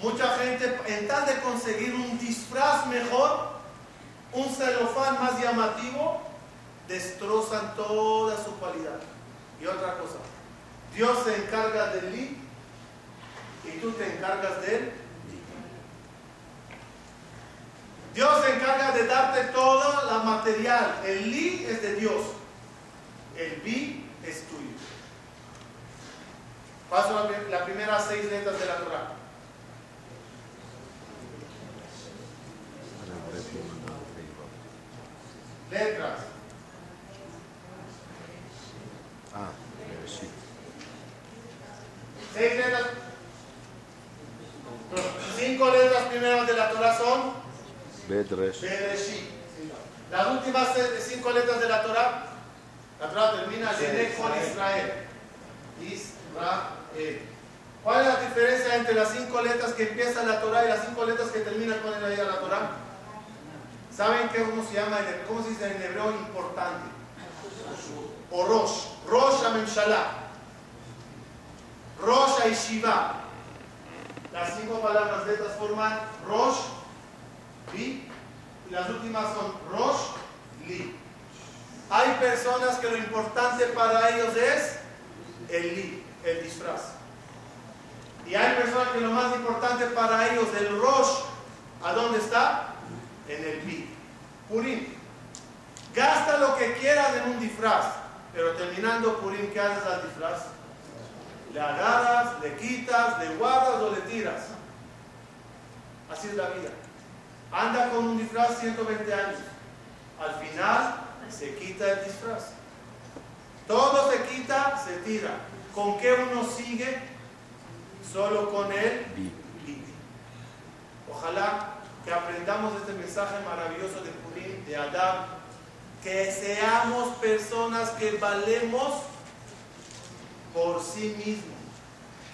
Mucha 0.00 0.28
gente, 0.38 0.78
en 0.86 1.08
tal 1.08 1.24
de 1.26 1.40
conseguir 1.40 1.94
un 1.94 2.18
disfraz 2.18 2.86
mejor, 2.88 3.52
un 4.32 4.48
celofán 4.54 5.22
más 5.22 5.40
llamativo, 5.40 6.22
destrozan 6.88 7.74
toda 7.74 8.42
su 8.42 8.52
cualidad. 8.56 8.98
Y 9.60 9.66
otra 9.66 9.98
cosa, 9.98 10.16
Dios 10.94 11.18
se 11.24 11.36
encarga 11.36 11.88
del 11.88 12.12
li 12.12 12.38
y 13.64 13.78
tú 13.80 13.92
te 13.92 14.16
encargas 14.16 14.60
de 14.62 14.76
él. 14.76 14.92
Dios 18.14 18.44
se 18.44 18.54
encarga 18.54 18.92
de 18.92 19.06
darte 19.06 19.44
toda 19.52 20.04
la 20.04 20.22
material. 20.22 21.00
El 21.04 21.30
li 21.30 21.64
es 21.64 21.80
de 21.80 21.94
Dios. 21.94 22.22
El 23.38 23.60
bi 23.62 24.06
es 24.22 24.42
tuyo. 24.48 24.60
Paso 26.90 27.18
a 27.18 27.30
las 27.50 27.62
primeras 27.62 28.04
seis 28.06 28.26
letras 28.26 28.58
de 28.58 28.66
la 28.66 28.76
Torah. 28.76 29.21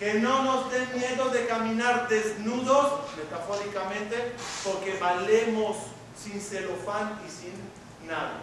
Que 0.09 0.21
no 0.21 0.43
nos 0.43 0.71
dé 0.71 0.87
miedo 0.95 1.29
de 1.29 1.47
caminar 1.47 2.09
desnudos, 2.09 2.93
metafóricamente, 3.15 4.33
porque 4.65 4.97
valemos 4.99 5.77
sin 6.17 6.41
celofán 6.41 7.21
y 7.27 7.31
sin 7.31 8.09
nada. 8.09 8.41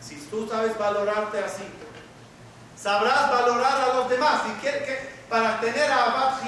Si 0.00 0.16
tú 0.16 0.48
sabes 0.48 0.76
valorarte 0.76 1.38
así, 1.38 1.62
sabrás 2.76 3.30
valorar 3.30 3.80
a 3.82 3.94
los 3.98 4.10
demás. 4.10 4.42
Si 4.44 4.52
quieres 4.54 4.82
que, 4.82 5.10
para 5.28 5.60
tener 5.60 5.92
a 5.92 6.06
Abad 6.06 6.40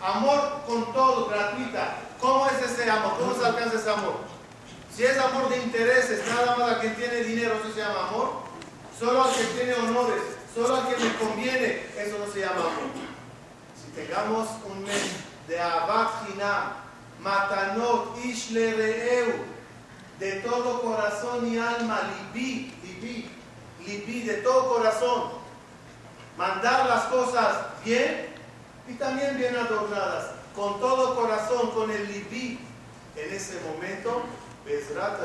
amor 0.00 0.62
con 0.68 0.92
todo, 0.92 1.26
gratuita, 1.26 1.96
¿cómo 2.20 2.46
es 2.46 2.70
ese 2.70 2.88
amor? 2.88 3.18
¿Cómo 3.18 3.34
se 3.34 3.44
alcanza 3.44 3.76
ese 3.76 3.90
amor? 3.90 4.18
Si 4.94 5.04
es 5.04 5.18
amor 5.18 5.48
de 5.48 5.56
intereses, 5.56 6.22
nada 6.28 6.54
más 6.56 6.76
a 6.76 6.78
quien 6.78 6.94
tiene 6.94 7.24
dinero, 7.24 7.56
eso 7.56 7.74
se 7.74 7.80
llama 7.80 8.06
amor. 8.06 8.34
Solo 8.96 9.24
al 9.24 9.32
que 9.34 9.42
tiene 9.42 9.74
honores, 9.74 10.22
solo 10.54 10.76
al 10.76 10.86
que 10.86 10.96
me 10.96 11.12
conviene, 11.16 11.86
eso 11.98 12.20
no 12.24 12.32
se 12.32 12.38
llama 12.38 12.60
amor. 12.60 13.03
Tengamos 13.94 14.48
un 14.68 14.82
mes 14.82 15.12
de 15.46 15.60
Abad 15.60 16.08
Matanot, 17.20 18.18
Ishle 18.24 18.74
Reeu, 18.74 19.32
de 20.18 20.32
todo 20.40 20.82
corazón 20.82 21.46
y 21.46 21.58
alma, 21.58 22.00
libi, 22.34 22.72
libi, 22.82 23.30
libi, 23.86 24.22
de 24.22 24.34
todo 24.38 24.74
corazón, 24.76 25.30
mandar 26.36 26.86
las 26.86 27.04
cosas 27.04 27.56
bien 27.84 28.34
y 28.88 28.94
también 28.94 29.38
bien 29.38 29.56
adornadas, 29.56 30.32
con 30.54 30.80
todo 30.80 31.14
corazón, 31.14 31.70
con 31.70 31.90
el 31.90 32.06
libi, 32.12 32.58
en 33.16 33.32
ese 33.32 33.60
momento, 33.60 34.22
Bezrat 34.64 35.20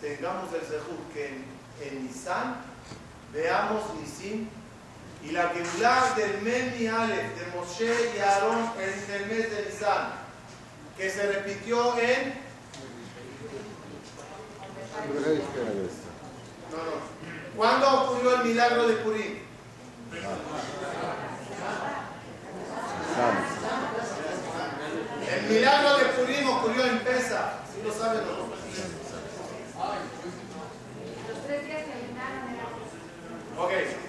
tengamos 0.00 0.52
el 0.54 0.60
zehut 0.62 1.12
que 1.12 1.26
en, 1.26 1.44
en 1.82 2.06
Nisan 2.06 2.62
veamos 3.32 3.82
Nisim 4.00 4.48
y 5.24 5.32
la 5.32 5.50
Geulá 5.50 6.14
del 6.16 6.40
mes 6.42 6.78
Mihalef 6.78 7.38
de 7.38 7.46
Moshe 7.56 8.16
y 8.16 8.18
Aarón 8.20 8.72
en 8.78 9.14
el 9.14 9.26
mes 9.26 9.50
de 9.50 9.66
Nisan, 9.66 10.12
que 10.96 11.10
se 11.10 11.32
repitió 11.32 11.98
en. 11.98 12.34
No, 16.70 17.56
¿Cuándo 17.56 18.02
ocurrió 18.02 18.36
el 18.36 18.44
milagro 18.44 18.88
de 18.88 18.94
Purim? 18.96 19.38
El 25.28 25.42
milagro 25.50 25.98
de 25.98 26.04
Purim 26.04 26.48
ocurrió 26.48 26.84
en 26.86 26.98
Pesa. 27.00 27.60
Si 27.74 27.82
lo 27.82 27.92
saben, 27.92 28.22
no 28.24 28.48
Los 31.28 31.46
tres 31.46 31.66
días 31.66 31.82
que 31.82 31.98
Ok 33.60 34.07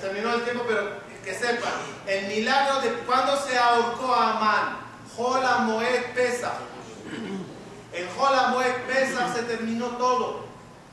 terminó 0.00 0.34
el 0.34 0.44
tiempo, 0.44 0.64
pero 0.66 1.02
que 1.24 1.34
sepan, 1.34 1.72
el 2.06 2.26
milagro 2.26 2.80
de 2.80 2.90
cuando 3.04 3.36
se 3.36 3.56
ahorcó 3.56 4.12
a 4.12 4.36
Amán, 4.36 4.78
Jola 5.16 5.58
Moed 5.58 6.12
Pesa. 6.14 6.54
En 7.92 8.08
Jola 8.16 8.48
Moed 8.48 8.74
Pesa 8.86 9.32
se 9.32 9.42
terminó 9.42 9.88
todo. 9.98 10.46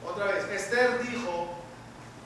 Otra 0.05 0.25
vez, 0.25 0.45
Esther 0.49 1.01
dijo, 1.01 1.49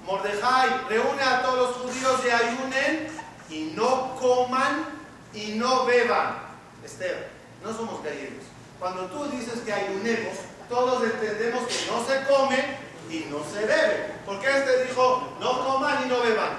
Mordejai, 0.06 0.70
reúne 0.90 1.24
a 1.24 1.44
todos 1.44 1.60
los 1.60 1.78
judíos 1.78 2.22
y 2.26 2.30
ayunen 2.30 3.08
y 3.50 3.74
no 3.76 4.16
coman 4.16 4.86
y 5.34 5.54
no 5.54 5.86
beban. 5.86 6.40
Esther, 6.84 7.30
no 7.64 7.74
somos 7.74 8.04
gallegos. 8.04 8.44
Cuando 8.80 9.06
tú 9.06 9.26
dices 9.30 9.62
que 9.66 9.72
ayunemos, 9.72 10.34
todos 10.68 11.04
entendemos 11.04 11.64
que 11.68 11.86
no 11.90 12.06
se 12.06 12.24
come 12.26 12.78
y 13.10 13.28
no 13.30 13.40
se 13.44 13.66
bebe. 13.66 14.14
¿Por 14.26 14.40
qué 14.40 14.48
Esther 14.48 14.88
dijo, 14.88 15.36
no 15.40 15.66
coman 15.66 16.06
y 16.06 16.10
no 16.10 16.20
beban? 16.22 16.52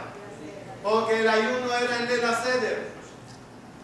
Porque 0.83 1.21
el 1.21 1.29
ayuno 1.29 1.73
era 1.75 1.97
en 1.97 2.09
Lela 2.09 2.43
Seder. 2.43 2.91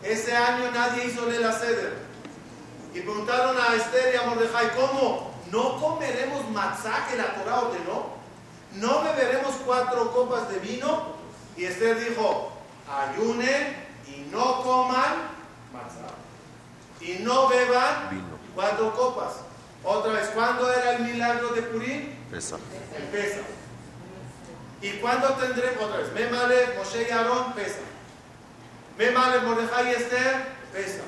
Ese 0.03 0.37
año 0.37 0.71
nadie 0.71 1.07
hizo 1.07 1.27
Lela 1.27 1.53
Seder. 1.53 1.99
Y 2.95 3.01
preguntaron 3.01 3.57
a 3.57 3.75
Esther 3.75 4.15
y 4.15 4.17
a 4.19 4.23
Mordejai, 4.23 4.75
¿cómo? 4.75 5.35
¿No 5.51 5.81
comeremos 5.81 6.49
matzá 6.51 7.07
que 7.09 7.17
la 7.17 7.35
Torah 7.35 7.61
ordenó? 7.61 8.21
¿No 8.75 9.03
beberemos 9.03 9.55
cuatro 9.65 10.13
copas 10.13 10.49
de 10.51 10.59
vino? 10.59 11.15
Y 11.57 11.65
Esther 11.65 12.09
dijo, 12.09 12.53
ayunen 12.89 13.77
y 14.07 14.29
no 14.31 14.63
coman 14.63 15.31
matzá. 15.73 16.15
Y 17.01 17.23
no 17.23 17.49
beban 17.49 18.11
Vino. 18.11 18.39
cuatro 18.55 18.95
copas. 18.95 19.33
Otra 19.83 20.13
vez, 20.13 20.29
¿cuándo 20.35 20.71
era 20.71 20.97
el 20.97 21.05
milagro 21.05 21.49
de 21.49 21.63
Purim? 21.63 22.20
Pesa. 22.31 22.57
Empieza. 22.97 23.41
¿Y 24.83 24.91
cuándo 24.93 25.29
tendremos 25.35 25.83
otra 25.85 25.99
vez? 25.99 26.13
Memale, 26.13 26.75
Moshe 26.79 27.07
y 27.09 27.11
Aarón, 27.11 27.53
pesa. 27.55 27.81
Memale, 28.97 29.41
Mordejai 29.41 29.89
y 29.89 29.95
Esther, 29.95 30.45
pesa. 30.73 31.03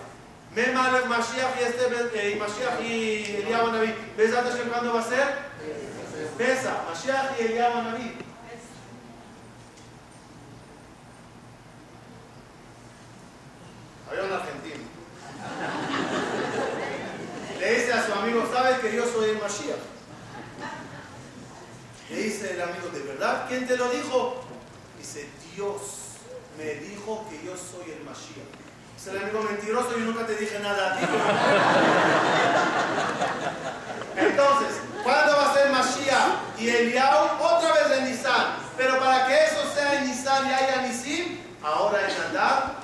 Memale, 0.55 1.07
Mashiach 1.07 1.59
y 1.59 1.62
Esther, 1.62 2.11
eh, 2.14 2.31
y 2.33 2.39
Mashiach 2.39 2.81
y 2.83 3.37
Eliyahu 3.37 3.73
Naví. 3.73 3.95
¿Ves 4.16 4.35
antes 4.35 4.57
que 4.57 4.68
cuándo 4.68 4.93
va 4.93 5.01
a 5.01 5.05
ser? 5.05 5.27
Pesa. 6.37 6.83
Mashiach 6.91 7.41
y 7.41 7.45
Eliyahu 7.45 7.83
Naví. 7.83 8.18
Había 14.11 14.25
un 14.25 14.33
argentino. 14.33 14.85
Le 17.59 17.75
dice 17.75 17.93
a 17.93 18.07
su 18.07 18.12
amigo, 18.12 18.47
¿sabes 18.53 18.81
que 18.81 18.95
yo 18.95 19.07
soy 19.07 19.31
el 19.31 19.39
Mashiach? 19.39 19.91
Le 22.13 22.25
dice 22.25 22.53
el 22.53 22.61
amigo, 22.61 22.89
¿de 22.93 23.01
verdad? 23.01 23.47
¿Quién 23.49 23.67
te 23.67 23.75
lo 23.75 23.89
dijo? 23.89 24.43
Dice, 24.99 25.31
Dios 25.55 25.81
me 26.59 26.75
dijo 26.75 27.25
que 27.31 27.43
yo 27.43 27.55
soy 27.57 27.91
el 27.91 28.05
Mashiach. 28.05 28.53
Dice 28.95 29.11
el 29.13 29.23
amigo, 29.23 29.41
mentiroso, 29.41 29.93
yo 29.93 30.05
nunca 30.05 30.27
te 30.27 30.37
dije 30.37 30.59
nada 30.59 30.93
a 30.93 30.99
ti. 30.99 31.07
Entonces, 34.19 34.81
¿cuándo 35.03 35.37
va 35.39 35.51
a 35.51 35.55
ser 35.55 35.71
Mashiach? 35.71 36.61
Y 36.61 36.69
Eliyahu 36.69 37.43
otra 37.43 37.73
vez 37.73 37.99
en 37.99 38.05
Nisan. 38.11 38.57
Pero 38.77 38.99
para 38.99 39.27
que 39.27 39.45
eso 39.47 39.73
sea 39.75 40.01
en 40.01 40.11
Nisan 40.11 40.51
y 40.51 40.53
haya 40.53 40.83
Nisim, 40.83 41.39
ahora 41.63 41.99
en 42.11 42.37
Adar 42.37 42.75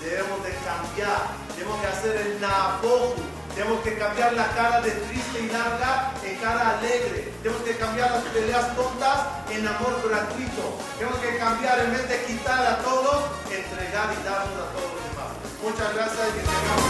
debemos 0.00 0.42
de 0.42 0.54
cambiar, 0.64 1.20
debemos 1.54 1.82
de 1.82 1.86
hacer 1.86 2.16
el 2.16 2.40
Nabohu, 2.40 3.14
tenemos 3.54 3.80
que 3.80 3.98
cambiar 3.98 4.32
la 4.34 4.48
cara 4.48 4.80
de 4.80 4.90
triste 4.90 5.40
y 5.40 5.48
larga 5.48 6.12
en 6.24 6.36
cara 6.36 6.78
alegre, 6.78 7.32
tenemos 7.42 7.62
que 7.64 7.76
cambiar 7.76 8.10
las 8.10 8.22
peleas 8.24 8.76
tontas 8.76 9.18
en 9.50 9.66
amor 9.66 10.00
gratuito, 10.08 10.78
tenemos 10.98 11.18
que 11.20 11.38
cambiar 11.38 11.80
en 11.80 11.92
vez 11.92 12.08
de 12.08 12.24
quitar 12.24 12.66
a 12.66 12.78
todos, 12.78 13.24
entregar 13.50 14.12
y 14.12 14.22
darnos 14.24 14.54
a 14.54 14.72
todos 14.72 14.90
los 14.94 15.02
demás. 15.10 15.30
Muchas 15.62 15.94
gracias 15.94 16.28
y 16.28 16.32
que 16.32 16.40
tengamos 16.40 16.84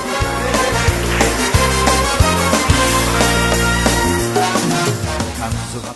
una 5.82 5.94